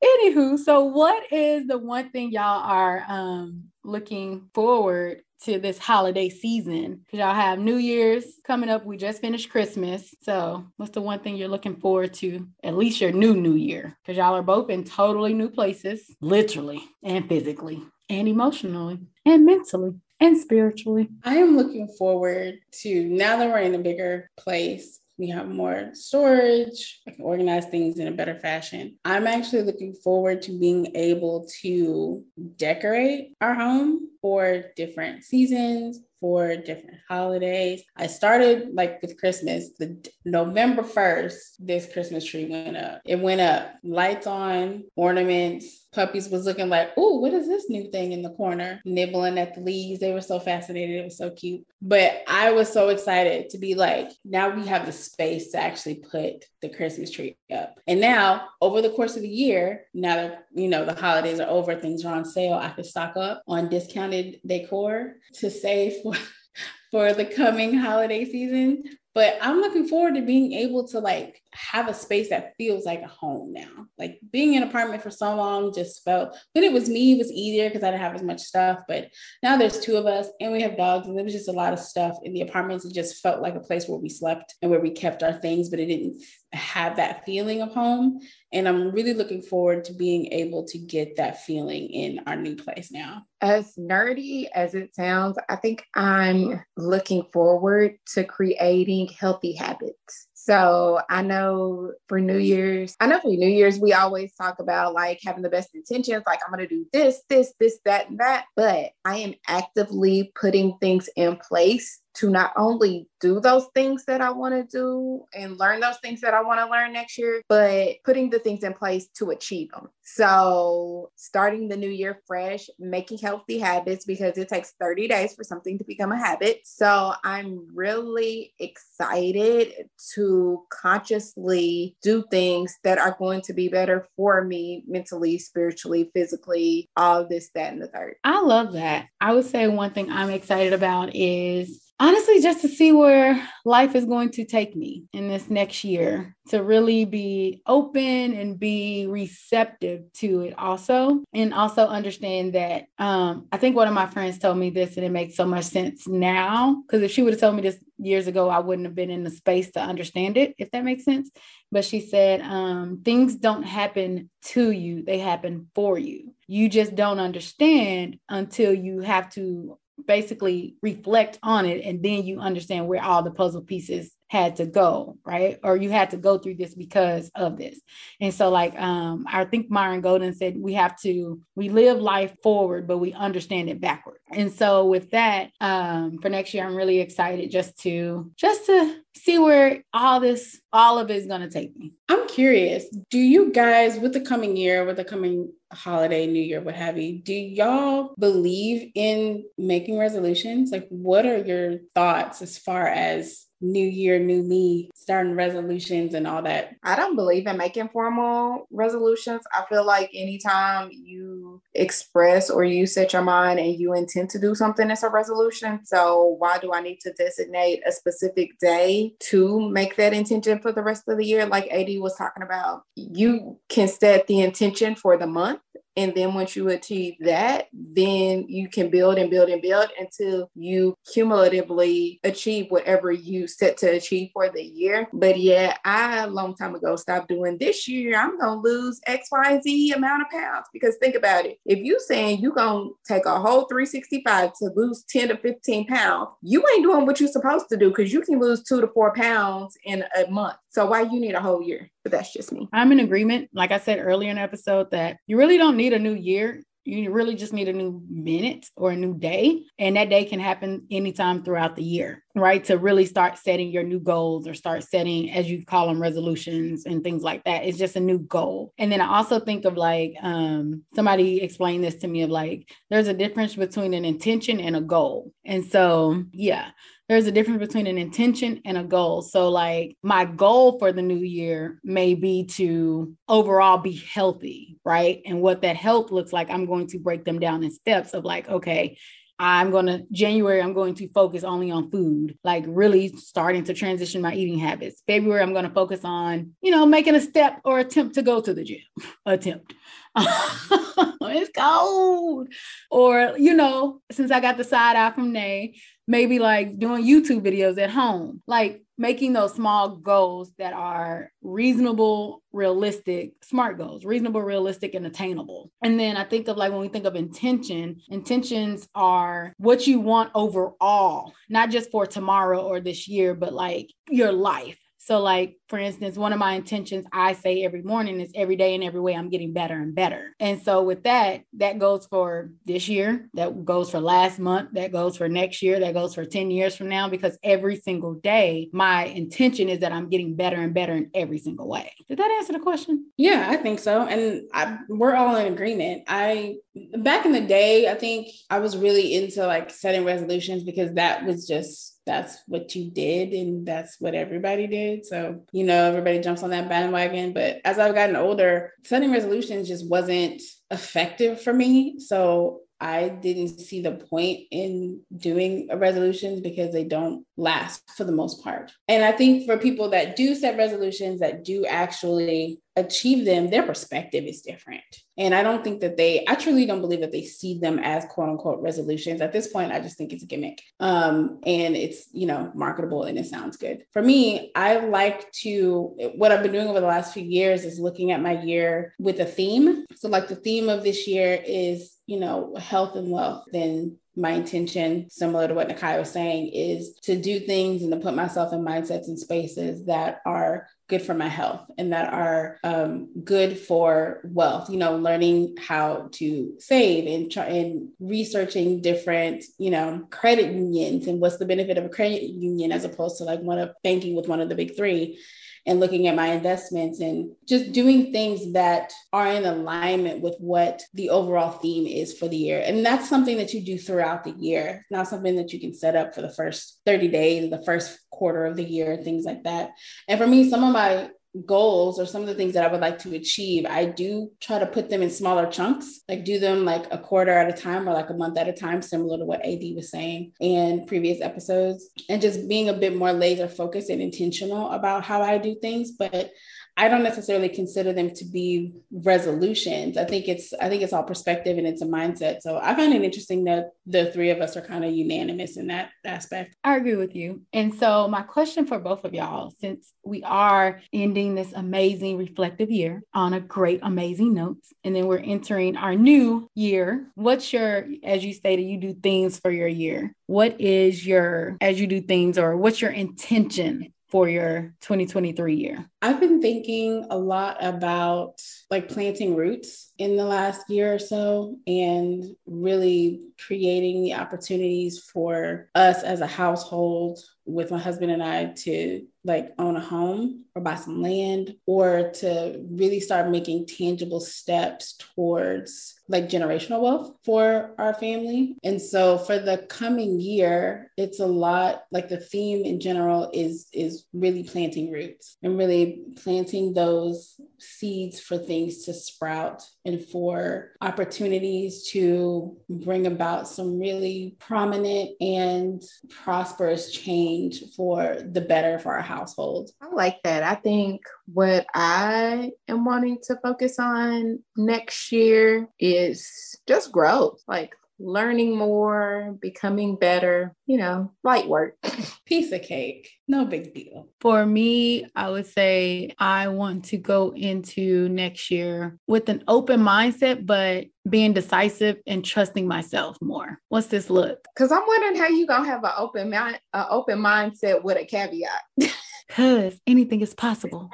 Anywho, 0.05 0.59
so 0.59 0.85
what 0.85 1.33
is 1.33 1.67
the 1.67 1.79
one 1.79 2.11
thing 2.11 2.31
y'all 2.31 2.63
are 2.63 3.05
um, 3.09 3.65
looking 3.85 4.49
forward 4.55 5.23
to 5.45 5.59
this 5.59 5.79
holiday 5.79 6.29
season 6.29 7.01
because 7.05 7.19
y'all 7.19 7.35
have 7.35 7.59
New 7.59 7.77
Year's 7.77 8.25
coming 8.45 8.71
up. 8.71 8.85
We 8.87 8.97
just 8.97 9.21
finished 9.21 9.51
Christmas. 9.51 10.15
So, 10.23 10.67
what's 10.77 10.93
the 10.93 11.03
one 11.03 11.21
thing 11.21 11.37
you're 11.37 11.49
looking 11.49 11.77
forward 11.77 12.15
to, 12.15 12.47
at 12.63 12.77
least 12.77 13.01
your 13.01 13.13
new 13.13 13.35
New 13.35 13.55
Year? 13.55 13.97
Because 14.03 14.17
y'all 14.17 14.35
are 14.35 14.43
both 14.43 14.71
in 14.71 14.85
totally 14.85 15.35
new 15.35 15.51
places, 15.51 16.17
literally 16.21 16.83
and 17.03 17.29
physically 17.29 17.83
and 18.09 18.29
emotionally 18.29 19.01
and 19.25 19.45
mentally 19.45 19.93
and 20.21 20.39
spiritually. 20.39 21.11
I 21.25 21.37
am 21.37 21.57
looking 21.57 21.89
forward 21.99 22.59
to 22.83 23.05
now 23.05 23.37
that 23.37 23.49
we're 23.49 23.59
in 23.59 23.75
a 23.75 23.79
bigger 23.79 24.31
place 24.39 25.01
we 25.19 25.29
have 25.29 25.49
more 25.49 25.91
storage. 25.93 27.01
I 27.07 27.13
can 27.13 27.25
organize 27.25 27.67
things 27.67 27.99
in 27.99 28.09
a 28.09 28.13
better 28.13 28.39
fashion. 28.39 28.99
I'm 29.05 29.27
actually 29.27 29.63
looking 29.63 29.95
forward 29.95 30.43
to 30.43 30.59
being 30.59 30.95
able 30.97 31.47
to 31.63 32.25
decorate 32.57 33.35
our 33.41 33.55
home 33.55 34.09
for 34.25 34.65
different 34.75 35.23
seasons, 35.23 36.01
for 36.25 36.57
different 36.57 36.97
holidays. 37.07 37.85
I 37.95 38.07
started 38.07 38.71
like 38.73 39.03
with 39.03 39.19
Christmas, 39.19 39.73
the 39.79 40.03
November 40.25 40.83
1st, 40.83 41.35
this 41.59 41.93
Christmas 41.93 42.25
tree 42.25 42.47
went 42.47 42.79
up. 42.79 43.03
It 43.05 43.21
went 43.21 43.43
up, 43.43 43.75
lights 43.85 44.27
on, 44.27 44.85
ornaments. 44.97 45.87
Puppies 45.93 46.31
was 46.31 46.47
looking 46.47 46.71
like, 46.71 46.93
oh, 46.97 47.19
what 47.19 47.35
is 47.35 47.47
this 47.47 47.69
new 47.69 47.91
thing 47.91 48.13
in 48.13 48.23
the 48.23 48.33
corner? 48.33 48.81
Nibbling 48.87 49.39
at 49.39 49.55
the 49.55 49.61
leaves. 49.61 50.01
They 50.01 50.13
were 50.13 50.23
so 50.23 50.41
fascinated. 50.41 50.97
It 50.97 51.05
was 51.05 51.19
so 51.19 51.31
cute. 51.31 51.67
But 51.83 52.25
I 52.27 52.53
was 52.53 52.73
so 52.73 52.89
excited 52.89 53.51
to 53.51 53.59
be 53.59 53.75
like, 53.75 54.11
now 54.25 54.49
we 54.49 54.67
have 54.67 54.87
the 54.87 54.93
space 54.93 55.51
to 55.51 55.59
actually 55.59 55.97
put 55.97 56.47
the 56.63 56.71
Christmas 56.71 57.11
tree 57.11 57.37
up. 57.55 57.79
And 57.87 58.01
now, 58.01 58.49
over 58.63 58.81
the 58.81 58.91
course 58.91 59.17
of 59.17 59.23
the 59.23 59.29
year, 59.29 59.83
now 59.93 60.17
that 60.17 60.47
you 60.55 60.69
know 60.69 60.87
the 60.87 60.95
holidays 60.95 61.39
are 61.39 61.49
over, 61.49 61.75
things 61.75 62.05
are 62.05 62.17
on 62.17 62.25
sale, 62.25 62.55
I 62.55 62.71
could 62.71 62.87
stock 62.87 63.19
up 63.19 63.43
on 63.47 63.69
discounted 63.69 64.14
decor 64.47 65.17
to 65.35 65.51
save 65.51 66.03
for 66.03 66.15
for 66.91 67.13
the 67.13 67.25
coming 67.25 67.77
holiday 67.77 68.25
season. 68.25 68.85
But 69.15 69.39
I'm 69.41 69.61
looking 69.61 69.87
forward 69.87 70.17
to 70.17 70.23
being 70.23 70.53
able 70.55 70.89
to 70.89 70.99
like 70.99 71.41
have 71.53 71.89
a 71.89 71.95
space 71.95 72.31
that 72.31 72.55
feels 72.59 72.85
like 72.85 73.01
a 73.01 73.07
home 73.07 73.53
now. 73.53 73.87
Like 73.97 74.19
being 74.33 74.55
in 74.55 74.65
an 74.65 74.69
apartment 74.69 75.05
for 75.05 75.11
so 75.11 75.37
long 75.37 75.73
just 75.73 76.03
felt 76.03 76.37
when 76.53 76.65
it 76.65 76.73
was 76.73 76.89
me, 76.89 77.13
it 77.13 77.19
was 77.19 77.31
easier 77.31 77.69
because 77.69 77.85
I 77.85 77.93
didn't 77.93 78.03
have 78.03 78.17
as 78.17 78.25
much 78.25 78.41
stuff. 78.41 78.81
But 78.89 79.11
now 79.41 79.57
there's 79.57 79.79
two 79.79 79.97
of 79.97 80.07
us 80.07 80.29
and 80.41 80.53
we 80.53 80.63
have 80.63 80.77
dogs, 80.77 81.07
and 81.07 81.17
there 81.17 81.25
was 81.25 81.33
just 81.33 81.49
a 81.49 81.53
lot 81.53 81.73
of 81.73 81.79
stuff 81.79 82.17
in 82.25 82.33
the 82.33 82.41
apartments. 82.41 82.85
It 82.85 82.93
just 82.93 83.23
felt 83.23 83.41
like 83.41 83.55
a 83.55 83.61
place 83.61 83.87
where 83.87 84.01
we 84.01 84.09
slept 84.09 84.57
and 84.63 84.71
where 84.71 84.81
we 84.81 84.91
kept 84.91 85.23
our 85.23 85.33
things, 85.33 85.69
but 85.69 85.79
it 85.79 85.87
didn't 85.87 86.21
have 86.53 86.97
that 86.97 87.25
feeling 87.25 87.63
of 87.63 87.73
home. 87.73 88.21
And 88.55 88.69
I'm 88.69 88.93
really 88.93 89.15
looking 89.15 89.43
forward 89.43 89.85
to 89.87 89.93
being 89.93 90.33
able 90.33 90.65
to 90.65 90.79
get 90.79 91.17
that 91.17 91.43
feeling 91.43 91.89
in 91.91 92.21
our 92.27 92.37
new 92.37 92.55
place 92.55 92.93
now. 92.93 93.25
As 93.41 93.75
nerdy 93.75 94.47
as 94.55 94.75
it 94.75 94.95
sounds, 94.95 95.37
I 95.49 95.57
think 95.57 95.85
I'm 95.97 96.63
looking 96.77 97.27
forward 97.33 97.97
to 98.15 98.25
creating 98.25 99.09
healthy 99.09 99.55
habits. 99.55 100.29
So 100.35 101.01
I 101.11 101.23
know 101.23 101.93
for 102.09 102.21
New 102.21 102.39
Year's, 102.39 102.95
I 103.01 103.09
know 103.09 103.19
for 103.19 103.29
New 103.29 103.49
Year's, 103.49 103.81
we 103.81 103.93
always 103.93 104.33
talk 104.35 104.61
about 104.61 104.95
like 104.95 105.19
having 105.25 105.43
the 105.43 105.49
best 105.51 105.71
intentions, 105.75 106.23
like 106.27 106.39
I'm 106.47 106.55
going 106.55 106.67
to 106.67 106.75
do 106.75 106.87
this, 106.93 107.23
this, 107.29 107.55
this, 107.59 107.81
that, 107.85 108.09
and 108.09 108.19
that. 108.21 108.45
But 108.55 108.91
I 109.05 109.17
am 109.19 109.35
actively 109.49 110.33
putting 110.39 110.79
things 110.79 111.09
in 111.17 111.37
place 111.37 112.01
to 112.15 112.31
not 112.31 112.53
only 112.57 113.09
do 113.21 113.41
those 113.41 113.67
things 113.75 114.05
that 114.05 114.21
I 114.21 114.31
want 114.31 114.55
to 114.55 114.65
do 114.65 115.25
and 115.35 115.59
learn 115.59 115.81
those 115.81 115.99
things 115.99 116.21
that 116.21 116.35
I 116.35 116.43
want 116.43 116.61
to 116.61 116.71
learn 116.71 116.93
next 116.93 117.19
year, 117.19 117.43
but 117.49 117.97
putting 118.05 118.31
the 118.31 118.39
things 118.39 118.63
in 118.63 118.73
place 118.73 119.09
to 119.19 119.31
achieve 119.31 119.71
them. 119.71 119.89
So, 120.03 121.11
starting 121.17 121.69
the 121.69 121.77
new 121.77 121.89
year 121.89 122.21
fresh, 122.27 122.69
making 122.79 123.19
healthy 123.19 123.59
habits 123.59 124.05
because 124.05 124.37
it 124.37 124.49
takes 124.49 124.75
30 124.79 125.09
days 125.09 125.35
for 125.35 125.45
something 125.45 125.79
to 125.79 125.85
become 125.85 126.13
a 126.13 126.19
habit. 126.19 126.61
So, 126.65 127.15
I'm 127.25 127.67
really 127.75 128.53
excited 128.59 129.89
to 130.15 130.63
consciously 130.71 131.97
do 132.03 132.25
things 132.31 132.77
that 132.85 132.99
are 132.99 133.17
going 133.19 133.41
to 133.43 133.55
be 133.55 133.69
better 133.69 134.07
for 134.17 134.45
me 134.45 134.85
mentally, 134.87 135.39
spiritually, 135.39 136.11
physically, 136.15 136.91
all 136.97 137.27
this, 137.27 137.51
that, 137.55 137.73
and 137.73 137.83
the 137.83 137.89
third. 137.89 138.17
I 138.23 138.41
love 138.41 138.75
that. 138.75 139.07
I 139.21 139.33
would 139.33 139.47
say 139.47 139.67
one 139.69 139.93
thing 139.93 140.11
I'm 140.11 140.31
excited 140.31 140.73
about 140.73 141.15
is 141.15 141.84
honestly 142.01 142.41
just 142.41 142.61
to 142.63 142.69
see 142.69 142.93
where 142.93 143.49
life 143.65 143.95
is 143.95 144.05
going 144.05 144.31
to 144.31 144.45
take 144.45 144.75
me 144.75 145.05
in 145.13 145.29
this 145.29 145.49
next 145.49 145.85
year 145.85 146.35
to 146.49 146.63
really 146.63 147.05
be 147.05 147.63
open 147.67 148.35
and 148.35 148.59
be 148.59 149.07
receptive 149.09 150.03
to 150.13 150.41
it 150.43 150.55
also. 150.59 151.23
And 151.33 151.55
also 151.55 151.87
understand 151.87 152.55
that 152.55 152.85
um, 152.99 153.47
i 153.53 153.57
think 153.57 153.77
one 153.77 153.89
of 153.89 153.95
my 153.95 154.07
friends 154.07 154.39
told 154.39 154.59
me 154.59 154.71
this 154.71 154.97
and 154.97 155.05
it 155.05 155.11
makes 155.11 155.37
so 155.37 155.47
much 155.47 155.65
sense 155.65 156.07
now 156.07 156.83
because 156.87 157.03
if 157.03 157.11
she 157.11 157.23
would 157.23 157.33
have 157.33 157.41
told 157.41 157.57
me 157.57 157.63
this 157.63 157.79
years 157.99 158.27
ago 158.27 158.49
i 158.49 158.59
wouldn't 158.59 158.87
have 158.87 158.95
been 158.95 159.11
in 159.11 159.25
the 159.25 159.31
space 159.31 159.71
to 159.73 159.81
understand 159.81 160.37
it 160.37 160.55
if 160.59 160.71
that 160.71 160.85
makes 160.85 161.05
sense. 161.05 161.31
But 161.71 161.85
she 161.85 162.01
said 162.01 162.41
um, 162.43 163.03
things 163.05 163.37
don't 163.37 163.65
happen 163.65 164.31
to 164.47 164.71
you 164.71 165.03
they 165.03 165.19
happen 165.19 165.71
for 165.75 165.99
you. 165.99 166.35
You 166.47 166.69
just 166.69 166.95
don't 166.95 167.19
understand 167.19 168.19
until 168.29 168.75
you 168.75 169.01
have 169.01 169.31
to 169.31 169.79
basically 170.07 170.77
reflect 170.83 171.39
on 171.43 171.67
it 171.67 171.85
and 171.85 172.03
then 172.03 172.25
you 172.25 172.41
understand 172.41 172.87
where 172.87 173.03
all 173.03 173.23
the 173.23 173.31
puzzle 173.31 173.63
pieces 173.63 174.15
had 174.35 174.57
to 174.57 174.67
go 174.67 175.17
right? 175.25 175.59
Or 175.63 175.77
you 175.77 175.91
had 175.91 176.11
to 176.11 176.17
go 176.17 176.39
through 176.39 176.57
this 176.57 176.75
because 176.75 177.31
of 177.35 177.57
this. 177.57 177.81
And 178.21 178.35
so 178.35 178.51
like 178.51 178.79
um 178.79 179.27
i 179.29 179.45
think 179.45 179.71
myron 179.71 180.01
golden 180.01 180.35
said 180.35 180.57
we 180.57 180.75
have 180.75 180.99
to 181.01 181.41
we 181.55 181.69
live 181.69 181.99
life 182.01 182.35
forward 182.43 182.87
but 182.87 182.99
we 182.99 183.13
understand 183.13 183.71
it 183.71 183.81
backward. 183.81 184.19
And 184.31 184.53
so 184.53 184.87
with 184.87 185.11
that 185.13 185.51
um 185.61 186.19
for 186.21 186.29
next 186.29 186.53
year 186.53 186.65
i'm 186.65 186.75
really 186.75 187.01
excited 187.01 187.51
just 187.51 187.79
to 187.81 188.33
just 188.37 188.67
to 188.67 188.97
see 189.17 189.39
where 189.39 189.85
all 189.93 190.19
this 190.21 190.61
all 190.73 190.99
of 190.99 191.11
it 191.11 191.17
is 191.17 191.27
going 191.27 191.41
to 191.41 191.51
take 191.51 191.77
me. 191.77 191.93
I'm 192.09 192.27
curious 192.27 192.85
do 193.11 193.19
you 193.19 193.53
guys 193.53 193.99
with 193.99 194.13
the 194.13 194.21
coming 194.21 194.57
year 194.57 194.85
with 194.85 194.97
the 194.97 195.05
coming 195.05 195.53
holiday 195.73 196.27
new 196.27 196.43
year 196.43 196.61
what 196.61 196.75
have 196.75 196.99
you 196.99 197.19
do 197.19 197.33
y'all 197.33 198.15
believe 198.19 198.91
in 198.95 199.45
making 199.57 199.99
resolutions? 199.99 200.71
Like 200.73 200.87
what 200.89 201.25
are 201.27 201.39
your 201.39 201.79
thoughts 201.95 202.43
as 202.43 202.59
far 202.59 202.87
as 202.89 203.44
new 203.61 203.87
year, 203.87 204.19
new 204.19 204.43
me, 204.43 204.91
starting 204.95 205.35
resolutions 205.35 206.15
and 206.15 206.27
all 206.27 206.43
that? 206.43 206.71
I 206.83 206.97
don't 206.97 207.17
believe 207.17 207.47
in 207.47 207.57
making 207.57 207.89
formal 207.89 208.67
resolutions. 208.71 209.43
I 209.53 209.65
feel 209.69 209.85
like 209.85 210.11
anytime 210.15 210.91
you 210.93 211.63
express 211.75 212.51
or 212.51 212.65
you 212.65 212.87
set 212.87 213.13
your 213.13 213.23
mind 213.23 213.59
and 213.59 213.79
you 213.79 213.95
intend 213.95 214.31
to 214.31 214.39
do 214.39 214.55
something, 214.55 214.91
it's 214.91 215.03
a 215.03 215.09
resolution. 215.09 215.81
So 215.85 216.37
why 216.39 216.59
do 216.59 216.73
I 216.73 216.81
need 216.81 217.01
to 217.01 217.13
designate 217.13 217.83
a 217.87 217.93
specific 217.93 218.59
day 218.59 219.15
to 219.31 219.69
make 219.71 219.97
that 219.97 220.13
intention 220.13 220.61
for 220.61 220.73
the 220.73 220.83
rest 220.83 221.05
of 221.09 221.19
the 221.19 221.27
year? 221.27 221.47
Like 221.47 221.69
AD 221.71 221.89
was 221.99 222.17
talking 222.17 222.43
about, 222.43 222.83
you 222.97 223.59
can 223.69 223.89
set 223.89 224.27
the 224.27 224.41
intention 224.41 224.95
for 224.95 225.17
the 225.17 225.27
month 225.27 225.61
and 225.97 226.15
then 226.15 226.35
once 226.35 226.57
you 226.57 226.69
achieve 226.71 227.15
that, 227.21 227.69
then 227.73 228.47
you 228.49 228.69
can 228.69 228.91
build 228.91 229.19
and 229.19 229.31
build 229.31 229.49
and 229.49 229.63
build 229.63 229.89
until 229.99 230.51
you 230.55 230.97
cumulatively 231.13 232.21
achieve 232.25 232.67
whatever 232.71 233.13
you 233.13 233.47
set 233.47 233.77
to 233.79 233.87
achieve 233.87 234.31
for 234.33 234.49
the 234.49 234.63
year. 234.63 235.09
But 235.13 235.39
yeah, 235.39 235.77
I 235.85 236.25
a 236.25 236.27
long 236.27 236.57
time 236.57 236.75
ago 236.75 236.97
stopped 236.97 237.29
doing 237.29 237.59
this 237.59 237.87
year. 237.87 238.19
I'm 238.19 238.39
gonna 238.39 238.61
lose 238.61 239.01
XYZ 239.07 239.95
amount 239.95 240.23
of 240.23 240.31
pounds 240.31 240.67
because 240.73 240.97
think 240.97 241.15
about 241.15 241.47
it. 241.47 241.59
If 241.65 241.79
you 241.79 242.01
saying 242.01 242.41
you 242.41 242.53
gonna 242.53 242.91
take 243.07 243.27
a 243.27 243.39
whole 243.39 243.67
365 243.67 244.53
to 244.59 244.71
lose 244.75 245.05
10 245.09 245.29
to 245.29 245.37
15 245.37 245.87
pounds, 245.87 246.29
you 246.43 246.65
ain't 246.75 246.83
doing 246.83 247.07
what 247.07 247.21
you're 247.21 247.29
supposed 247.29 247.69
to 247.69 247.77
do 247.77 247.91
because 247.91 248.13
you 248.13 248.23
can 248.23 248.41
lose 248.41 248.63
two 248.63 248.81
to 248.81 248.89
four 248.89 249.15
pounds 249.15 249.77
in 249.85 250.05
a 250.17 250.29
month. 250.31 250.57
So 250.75 250.87
why 250.87 251.03
you 251.03 251.21
need 251.21 251.37
a 251.37 251.41
whole 251.41 251.63
year? 251.63 251.89
But 252.03 252.11
that's 252.11 252.33
just 252.33 252.51
me. 252.51 252.69
I'm 252.73 252.91
in 252.91 252.99
agreement. 252.99 253.49
Like 253.55 253.71
I 253.71 253.79
said 253.79 254.01
earlier 254.01 254.31
in 254.31 254.37
the 254.37 254.43
episode, 254.43 254.91
that 254.91 255.19
you 255.29 255.37
really 255.37 255.57
don't 255.57 255.77
need 255.77 255.93
a 255.93 256.01
new 256.01 256.15
year. 256.15 256.65
You 256.85 257.13
really 257.13 257.37
just 257.37 257.53
need 257.53 257.69
a 257.69 257.73
new 257.73 258.03
minute 258.11 258.67
or 258.77 258.91
a 258.91 258.97
new 258.97 259.17
day. 259.17 259.63
And 259.79 259.97
that 259.97 260.11
day 260.11 260.25
can 260.25 260.41
happen 260.41 260.87
anytime 260.91 261.45
throughout 261.45 261.77
the 261.77 261.85
year, 261.85 262.25
right? 262.35 262.63
To 262.65 262.77
really 262.77 263.07
start 263.07 263.39
setting 263.39 263.71
your 263.71 263.85
new 263.85 264.01
goals 264.01 264.49
or 264.49 264.53
start 264.53 264.83
setting, 264.83 265.31
as 265.31 265.49
you 265.49 265.65
call 265.65 265.87
them, 265.87 266.03
resolutions 266.03 266.87
and 266.87 267.05
things 267.05 267.23
like 267.23 267.45
that. 267.45 267.65
It's 267.65 267.79
just 267.79 267.97
a 267.97 268.01
new 268.01 268.19
goal. 268.19 268.75
And 268.77 268.91
then 268.91 269.01
I 269.01 269.17
also 269.17 269.39
think 269.39 269.65
of 269.65 269.77
like, 269.77 270.15
um, 270.23 270.83
somebody 270.95 271.41
explained 271.41 271.85
this 271.85 271.95
to 271.97 272.09
me 272.09 272.23
of 272.23 272.31
like, 272.31 272.69
there's 272.91 273.09
a 273.09 273.15
difference 273.15 273.55
between 273.55 273.95
an 273.95 274.05
intention 274.05 274.61
and 274.61 274.75
a 274.75 274.81
goal. 274.81 275.33
And 275.47 275.65
so, 275.65 276.25
yeah 276.33 276.73
there's 277.15 277.29
a 277.29 277.33
difference 277.33 277.61
between 277.61 277.87
an 277.87 277.97
intention 277.97 278.61
and 278.65 278.77
a 278.77 278.83
goal. 278.83 279.23
So, 279.23 279.49
like, 279.49 279.97
my 280.03 280.25
goal 280.25 280.81
for 280.81 280.93
the 280.93 281.01
new 281.01 281.15
year 281.15 281.79
may 281.85 282.15
be 282.15 282.45
to 282.57 283.15
overall 283.29 283.79
be 283.79 283.93
healthy, 283.93 284.79
right? 284.85 285.23
And 285.25 285.41
what 285.41 285.63
that 285.63 285.77
health 285.77 286.11
looks 286.11 286.33
like, 286.33 286.51
I'm 286.51 286.67
going 286.67 286.89
to 286.89 286.99
break 286.99 287.25
them 287.25 287.39
down 287.39 287.63
in 287.63 287.71
steps 287.71 288.15
of 288.15 288.25
like, 288.25 288.49
okay, 288.49 288.99
I'm 289.39 289.71
going 289.71 289.87
to 289.87 290.05
January, 290.11 290.61
I'm 290.61 290.75
going 290.75 290.95
to 290.97 291.09
focus 291.09 291.45
only 291.45 291.71
on 291.71 291.91
food, 291.91 292.37
like 292.43 292.65
really 292.67 293.09
starting 293.17 293.63
to 293.65 293.75
transition 293.75 294.21
my 294.21 294.35
eating 294.35 294.59
habits. 294.59 295.03
February, 295.07 295.43
I'm 295.43 295.53
going 295.53 295.69
to 295.69 295.75
focus 295.75 296.01
on, 296.03 296.55
you 296.63 296.73
know, 296.73 296.85
making 296.85 297.15
a 297.15 297.21
step 297.21 297.61
or 297.65 297.79
attempt 297.79 298.17
to 298.17 298.23
go 298.23 298.41
to 298.41 298.53
the 298.53 298.65
gym. 298.65 298.79
attempt. 299.27 299.73
it's 300.17 301.51
cold. 301.57 302.49
Or, 302.91 303.35
you 303.37 303.55
know, 303.55 304.01
since 304.11 304.31
I 304.31 304.41
got 304.41 304.57
the 304.57 304.65
side 304.65 304.97
eye 304.97 305.11
from 305.11 305.33
Nay, 305.33 305.77
maybe 306.07 306.39
like 306.39 306.79
doing 306.79 307.05
YouTube 307.05 307.41
videos 307.41 307.79
at 307.79 307.91
home, 307.91 308.43
like 308.47 308.83
making 308.97 309.33
those 309.33 309.55
small 309.55 309.97
goals 309.97 310.53
that 310.59 310.73
are 310.73 311.33
reasonable, 311.43 312.43
realistic, 312.53 313.33
smart 313.43 313.79
goals, 313.79 314.05
reasonable, 314.05 314.43
realistic, 314.43 314.95
and 314.95 315.07
attainable. 315.07 315.71
And 315.83 315.99
then 315.99 316.17
I 316.17 316.25
think 316.25 316.47
of 316.49 316.57
like 316.57 316.71
when 316.71 316.81
we 316.81 316.89
think 316.89 317.05
of 317.05 317.17
intention, 317.17 318.01
intentions 318.09 318.89
are 318.95 319.53
what 319.59 319.87
you 319.87 320.01
want 320.01 320.31
overall, 320.35 321.33
not 321.49 321.71
just 321.71 321.91
for 321.91 322.07
tomorrow 322.07 322.61
or 322.61 322.81
this 322.81 323.09
year, 323.09 323.35
but 323.35 323.53
like 323.53 323.91
your 324.09 324.33
life. 324.33 324.79
So, 324.99 325.21
like, 325.21 325.59
for 325.75 325.81
instance, 325.81 326.17
one 326.17 326.33
of 326.33 326.39
my 326.39 326.53
intentions 326.53 327.05
I 327.13 327.33
say 327.33 327.65
every 327.65 327.83
morning 327.83 328.21
is 328.21 328.31
every 328.37 328.55
day 328.55 328.77
and 328.77 328.85
every 328.85 329.01
way 329.01 329.17
I'm 329.17 329.29
getting 329.29 329.53
better 329.53 329.75
and 329.75 329.93
better. 329.93 330.33
And 330.39 330.63
so, 330.63 330.85
with 330.85 331.03
that, 331.03 331.43
that 331.55 331.81
goes 331.81 332.07
for 332.07 332.53
this 332.65 332.89
year, 332.89 333.29
that 333.35 333.65
goes 333.65 333.91
for 333.91 333.99
last 333.99 334.39
month, 334.39 334.75
that 334.75 334.93
goes 334.93 335.17
for 335.17 335.29
next 335.29 335.63
year, 335.63 335.81
that 335.81 335.93
goes 335.93 336.15
for 336.15 336.25
10 336.25 336.53
years 336.53 336.77
from 336.77 336.89
now, 336.89 337.09
because 337.09 337.37
every 337.43 337.75
single 337.75 338.15
day, 338.15 338.71
my 338.73 339.07
intention 339.07 339.69
is 339.69 339.81
that 339.81 339.91
I'm 339.91 340.09
getting 340.09 340.37
better 340.37 340.61
and 340.61 340.73
better 340.73 340.93
in 340.93 341.11
every 341.13 341.39
single 341.39 341.69
way. 341.69 341.91
Did 342.07 342.21
that 342.21 342.31
answer 342.31 342.53
the 342.53 342.61
question? 342.61 343.11
Yeah, 343.17 343.49
I 343.51 343.57
think 343.57 343.81
so. 343.81 344.03
And 344.03 344.43
I, 344.55 344.79
we're 344.89 345.17
all 345.17 345.35
in 345.35 345.53
agreement. 345.53 346.05
I, 346.07 346.55
back 346.99 347.27
in 347.27 347.33
the 347.33 347.41
day, 347.41 347.91
I 347.91 347.95
think 347.95 348.29
I 348.49 348.61
was 348.61 348.77
really 348.77 349.13
into 349.17 349.45
like 349.45 349.71
setting 349.71 350.05
resolutions 350.05 350.63
because 350.63 350.93
that 350.93 351.25
was 351.25 351.49
just 351.49 351.95
that's 352.07 352.43
what 352.47 352.75
you 352.75 352.91
did 352.91 353.33
and 353.33 353.67
that's 353.67 354.01
what 354.01 354.15
everybody 354.15 354.67
did. 354.67 355.07
So, 355.07 355.43
you 355.53 355.64
know, 355.65 355.89
everybody 355.89 356.21
jumps 356.21 356.43
on 356.43 356.51
that 356.51 356.69
bandwagon. 356.69 357.33
But 357.33 357.61
as 357.65 357.79
I've 357.79 357.95
gotten 357.95 358.17
older, 358.17 358.73
setting 358.85 359.13
resolutions 359.13 359.69
just 359.69 359.89
wasn't 359.89 360.43
effective 360.71 361.41
for 361.41 361.53
me. 361.53 361.99
So 361.99 362.61
I 362.81 363.09
didn't 363.09 363.61
see 363.61 363.81
the 363.81 363.93
point 363.93 364.41
in 364.51 365.01
doing 365.17 365.69
resolutions 365.75 366.41
because 366.41 366.73
they 366.73 366.85
don't 366.85 367.25
last 367.37 367.83
for 367.97 368.05
the 368.05 368.13
most 368.13 368.43
part. 368.43 368.73
And 368.89 369.05
I 369.05 369.13
think 369.13 369.47
for 369.47 369.57
people 369.57 369.91
that 369.91 370.17
do 370.17 370.35
set 370.35 370.59
resolutions 370.59 371.21
that 371.21 371.45
do 371.45 371.65
actually 371.67 372.61
achieve 372.77 373.25
them, 373.25 373.51
their 373.51 373.63
perspective 373.63 374.25
is 374.25 374.43
different. 374.43 374.83
And 375.17 375.33
I 375.33 375.45
don't 375.45 375.63
think 375.63 375.81
that 375.81 375.97
they, 375.97 376.25
I 376.27 376.35
truly 376.35 376.67
don't 376.67 376.81
believe 376.81 377.01
that 377.01 377.13
they 377.13 377.23
see 377.23 377.59
them 377.59 377.79
as 377.79 378.05
quote 378.07 378.29
unquote 378.29 378.61
resolutions. 378.61 379.21
At 379.21 379.33
this 379.33 379.47
point, 379.47 379.73
I 379.73 379.81
just 379.81 379.97
think 379.97 380.13
it's 380.13 380.25
a 380.25 380.27
gimmick. 380.27 380.61
Um, 380.81 381.41
and 381.47 381.77
it's, 381.77 382.09
you 382.13 382.27
know, 382.27 382.51
marketable 382.55 383.05
and 383.05 383.17
it 383.17 383.27
sounds 383.27 383.57
good. 383.57 383.85
For 383.93 384.03
me, 384.03 384.51
I 384.57 384.79
like 384.81 385.31
to, 385.43 385.95
what 386.17 386.33
I've 386.33 386.43
been 386.43 386.53
doing 386.53 386.67
over 386.67 386.81
the 386.81 386.87
last 386.87 387.15
few 387.15 387.23
years 387.23 387.65
is 387.65 387.79
looking 387.79 388.11
at 388.11 388.23
my 388.23 388.43
year 388.43 388.95
with 388.99 389.21
a 389.21 389.25
theme. 389.25 389.87
So, 389.95 390.09
like 390.09 390.27
the 390.27 390.37
theme 390.37 390.69
of 390.69 390.83
this 390.83 391.07
year 391.07 391.41
is, 391.47 391.97
you 392.07 392.19
know, 392.19 392.57
health 392.57 392.97
and 392.97 393.11
wealth. 393.11 393.45
Then 393.53 393.99
my 394.17 394.33
intention, 394.33 395.09
similar 395.11 395.49
to 395.49 395.55
what 395.55 395.69
Nakai 395.69 395.99
was 395.99 396.11
saying, 396.11 396.49
is 396.49 396.95
to 397.03 397.17
do 397.17 397.41
things 397.41 397.83
and 397.83 397.93
to 397.93 397.99
put 397.99 398.15
myself 398.15 398.53
in 398.53 398.61
mindsets 398.61 399.09
and 399.09 399.19
spaces 399.19 399.87
that 399.87 400.21
are 400.25 400.69
good 400.89 401.03
for 401.03 401.15
my 401.15 401.29
health 401.29 401.65
and 401.79 401.93
that 401.93 402.13
are 402.13 402.59
um, 402.63 403.09
good 403.25 403.59
for 403.59 404.21
wealth. 404.25 404.69
You 404.69 404.77
know, 404.77 404.97
learning 404.97 405.57
how 405.59 406.09
to 406.13 406.55
save 406.59 407.07
and 407.07 407.31
try 407.31 407.47
and 407.47 407.89
researching 408.01 408.83
different, 408.83 409.45
you 409.59 409.71
know, 409.71 410.07
credit 410.11 410.53
unions 410.53 411.07
and 411.07 411.21
what's 411.21 411.39
the 411.39 411.47
benefit 411.47 411.79
of 411.79 411.85
a 411.85 411.89
credit 411.89 412.23
union 412.23 412.73
as 412.73 412.85
opposed 412.85 413.19
to 413.19 413.25
like 413.25 413.41
one 413.41 413.59
of 413.59 413.73
banking 413.83 414.15
with 414.15 414.29
one 414.29 414.41
of 414.41 414.49
the 414.49 414.55
big 414.55 414.77
three 414.77 415.19
and 415.67 415.81
looking 415.81 416.07
at 416.07 416.15
my 416.15 416.29
investments 416.29 417.01
and 417.01 417.31
just 417.49 417.73
doing 417.73 418.13
things 418.13 418.53
that 418.53 418.93
are 419.13 419.29
in 419.29 419.45
alignment 419.45 420.21
with 420.21 420.37
what 420.39 420.83
the 420.93 421.11
overall 421.11 421.53
theme 421.53 421.87
is 421.87 422.17
for 422.17 422.29
the 422.29 422.37
year. 422.37 422.63
And 422.65 422.85
that's 422.85 423.09
something 423.09 423.39
that 423.39 423.55
you 423.55 423.65
do 423.65 423.79
throughout 423.79 424.25
the 424.25 424.33
year, 424.33 424.85
not 424.91 425.09
something 425.09 425.37
that 425.37 425.53
you 425.53 425.61
can 425.61 425.75
set 425.75 425.97
up 425.97 426.15
for 426.15 426.21
the 426.21 426.33
first 426.33 426.81
30 426.85 427.09
days, 427.09 427.51
the 427.51 427.65
first 427.65 427.99
quarter 428.11 428.45
of 428.45 428.57
the 428.57 428.65
year, 428.65 428.97
things 428.99 429.25
like 429.25 429.45
that. 429.45 429.71
And 430.07 430.21
for 430.21 430.27
me, 430.27 430.51
some 430.51 430.65
of 430.65 430.73
my 430.73 431.11
goals 431.47 431.99
or 431.99 432.07
some 432.07 432.23
of 432.23 432.29
the 432.29 432.35
things 432.35 432.55
that 432.55 432.65
I 432.65 432.71
would 432.71 432.81
like 432.81 432.99
to 433.01 433.15
achieve, 433.15 433.67
I 433.67 433.87
do 433.87 434.31
try 434.41 434.59
to 434.59 434.67
put 434.67 434.89
them 434.89 435.03
in 435.03 435.11
smaller 435.11 435.51
chunks, 435.51 436.01
like 436.09 436.25
do 436.25 436.39
them 436.39 436.65
like 436.65 436.87
a 436.93 436.99
quarter 436.99 437.33
at 437.33 437.49
a 437.49 437.61
time 437.61 437.89
or 437.89 437.93
like 437.93 438.11
a 438.11 438.15
month 438.15 438.39
at 438.39 438.49
a 438.49 438.53
time, 438.53 438.83
similar 438.83 439.19
to 439.19 439.25
what 439.25 439.45
AD 439.45 439.63
was 439.75 439.91
saying 439.91 440.33
in 440.41 440.87
previous 440.87 441.21
episodes, 441.21 441.91
and 442.09 442.23
just 442.23 442.49
being 442.49 442.69
a 442.69 442.75
bit 442.75 442.97
more 442.97 443.13
laser 443.13 443.49
focused 443.49 443.91
and 443.91 444.01
intentional 444.01 444.71
about 444.71 445.05
how 445.05 445.23
I 445.23 445.39
do 445.39 445.57
things. 445.61 445.93
But 445.93 446.31
I 446.77 446.89
don't 446.89 447.05
necessarily 447.05 447.49
consider 447.49 447.93
them 447.93 448.11
to 448.15 448.25
be 448.25 448.73
resolutions. 448.91 449.97
I 449.97 450.05
think 450.05 450.27
it's 450.29 450.53
I 450.55 450.69
think 450.69 450.83
it's 450.83 450.93
all 450.93 451.05
perspective 451.05 451.57
and 451.57 451.67
it's 451.67 451.83
a 451.83 451.87
mindset. 451.87 452.41
So 452.41 452.59
I 452.61 452.75
find 452.75 452.93
it 452.93 453.03
interesting 453.03 453.45
that 453.45 453.71
the 453.87 454.11
three 454.11 454.31
of 454.31 454.41
us 454.41 454.57
are 454.57 454.61
kind 454.61 454.85
of 454.85 454.93
unanimous 454.93 455.57
in 455.57 455.69
that 455.69 455.91
aspect. 456.05 456.57
I 456.65 456.77
agree 456.77 456.97
with 456.97 457.15
you. 457.15 457.43
And 457.53 457.75
so 457.75 458.09
my 458.09 458.23
question 458.23 458.67
for 458.67 458.79
both 458.79 459.05
of 459.05 459.15
y'all, 459.15 459.53
since 459.61 459.93
we 460.05 460.23
are 460.25 460.81
ending 460.93 461.35
this 461.35 461.53
amazing 461.53 462.19
reflective 462.19 462.71
year 462.71 463.03
on 463.15 463.35
a 463.35 463.41
great, 463.41 463.81
amazing 463.83 464.35
note, 464.35 464.59
and 464.83 464.97
then 464.97 465.07
we're 465.07 465.19
entering 465.19 465.77
our 465.77 465.95
new 465.95 466.49
year, 466.55 467.07
what's 467.15 467.53
your, 467.53 467.87
as 468.03 468.25
you 468.25 468.33
stated, 468.33 468.63
you 468.63 468.79
do 468.79 468.95
things 468.95 469.39
for 469.39 469.51
your 469.51 469.69
year. 469.69 470.13
What 470.27 470.61
is 470.61 471.07
your, 471.07 471.57
as 471.61 471.81
you 471.81 471.87
do 471.87 472.01
things, 472.01 472.39
or 472.39 472.57
what's 472.57 472.81
your 472.81 472.91
intention 472.91 473.94
for 474.15 474.29
your 474.29 474.73
2023 474.83 475.57
year? 475.57 475.91
I've 476.01 476.21
been 476.21 476.41
thinking 476.41 477.05
a 477.11 477.19
lot 477.19 477.57
about 477.59 478.41
like 478.71 478.89
planting 478.89 479.35
roots 479.35 479.93
in 479.99 480.17
the 480.17 480.25
last 480.25 480.69
year 480.69 480.95
or 480.95 480.99
so 480.99 481.57
and 481.67 482.25
really 482.47 483.21
creating 483.39 484.03
the 484.03 484.15
opportunities 484.15 484.99
for 484.99 485.69
us 485.75 486.03
as 486.03 486.21
a 486.21 486.27
household 486.27 487.21
with 487.47 487.71
my 487.71 487.79
husband 487.79 488.11
and 488.11 488.23
I 488.23 488.47
to 488.47 489.07
like 489.25 489.53
own 489.59 489.77
a 489.77 489.81
home 489.81 490.45
or 490.55 490.63
buy 490.63 490.77
some 490.77 491.03
land 491.03 491.57
or 491.67 492.11
to 492.15 492.65
really 492.71 493.01
start 493.01 493.31
making 493.31 493.67
tangible 493.67 494.21
steps 494.21 494.97
towards 494.99 496.01
like 496.09 496.29
generational 496.29 496.83
wealth 496.83 497.17
for 497.25 497.75
our 497.79 497.95
family. 497.95 498.57
And 498.63 498.81
so 498.81 499.19
for 499.19 499.39
the 499.39 499.59
coming 499.69 500.21
year, 500.21 500.91
it's 500.97 501.21
a 501.21 501.27
lot 501.27 501.85
like 501.91 502.09
the 502.09 502.19
theme 502.19 502.65
in 502.65 502.81
general 502.81 503.31
is 503.33 503.69
is 503.73 504.05
really 504.13 504.45
planting 504.45 504.91
roots 504.91 505.37
and 505.43 505.59
really 505.59 506.03
planting 506.23 506.75
those 506.75 507.41
seeds 507.59 508.21
for 508.21 508.37
things 508.37 508.85
to 508.85 508.95
sprout 508.95 509.63
and 509.85 510.03
for 510.03 510.73
opportunities 510.81 511.89
to 511.91 512.57
bring 512.69 513.07
about 513.07 513.47
some 513.47 513.79
really 513.79 514.37
prominent 514.39 515.11
and 515.21 515.83
prosperous 516.09 516.91
change 516.91 517.63
for 517.77 518.17
the 518.31 518.41
better 518.41 518.79
for 518.79 518.95
our 518.95 519.03
household. 519.03 519.71
I 519.81 519.89
like 519.91 520.23
that. 520.25 520.43
I 520.43 520.55
think 520.55 521.03
what 521.27 521.67
I 521.75 522.53
am 522.69 522.85
wanting 522.85 523.19
to 523.25 523.37
focus 523.43 523.79
on 523.79 524.41
next 524.57 525.13
year 525.13 525.69
is 525.79 526.59
just 526.67 526.93
growth, 526.93 527.43
like 527.47 527.75
learning 527.99 528.57
more, 528.57 529.37
becoming 529.41 529.97
better, 529.97 530.55
you 530.67 530.79
know, 530.79 531.13
light 531.23 531.49
work. 531.49 531.77
Piece 532.27 532.53
of 532.53 532.63
cake. 532.63 533.11
No 533.29 533.45
big 533.45 533.75
deal. 533.75 534.09
For 534.21 534.45
me, 534.45 535.07
I 535.15 535.31
would 535.31 535.47
say 535.47 536.15
I 536.19 536.49
want 536.49 536.87
to 536.87 536.97
go 536.97 537.33
into 537.35 538.09
next 538.09 538.51
year 538.51 538.99
with 539.07 539.29
an 539.29 539.45
open 539.49 539.81
mindset, 539.81 540.45
but 540.45 540.87
being 541.09 541.33
decisive 541.33 541.99
and 542.07 542.25
trusting 542.25 542.67
myself 542.67 543.17
more. 543.21 543.61
What's 543.69 543.89
this 543.89 544.11
look? 544.11 544.45
Because 544.55 544.73
I'm 544.73 544.83
wondering 544.87 545.17
how 545.17 545.29
you 545.29 545.47
gonna 545.47 545.67
have 545.67 545.85
an 545.85 545.93
open 545.97 546.31
mind, 546.31 546.61
an 546.73 546.87
open 546.91 547.19
mindset 547.19 547.83
with 547.83 547.99
a 547.99 548.05
caveat. 548.05 548.63
Because 549.27 549.81
anything 549.87 550.21
is 550.21 550.35
possible. 550.35 550.91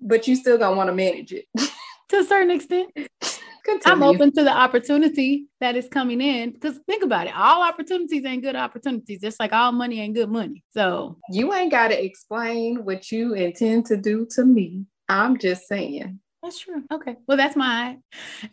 But 0.00 0.28
you 0.28 0.36
still 0.36 0.56
gonna 0.56 0.76
want 0.76 0.88
to 0.88 0.94
manage 0.94 1.32
it. 1.32 1.46
to 2.08 2.16
a 2.18 2.24
certain 2.24 2.50
extent. 2.50 2.90
Continue. 3.64 3.96
I'm 3.96 4.02
open 4.02 4.32
to 4.34 4.44
the 4.44 4.52
opportunity 4.52 5.46
that 5.60 5.74
is 5.74 5.88
coming 5.88 6.20
in 6.20 6.52
because 6.52 6.78
think 6.86 7.02
about 7.02 7.26
it. 7.26 7.34
All 7.34 7.62
opportunities 7.62 8.24
ain't 8.24 8.42
good 8.42 8.56
opportunities, 8.56 9.20
just 9.20 9.40
like 9.40 9.54
all 9.54 9.72
money 9.72 10.00
ain't 10.00 10.14
good 10.14 10.30
money. 10.30 10.62
So 10.72 11.18
you 11.30 11.54
ain't 11.54 11.70
got 11.70 11.88
to 11.88 12.04
explain 12.04 12.84
what 12.84 13.10
you 13.10 13.32
intend 13.32 13.86
to 13.86 13.96
do 13.96 14.26
to 14.32 14.44
me. 14.44 14.84
I'm 15.08 15.38
just 15.38 15.66
saying. 15.66 16.20
That's 16.44 16.58
true. 16.58 16.82
Okay. 16.92 17.16
Well, 17.26 17.38
that's 17.38 17.56
mine. 17.56 18.02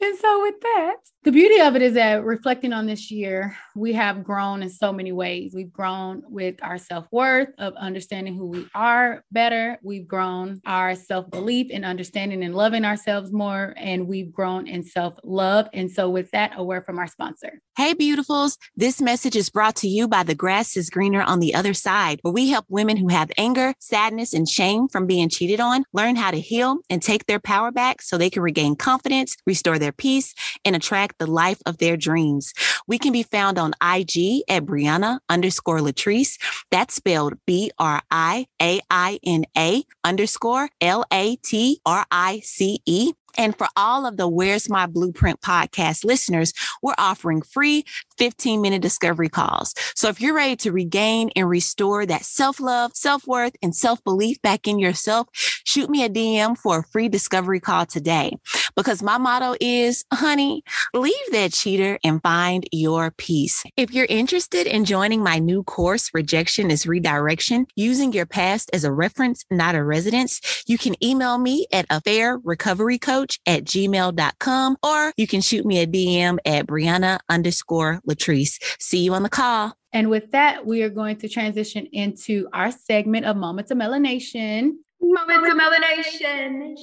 And 0.01 0.17
so, 0.17 0.41
with 0.43 0.61
that, 0.61 0.95
the 1.23 1.31
beauty 1.33 1.59
of 1.59 1.75
it 1.75 1.81
is 1.81 1.95
that 1.95 2.23
reflecting 2.23 2.71
on 2.71 2.85
this 2.85 3.11
year, 3.11 3.57
we 3.75 3.91
have 3.91 4.23
grown 4.23 4.63
in 4.63 4.69
so 4.69 4.93
many 4.93 5.11
ways. 5.11 5.51
We've 5.53 5.73
grown 5.73 6.23
with 6.29 6.55
our 6.63 6.77
self 6.77 7.07
worth 7.11 7.49
of 7.57 7.73
understanding 7.73 8.37
who 8.37 8.45
we 8.45 8.65
are 8.73 9.25
better. 9.33 9.77
We've 9.83 10.07
grown 10.07 10.61
our 10.65 10.95
self 10.95 11.29
belief 11.29 11.69
in 11.69 11.83
understanding 11.83 12.45
and 12.45 12.55
loving 12.55 12.85
ourselves 12.85 13.33
more. 13.33 13.73
And 13.75 14.07
we've 14.07 14.31
grown 14.31 14.67
in 14.67 14.83
self 14.83 15.15
love. 15.25 15.67
And 15.73 15.91
so, 15.91 16.09
with 16.09 16.31
that, 16.31 16.53
a 16.55 16.63
word 16.63 16.85
from 16.85 16.97
our 16.97 17.07
sponsor. 17.07 17.59
Hey, 17.75 17.93
beautifuls. 17.93 18.57
This 18.77 19.01
message 19.01 19.35
is 19.35 19.49
brought 19.49 19.75
to 19.77 19.89
you 19.89 20.07
by 20.07 20.23
The 20.23 20.35
Grass 20.35 20.77
is 20.77 20.89
Greener 20.89 21.23
on 21.23 21.41
the 21.41 21.53
Other 21.53 21.73
Side, 21.73 22.19
where 22.21 22.33
we 22.33 22.47
help 22.47 22.65
women 22.69 22.95
who 22.95 23.09
have 23.09 23.31
anger, 23.37 23.73
sadness, 23.79 24.33
and 24.33 24.47
shame 24.47 24.87
from 24.87 25.07
being 25.07 25.27
cheated 25.27 25.59
on 25.59 25.83
learn 25.91 26.15
how 26.15 26.31
to 26.31 26.39
heal 26.39 26.77
and 26.89 27.01
take 27.01 27.25
their 27.25 27.39
power 27.39 27.69
back 27.69 27.80
back 27.81 28.01
so 28.01 28.15
they 28.15 28.29
can 28.29 28.43
regain 28.43 28.75
confidence, 28.75 29.35
restore 29.47 29.79
their 29.79 29.91
peace, 29.91 30.35
and 30.63 30.75
attract 30.75 31.17
the 31.17 31.25
life 31.43 31.59
of 31.65 31.79
their 31.79 31.97
dreams. 31.97 32.53
We 32.87 32.99
can 32.99 33.11
be 33.11 33.23
found 33.23 33.57
on 33.57 33.73
IG 33.81 34.43
at 34.47 34.65
Brianna 34.65 35.19
underscore 35.29 35.79
Latrice. 35.79 36.37
That's 36.69 36.93
spelled 36.93 37.33
B 37.47 37.71
R 37.79 38.01
I 38.11 38.45
A 38.61 38.81
I 38.91 39.19
N 39.25 39.45
A 39.57 39.83
underscore 40.03 40.69
L 40.79 41.05
A 41.11 41.37
T 41.37 41.79
R 41.85 42.05
I 42.11 42.41
C 42.43 42.79
E. 42.85 43.13
And 43.37 43.57
for 43.57 43.67
all 43.75 44.05
of 44.05 44.17
the 44.17 44.27
Where's 44.27 44.69
My 44.69 44.85
Blueprint 44.85 45.41
podcast 45.41 46.03
listeners, 46.03 46.53
we're 46.81 46.95
offering 46.97 47.41
free 47.41 47.85
15 48.17 48.61
minute 48.61 48.81
discovery 48.81 49.29
calls. 49.29 49.73
So 49.95 50.07
if 50.09 50.21
you're 50.21 50.35
ready 50.35 50.55
to 50.57 50.71
regain 50.71 51.31
and 51.35 51.49
restore 51.49 52.05
that 52.05 52.23
self 52.23 52.59
love, 52.59 52.91
self 52.93 53.25
worth, 53.25 53.53
and 53.61 53.75
self 53.75 54.03
belief 54.03 54.41
back 54.41 54.67
in 54.67 54.79
yourself, 54.79 55.27
shoot 55.33 55.89
me 55.89 56.03
a 56.03 56.09
DM 56.09 56.57
for 56.57 56.79
a 56.79 56.83
free 56.83 57.09
discovery 57.09 57.59
call 57.59 57.85
today. 57.85 58.37
Because 58.75 59.01
my 59.01 59.17
motto 59.17 59.55
is, 59.59 60.05
honey, 60.13 60.63
leave 60.93 61.13
that 61.31 61.53
cheater 61.53 61.99
and 62.03 62.21
find 62.21 62.67
your 62.71 63.11
peace. 63.11 63.63
If 63.77 63.91
you're 63.91 64.05
interested 64.05 64.67
in 64.67 64.85
joining 64.85 65.23
my 65.23 65.39
new 65.39 65.63
course, 65.63 66.09
Rejection 66.13 66.71
is 66.71 66.85
Redirection, 66.85 67.65
using 67.75 68.13
your 68.13 68.25
past 68.25 68.69
as 68.73 68.83
a 68.83 68.91
reference, 68.91 69.45
not 69.49 69.75
a 69.75 69.83
residence, 69.83 70.63
you 70.67 70.77
can 70.77 71.01
email 71.03 71.37
me 71.37 71.67
at 71.71 71.85
affair 71.89 72.39
recovery 72.43 72.97
coach 72.97 73.20
at 73.45 73.63
gmail.com 73.63 74.77
or 74.83 75.13
you 75.17 75.27
can 75.27 75.41
shoot 75.41 75.65
me 75.65 75.79
a 75.79 75.87
DM 75.87 76.37
at 76.45 76.67
Brianna 76.67 77.19
underscore 77.29 78.01
Latrice. 78.07 78.59
See 78.79 79.03
you 79.03 79.13
on 79.13 79.23
the 79.23 79.29
call. 79.29 79.73
And 79.93 80.09
with 80.09 80.31
that, 80.31 80.65
we 80.65 80.83
are 80.83 80.89
going 80.89 81.17
to 81.17 81.29
transition 81.29 81.87
into 81.91 82.47
our 82.53 82.71
segment 82.71 83.25
of 83.25 83.35
Moments 83.35 83.71
of 83.71 83.77
Melanation. 83.77 84.71
Moments 85.01 85.49
of 85.49 85.57
Melanation. 85.57 86.75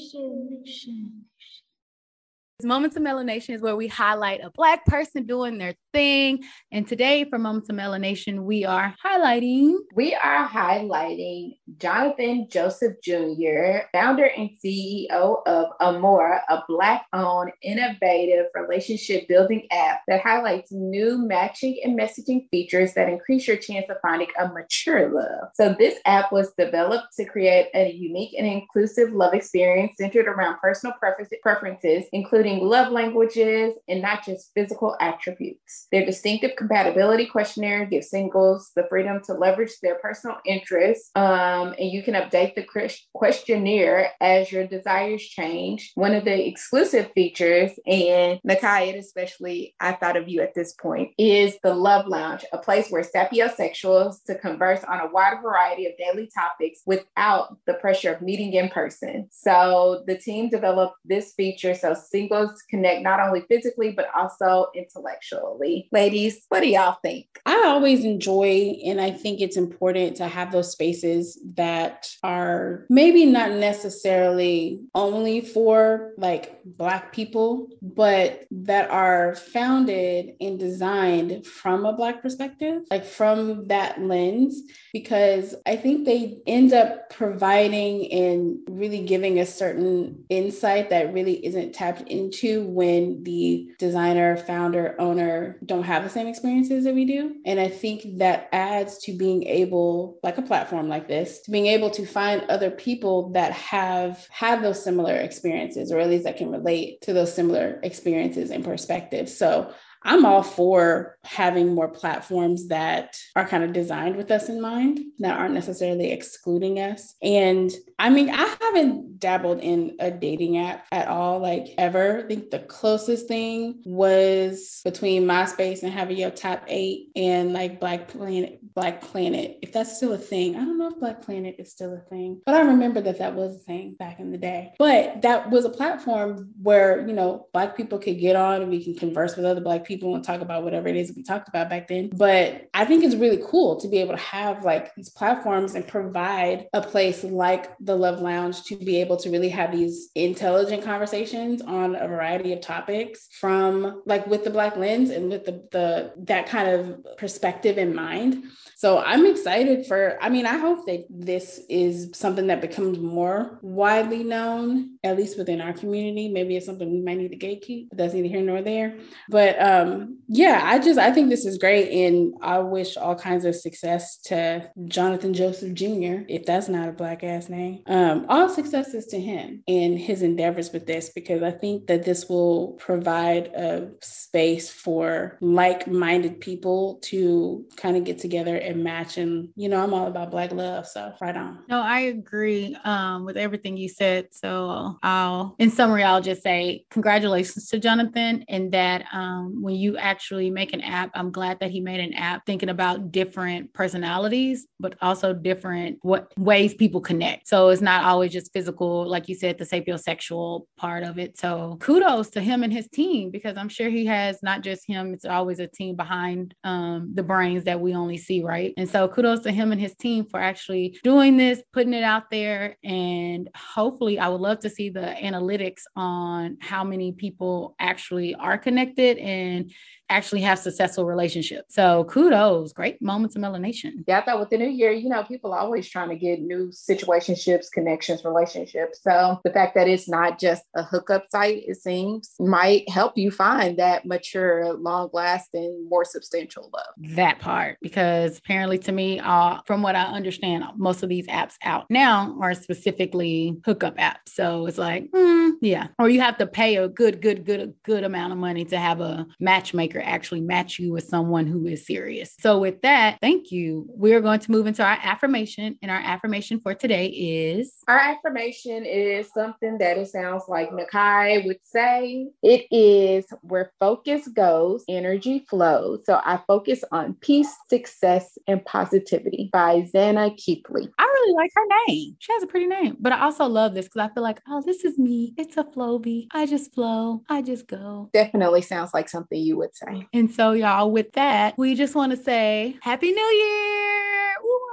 Moments 2.65 2.97
of 2.97 3.03
Melanation 3.03 3.55
is 3.55 3.63
where 3.63 3.77
we 3.77 3.87
highlight 3.87 4.41
a 4.43 4.51
Black 4.51 4.85
person 4.85 5.25
doing 5.25 5.59
their 5.59 5.75
thing. 5.93 6.43
And 6.73 6.87
today, 6.87 7.25
for 7.29 7.39
Moments 7.39 7.69
of 7.69 7.77
Melanation, 7.77 8.45
we 8.45 8.65
are 8.65 8.95
highlighting. 9.05 9.75
We 9.95 10.15
are 10.15 10.49
highlighting 10.49 11.57
Jonathan 11.79 12.49
Joseph 12.51 12.95
Jr., 13.03 13.87
founder 13.93 14.25
and 14.25 14.51
CEO 14.65 15.43
of 15.47 15.67
Amora, 15.81 16.41
a 16.49 16.63
Black 16.69 17.07
owned, 17.13 17.53
innovative 17.63 18.47
relationship 18.55 19.29
building 19.29 19.67
app 19.71 20.01
that 20.09 20.23
highlights 20.23 20.73
new 20.73 21.19
matching 21.19 21.79
and 21.85 21.99
messaging 21.99 22.49
features 22.51 22.95
that 22.95 23.09
increase 23.09 23.47
your 23.47 23.57
chance 23.57 23.87
of 23.89 23.97
finding 24.03 24.29
a 24.39 24.49
mature 24.49 25.11
love. 25.11 25.51
So, 25.55 25.75
this 25.79 25.99
app 26.07 26.33
was 26.33 26.53
developed 26.59 27.09
to 27.17 27.25
create 27.25 27.69
a 27.75 27.93
unique 27.93 28.35
and 28.39 28.47
inclusive 28.47 29.13
love 29.13 29.35
experience 29.35 29.97
centered 29.99 30.27
around 30.27 30.59
personal 30.61 30.95
preferences, 31.01 32.07
including 32.13 32.39
including 32.49 32.69
love 32.69 32.93
languages 32.93 33.75
and 33.89 34.03
not 34.03 34.25
just 34.25 34.51
physical 34.55 34.97
attributes. 35.01 35.78
Their 35.93 36.05
distinctive 36.05 36.53
compatibility 36.57 37.27
questionnaire 37.27 37.87
gives 37.87 38.11
singles 38.11 38.71
the 38.75 38.87
freedom 38.89 39.21
to 39.25 39.35
leverage 39.35 39.73
their 39.83 39.97
personal 39.97 40.39
interests, 40.45 41.11
um, 41.15 41.75
and 41.79 41.91
you 41.91 42.03
can 42.03 42.15
update 42.15 42.55
the 42.55 42.67
questionnaire 43.15 44.11
as 44.21 44.51
your 44.51 44.67
desires 44.67 45.23
change. 45.23 45.93
One 45.95 46.15
of 46.15 46.25
the 46.25 46.47
exclusive 46.47 47.11
features, 47.15 47.73
and 47.87 48.41
Nakaya, 48.47 48.99
especially, 48.99 49.75
I 49.81 49.93
thought 49.93 50.17
of 50.17 50.29
you 50.29 50.41
at 50.41 50.55
this 50.55 50.75
point, 50.75 51.13
is 51.19 51.57
the 51.63 51.75
Love 51.75 52.07
Lounge, 52.07 52.45
a 52.53 52.59
place 52.59 52.89
where 52.91 53.03
sapiosexuals 53.03 54.25
to 54.27 54.35
converse 54.39 54.83
on 54.85 55.01
a 55.01 55.11
wide 55.11 55.39
variety 55.43 55.87
of 55.87 55.93
daily 55.99 56.31
topics 56.35 56.81
without 56.87 57.57
the 57.67 57.75
pressure 57.75 58.13
of 58.13 58.23
meeting 58.23 58.53
in 58.55 58.69
person. 58.69 59.29
So 59.31 60.05
the 60.07 60.17
team 60.17 60.49
developed 60.49 60.97
this 61.05 61.35
feature 61.35 61.75
so 61.75 61.95
singles 61.95 62.63
connect 62.71 63.03
not 63.03 63.21
only 63.21 63.43
physically, 63.49 63.93
but 63.93 64.09
also 64.17 64.67
intellectually. 64.75 65.68
Ladies, 65.93 66.45
what 66.49 66.61
do 66.61 66.69
y'all 66.69 66.99
think? 67.03 67.27
I 67.47 67.65
always 67.67 68.05
enjoy, 68.05 68.79
and 68.85 69.01
I 69.01 69.11
think 69.11 69.41
it's 69.41 69.57
important 69.57 70.17
to 70.17 70.29
have 70.29 70.53
those 70.53 70.73
spaces 70.73 71.39
that 71.55 72.09
are 72.23 72.85
maybe 72.91 73.25
not 73.27 73.53
necessarily 73.53 74.81
only 74.95 75.41
for 75.41 76.13
like 76.19 76.61
Black 76.65 77.13
people, 77.13 77.69
but 77.81 78.47
that 78.51 78.91
are 78.91 79.35
founded 79.35 80.35
and 80.41 80.59
designed 80.59 81.47
from 81.47 81.87
a 81.87 81.93
Black 81.93 82.23
perspective, 82.23 82.83
like 82.91 83.05
from 83.05 83.69
that 83.69 84.01
lens, 84.01 84.63
because 84.93 85.55
I 85.67 85.77
think 85.77 86.05
they 86.05 86.39
end 86.47 86.73
up 86.73 87.11
providing 87.11 88.13
and 88.13 88.59
really 88.69 89.05
giving 89.05 89.39
a 89.39 89.47
certain 89.47 90.25
insight 90.29 90.91
that 90.91 91.15
really 91.15 91.45
isn't 91.45 91.73
tapped 91.73 92.03
into 92.03 92.29
into 92.29 92.63
when 92.69 93.23
the 93.23 93.69
designer, 93.79 94.37
founder, 94.37 94.95
owner 94.99 95.58
don't 95.65 95.83
have 95.83 96.05
the 96.05 96.11
same 96.11 96.27
experiences 96.27 96.85
that 96.85 96.95
we 96.95 97.05
do. 97.05 97.37
And 97.45 97.59
I 97.59 97.69
think 97.69 98.19
that 98.19 98.49
adds 98.53 98.99
to 99.05 99.17
being 99.17 99.45
able, 99.45 100.19
like 100.23 100.39
a 100.39 100.43
platform 100.43 100.89
like 100.89 101.09
this, 101.09 101.41
to 101.43 101.51
being 101.51 101.67
able 101.67 101.91
to 101.91 102.07
find 102.07 102.43
other 102.49 102.71
people 102.71 103.31
that 103.31 103.53
have 103.53 104.27
had 104.31 104.63
those 104.63 104.83
similar 104.83 105.15
experiences, 105.15 105.93
or 105.93 105.99
at 105.99 106.09
least 106.09 106.25
that 106.25 106.37
can 106.37 106.51
relate 106.51 107.01
to 107.03 107.13
those 107.13 107.35
similar 107.35 107.81
experiences 107.83 108.51
and 108.51 108.65
perspectives. 108.65 109.37
So 109.37 109.73
I'm 110.03 110.25
all 110.25 110.43
for 110.43 111.19
having 111.25 111.75
more 111.75 111.89
platforms 111.89 112.69
that 112.69 113.19
are 113.35 113.47
kind 113.47 113.65
of 113.65 113.73
designed 113.73 114.17
with 114.17 114.31
us 114.31 114.49
in 114.49 114.61
mind, 114.61 115.01
that 115.19 115.39
aren't 115.39 115.55
necessarily 115.55 116.13
excluding 116.13 116.79
us. 116.79 117.15
And 117.21 117.73
I 117.99 118.11
mean, 118.11 118.31
I 118.31 118.57
haven't 118.61 119.19
dabbled 119.19 119.61
in 119.61 119.97
a 119.99 120.11
dating 120.11 120.59
app 120.59 120.87
at 120.93 121.09
all, 121.09 121.41
like 121.41 121.75
ever. 121.79 122.23
I 122.25 122.29
think 122.29 122.51
the 122.51 122.61
closest 122.61 123.27
thing 123.27 123.83
was 123.85 124.81
between 124.85 125.25
MySpace 125.25 125.83
and 125.83 125.93
having 125.93 126.17
your 126.17 126.31
top 126.31 126.63
eight 126.69 127.09
and 127.17 127.53
like 127.53 127.81
Black 127.81 128.07
Planet, 128.07 128.61
Black 128.75 129.01
Planet, 129.01 129.59
if 129.63 129.73
that's 129.73 129.97
still 129.97 130.13
a 130.13 130.19
thing. 130.19 130.55
I 130.55 130.61
don't 130.61 130.79
know 130.79 130.89
if 130.89 131.01
Black 131.01 131.23
Planet 131.23 131.57
is 131.59 131.73
still 131.73 131.93
a 131.93 132.09
thing, 132.09 132.41
but 132.47 132.55
I 132.55 132.61
remember 132.61 133.01
that 133.01 133.19
that 133.19 133.35
was 133.35 133.57
a 133.57 133.59
thing 133.59 133.97
back 133.99 134.21
in 134.21 134.31
the 134.31 134.39
day. 134.39 134.75
But 134.79 135.23
that 135.23 135.51
was 135.51 135.65
a 135.65 135.71
platform 135.71 136.53
where, 136.63 137.07
you 137.07 137.15
know, 137.15 137.49
Black 137.53 137.77
people 137.77 137.99
could 137.99 138.21
get 138.21 138.37
on 138.37 138.63
and 138.63 138.71
we 138.71 138.85
can 138.85 138.95
converse 138.95 139.37
with 139.37 139.45
other 139.45 139.61
Black 139.61 139.85
people 139.85 140.15
and 140.15 140.23
talk 140.23 140.41
about 140.41 140.63
whatever 140.63 140.87
it 140.87 140.97
is 140.97 141.09
that 141.09 141.17
we 141.17 141.25
talked 141.25 141.49
about 141.49 141.69
back 141.69 141.89
then. 141.89 142.11
But 142.11 142.69
I 142.75 142.85
think 142.85 143.03
it's 143.03 143.17
really 143.17 143.43
cool 143.45 143.81
to 143.81 143.89
be 143.89 143.99
able 143.99 144.15
to 144.15 144.23
have 144.23 144.65
like 144.65 144.95
these 144.95 145.11
platforms 145.11 145.75
and 145.75 145.87
provide 145.87 146.67
a 146.73 146.81
place 146.81 147.25
like 147.25 147.77
the 147.89 147.97
Love 147.97 148.21
Lounge 148.21 148.63
to 148.65 148.77
be 148.77 149.01
able 149.01 149.17
to 149.17 149.31
really 149.31 149.49
have 149.49 149.73
these 149.73 150.11
intelligent 150.15 150.85
conversations 150.85 151.63
on 151.63 151.97
a 151.97 152.07
variety 152.07 152.53
of 152.53 152.61
topics 152.61 153.29
from 153.41 154.03
like 154.07 154.27
with 154.27 154.45
the 154.45 154.51
Black 154.51 154.77
lens 154.77 155.11
and 155.11 155.31
with 155.31 155.45
the, 155.45 155.67
the 155.73 156.13
that 156.25 156.47
kind 156.47 156.69
of 156.69 157.17
perspective 157.17 157.79
in 157.79 157.95
mind. 157.95 158.45
So 158.79 159.01
I'm 159.01 159.27
excited 159.27 159.87
for, 159.87 160.17
I 160.23 160.29
mean, 160.29 160.47
I 160.47 160.57
hope 160.57 160.87
that 160.87 161.05
this 161.11 161.61
is 161.69 162.11
something 162.15 162.47
that 162.47 162.61
becomes 162.61 163.01
more 163.01 163.59
widely 163.61 164.23
known, 164.23 164.99
at 165.03 165.17
least 165.17 165.37
within 165.37 165.61
our 165.61 165.73
community. 165.73 166.29
Maybe 166.29 166.57
it's 166.57 166.67
something 166.67 166.89
we 166.89 167.01
might 167.01 167.19
need 167.19 167.33
to 167.33 167.37
gatekeep, 167.37 167.89
but 167.89 167.99
that's 167.99 168.15
neither 168.15 168.29
here 168.29 168.41
nor 168.41 168.63
there. 168.63 168.97
But 169.29 169.61
um, 169.61 170.21
yeah, 170.29 170.61
I 170.63 170.79
just, 170.79 170.97
I 170.97 171.11
think 171.11 171.29
this 171.29 171.45
is 171.45 171.59
great. 171.59 171.91
And 172.07 172.35
I 172.41 172.61
wish 172.61 172.97
all 172.97 173.17
kinds 173.17 173.45
of 173.45 173.57
success 173.57 174.19
to 174.27 174.71
Jonathan 174.85 175.35
Joseph 175.35 175.75
Jr., 175.75 176.23
if 176.29 176.47
that's 176.47 176.69
not 176.69 176.89
a 176.89 176.93
black 176.93 177.25
ass 177.25 177.49
name. 177.49 177.78
Um, 177.87 178.27
all 178.29 178.49
successes 178.49 179.07
to 179.07 179.21
him 179.21 179.63
in 179.67 179.97
his 179.97 180.23
endeavors 180.23 180.73
with 180.73 180.87
this, 180.87 181.11
because 181.15 181.43
I 181.43 181.51
think 181.51 181.87
that 181.87 182.05
this 182.05 182.29
will 182.29 182.73
provide 182.79 183.49
a 183.49 183.91
space 184.01 184.71
for 184.71 185.37
like 185.41 185.87
minded 185.87 186.41
people 186.41 186.99
to 187.05 187.65
kind 187.77 187.97
of 187.97 188.05
get 188.05 188.19
together 188.19 188.57
and 188.57 188.85
match. 188.85 189.19
And, 189.19 189.51
you 189.57 189.69
know, 189.69 189.83
I'm 189.83 189.95
all 189.95 190.07
about 190.07 190.31
Black 190.31 190.53
love. 190.53 190.87
So 190.87 191.13
right 191.21 191.37
on. 191.37 191.61
No, 191.69 191.81
I 191.81 192.01
agree 192.01 192.77
um, 192.85 193.25
with 193.25 193.37
everything 193.37 193.77
you 193.77 193.89
said. 193.89 194.29
So 194.33 194.99
I'll, 195.03 195.55
in 195.59 195.71
summary, 195.71 196.03
I'll 196.03 196.21
just 196.21 196.43
say 196.43 196.85
congratulations 196.91 197.69
to 197.69 197.79
Jonathan 197.79 198.45
and 198.49 198.73
that 198.73 199.05
um, 199.13 199.63
when 199.63 199.75
you 199.75 199.97
actually 199.97 200.51
make 200.51 200.73
an 200.73 200.81
app, 200.81 201.11
I'm 201.15 201.31
glad 201.31 201.61
that 201.61 201.71
he 201.71 201.81
made 201.81 202.01
an 202.01 202.15
app 202.15 202.47
thinking 202.47 202.69
about 202.69 203.13
different 203.13 203.73
personalities, 203.73 204.67
but 204.79 204.97
also 205.01 205.33
different 205.33 205.99
what 206.03 206.33
ways 206.39 206.75
people 206.75 207.01
connect. 207.01 207.49
So 207.49 207.68
it's 207.71 207.83
not 207.83 208.05
always 208.05 208.33
just 208.33 208.53
physical, 208.53 209.09
like 209.09 209.29
you 209.29 209.35
said, 209.35 209.59
the 209.59 209.65
sapiosexual 209.65 210.63
part 210.77 211.05
of 211.05 211.19
it. 211.19 211.39
So 211.39 211.77
kudos 211.81 212.31
to 212.31 212.41
him 212.41 212.63
and 212.63 212.73
his 212.73 212.89
team 212.89 213.31
because 213.31 213.57
I'm 213.57 213.69
sure 213.69 213.89
he 213.89 214.07
has 214.07 214.43
not 214.43 214.63
just 214.63 214.87
him, 214.87 215.15
it's 215.15 215.25
always 215.25 215.61
a 215.61 215.67
team 215.67 215.97
behind 215.97 216.55
um, 216.65 217.11
the 217.15 217.23
brains 217.23 217.65
that 217.65 217.81
we 217.81 217.95
only 217.95 218.17
see, 218.17 218.43
right? 218.43 218.75
And 218.77 218.89
so 218.89 219.09
kudos 219.09 219.41
to 219.41 219.53
him 219.53 219.73
and 219.73 219.81
his 219.81 219.95
team 219.97 220.25
for 220.25 220.41
actually 220.41 220.99
doing 221.03 221.37
this, 221.37 221.63
putting 221.73 221.95
it 221.95 222.05
out 222.05 222.31
there. 222.31 222.77
And 222.85 223.49
hopefully, 223.57 224.19
I 224.19 224.29
would 224.29 224.41
love 224.41 224.61
to 224.61 224.71
see 224.71 224.91
the 224.91 225.15
analytics 225.21 225.83
on 225.97 226.59
how 226.61 226.85
many 226.85 227.13
people 227.13 227.75
actually 227.79 228.35
are 228.35 228.59
connected 228.59 229.19
and 229.19 229.73
actually 230.09 230.41
have 230.43 230.59
successful 230.59 231.05
relationships. 231.05 231.75
So 231.75 232.05
kudos, 232.05 232.73
great 232.73 233.01
moments 233.03 233.37
of 233.37 233.43
melanation. 233.43 234.05
Yeah, 234.07 234.19
I 234.19 234.23
thought 234.23 234.41
with 234.41 234.51
the 234.51 234.59
new 234.59 234.69
year, 234.69 234.91
you 234.91 235.09
know, 235.09 235.23
people 235.25 235.53
are 235.53 235.61
always 235.61 235.89
trying 235.89 236.09
to 236.11 236.17
get 236.17 236.41
new 236.41 236.69
situationships, 236.69 237.71
connections, 237.71 238.25
relationships. 238.25 239.01
So 239.03 239.41
the 239.45 239.51
fact 239.51 239.75
that 239.75 239.89
it's 239.89 240.09
not 240.09 240.39
just 240.39 240.63
a 240.75 240.83
hookup 240.83 241.27
site, 241.31 241.65
it 241.67 241.77
seems, 241.77 242.35
might 242.39 242.89
help 242.89 243.17
you 243.17 243.31
find 243.31 243.79
that 243.79 244.07
mature, 244.07 244.73
long 244.73 245.11
lasting, 245.13 245.87
more 245.89 246.05
substantial 246.05 246.71
love. 246.73 247.15
That 247.17 247.39
part, 247.39 247.79
because 247.83 248.39
apparently 248.39 248.79
to 248.79 248.93
me, 248.93 249.21
uh, 249.21 249.61
from 249.67 249.83
what 249.83 249.95
I 249.95 250.05
understand, 250.05 250.65
most 250.77 251.03
of 251.03 251.09
these 251.09 251.27
apps 251.27 251.55
out 251.63 251.87
now 251.91 252.37
are 252.41 252.55
specifically 252.55 253.57
hookup 253.65 253.97
apps. 253.97 254.29
So 254.29 254.67
it's 254.67 254.79
like, 254.79 255.11
mm, 255.11 255.53
yeah, 255.61 255.89
or 255.99 256.09
you 256.09 256.21
have 256.21 256.39
to 256.39 256.47
pay 256.47 256.77
a 256.77 256.89
good, 256.89 257.21
good, 257.21 257.45
good, 257.45 257.75
good 257.85 258.05
amount 258.05 258.33
of 258.33 258.39
money 258.39 258.65
to 258.67 258.79
have 258.79 259.01
a 259.01 259.27
matchmaker 259.41 259.98
actually 260.01 260.41
match 260.41 260.79
you 260.79 260.93
with 260.93 261.05
someone 261.05 261.47
who 261.47 261.67
is 261.67 261.87
serious. 261.87 262.35
So 262.41 262.59
with 262.59 262.83
that, 262.83 263.19
thank 263.21 263.51
you. 263.51 263.87
We're 263.89 264.21
going 264.21 264.41
to 264.41 264.51
move 264.51 264.67
into 264.67 264.83
our 264.83 264.99
affirmation, 265.03 265.79
and 265.83 265.91
our 265.91 266.01
affirmation 266.01 266.61
for 266.61 266.75
today 266.75 267.07
is 267.07 267.75
our 267.89 267.99
affirmation 267.99 268.85
is 268.85 269.31
something 269.33 269.79
that 269.79 269.99
it 269.99 270.09
sounds 270.09 270.45
like 270.49 270.71
Nakai 270.71 271.45
would 271.47 271.59
say. 271.63 272.27
It 272.43 272.67
is 272.71 273.27
where 273.43 273.73
focus 273.81 274.29
goes, 274.29 274.85
energy 274.89 275.47
flows. 275.49 276.01
So 276.05 276.21
I 276.25 276.41
focus 276.47 276.85
on 276.93 277.15
peace, 277.21 277.55
success, 277.69 278.37
and 278.47 278.65
positivity 278.65 279.51
by 279.53 279.87
Xana 279.95 280.37
Keathley. 280.39 280.89
I 280.99 281.03
really 281.03 281.35
like 281.35 281.51
her 281.55 281.65
name. 281.89 282.17
She 282.19 282.33
has 282.33 282.43
a 282.43 282.47
pretty 282.47 282.67
name, 282.67 282.97
but 283.01 283.13
I 283.13 283.23
also 283.23 283.47
love 283.47 283.75
this 283.75 283.87
because 283.87 284.11
I 284.11 284.15
feel 284.15 284.23
like, 284.23 284.41
oh, 284.49 284.63
this 284.65 284.85
is 284.85 284.99
me. 284.99 285.35
It's 285.37 285.57
a 285.57 285.65
flowbee. 285.65 286.27
I 286.33 286.47
just 286.47 286.75
flow. 286.75 287.23
I 287.29 287.43
just 287.43 287.67
go. 287.67 288.11
Definitely 288.13 288.63
sounds 288.63 288.91
like 288.93 289.09
something 289.09 289.41
you 289.41 289.57
would 289.57 289.75
say. 289.75 289.88
And 290.13 290.31
so, 290.31 290.53
y'all, 290.53 290.91
with 290.91 291.13
that, 291.13 291.57
we 291.59 291.75
just 291.75 291.95
want 291.95 292.13
to 292.13 292.23
say 292.23 292.77
Happy 292.83 293.13
New 293.13 293.23
Year. 293.23 294.35
Ooh 294.45 294.68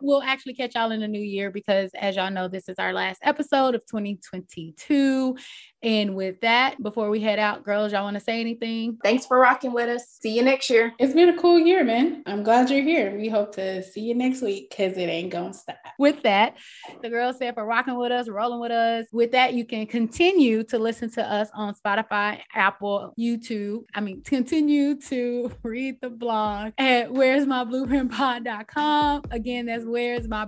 we'll 0.00 0.22
actually 0.22 0.54
catch 0.54 0.74
y'all 0.74 0.90
in 0.90 1.00
the 1.00 1.08
new 1.08 1.20
year 1.20 1.50
because, 1.50 1.90
as 1.94 2.16
y'all 2.16 2.30
know, 2.30 2.48
this 2.48 2.68
is 2.68 2.78
our 2.78 2.92
last 2.92 3.20
episode 3.22 3.74
of 3.74 3.84
2022. 3.86 5.36
And 5.82 6.16
with 6.16 6.40
that, 6.40 6.82
before 6.82 7.10
we 7.10 7.20
head 7.20 7.38
out, 7.38 7.62
girls, 7.62 7.92
y'all 7.92 8.02
want 8.02 8.14
to 8.14 8.20
say 8.20 8.40
anything? 8.40 8.98
Thanks 9.04 9.24
for 9.24 9.38
rocking 9.38 9.72
with 9.72 9.88
us. 9.88 10.18
See 10.20 10.34
you 10.34 10.42
next 10.42 10.68
year. 10.68 10.92
It's 10.98 11.14
been 11.14 11.28
a 11.28 11.38
cool 11.38 11.60
year, 11.60 11.84
man. 11.84 12.24
I'm 12.26 12.42
glad 12.42 12.70
you're 12.70 12.82
here. 12.82 13.16
We 13.16 13.28
hope 13.28 13.54
to 13.54 13.84
see 13.84 14.00
you 14.00 14.14
next 14.14 14.42
week 14.42 14.70
because 14.70 14.96
it 14.96 15.08
ain't 15.08 15.30
going 15.30 15.52
to 15.52 15.58
stop. 15.58 15.76
With 15.98 16.22
that, 16.22 16.56
the 17.02 17.08
girls 17.08 17.38
said 17.38 17.54
for 17.54 17.64
rocking 17.64 17.96
with 17.96 18.10
us, 18.10 18.28
rolling 18.28 18.58
with 18.58 18.72
us. 18.72 19.06
With 19.12 19.30
that, 19.32 19.54
you 19.54 19.64
can 19.64 19.86
continue 19.86 20.64
to 20.64 20.78
listen 20.78 21.10
to 21.12 21.22
us 21.22 21.50
on 21.54 21.74
Spotify, 21.74 22.40
Apple, 22.54 23.14
YouTube. 23.16 23.84
I 23.94 24.00
mean, 24.00 24.22
continue 24.22 24.98
to 25.02 25.52
read 25.62 26.00
the 26.00 26.10
blog 26.10 26.72
at 26.78 27.12
where's 27.12 27.46
my 27.46 27.64
blueprintpod.com. 27.64 29.22
Again, 29.30 29.66
that's 29.66 29.84
where's 29.88 30.28
my. 30.28 30.46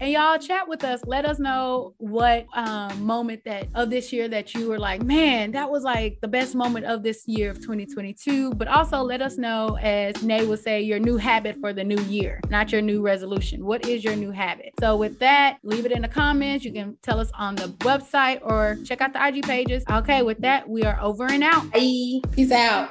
And 0.00 0.12
y'all 0.12 0.38
chat 0.38 0.68
with 0.68 0.84
us. 0.84 1.00
Let 1.06 1.24
us 1.24 1.38
know 1.38 1.94
what 1.98 2.46
um, 2.54 3.02
moment 3.02 3.44
that 3.44 3.68
of 3.74 3.90
this 3.90 4.12
year 4.12 4.28
that 4.28 4.54
you 4.54 4.68
were 4.68 4.78
like, 4.78 5.02
man, 5.02 5.52
that 5.52 5.70
was 5.70 5.82
like 5.82 6.20
the 6.20 6.28
best 6.28 6.54
moment 6.54 6.86
of 6.86 7.02
this 7.02 7.26
year 7.26 7.50
of 7.50 7.60
2022. 7.60 8.52
But 8.54 8.68
also 8.68 9.02
let 9.02 9.22
us 9.22 9.38
know, 9.38 9.78
as 9.80 10.22
Nay 10.22 10.46
would 10.46 10.60
say, 10.60 10.82
your 10.82 10.98
new 10.98 11.16
habit 11.16 11.56
for 11.60 11.72
the 11.72 11.84
new 11.84 12.00
year, 12.04 12.40
not 12.48 12.72
your 12.72 12.82
new 12.82 13.02
resolution. 13.02 13.64
What 13.64 13.86
is 13.86 14.04
your 14.04 14.16
new 14.16 14.30
habit? 14.30 14.72
So 14.80 14.96
with 14.96 15.18
that, 15.20 15.58
leave 15.62 15.86
it 15.86 15.92
in 15.92 16.02
the 16.02 16.08
comments. 16.08 16.64
You 16.64 16.72
can 16.72 16.96
tell 17.02 17.20
us 17.20 17.30
on 17.38 17.54
the 17.54 17.68
website 17.80 18.40
or 18.42 18.76
check 18.84 19.00
out 19.00 19.12
the 19.12 19.26
IG 19.26 19.44
pages. 19.44 19.84
Okay, 19.90 20.22
with 20.22 20.38
that, 20.40 20.68
we 20.68 20.82
are 20.82 20.98
over 21.00 21.26
and 21.26 21.42
out. 21.42 21.70
Bye. 21.70 22.20
Peace 22.32 22.52
out. 22.52 22.90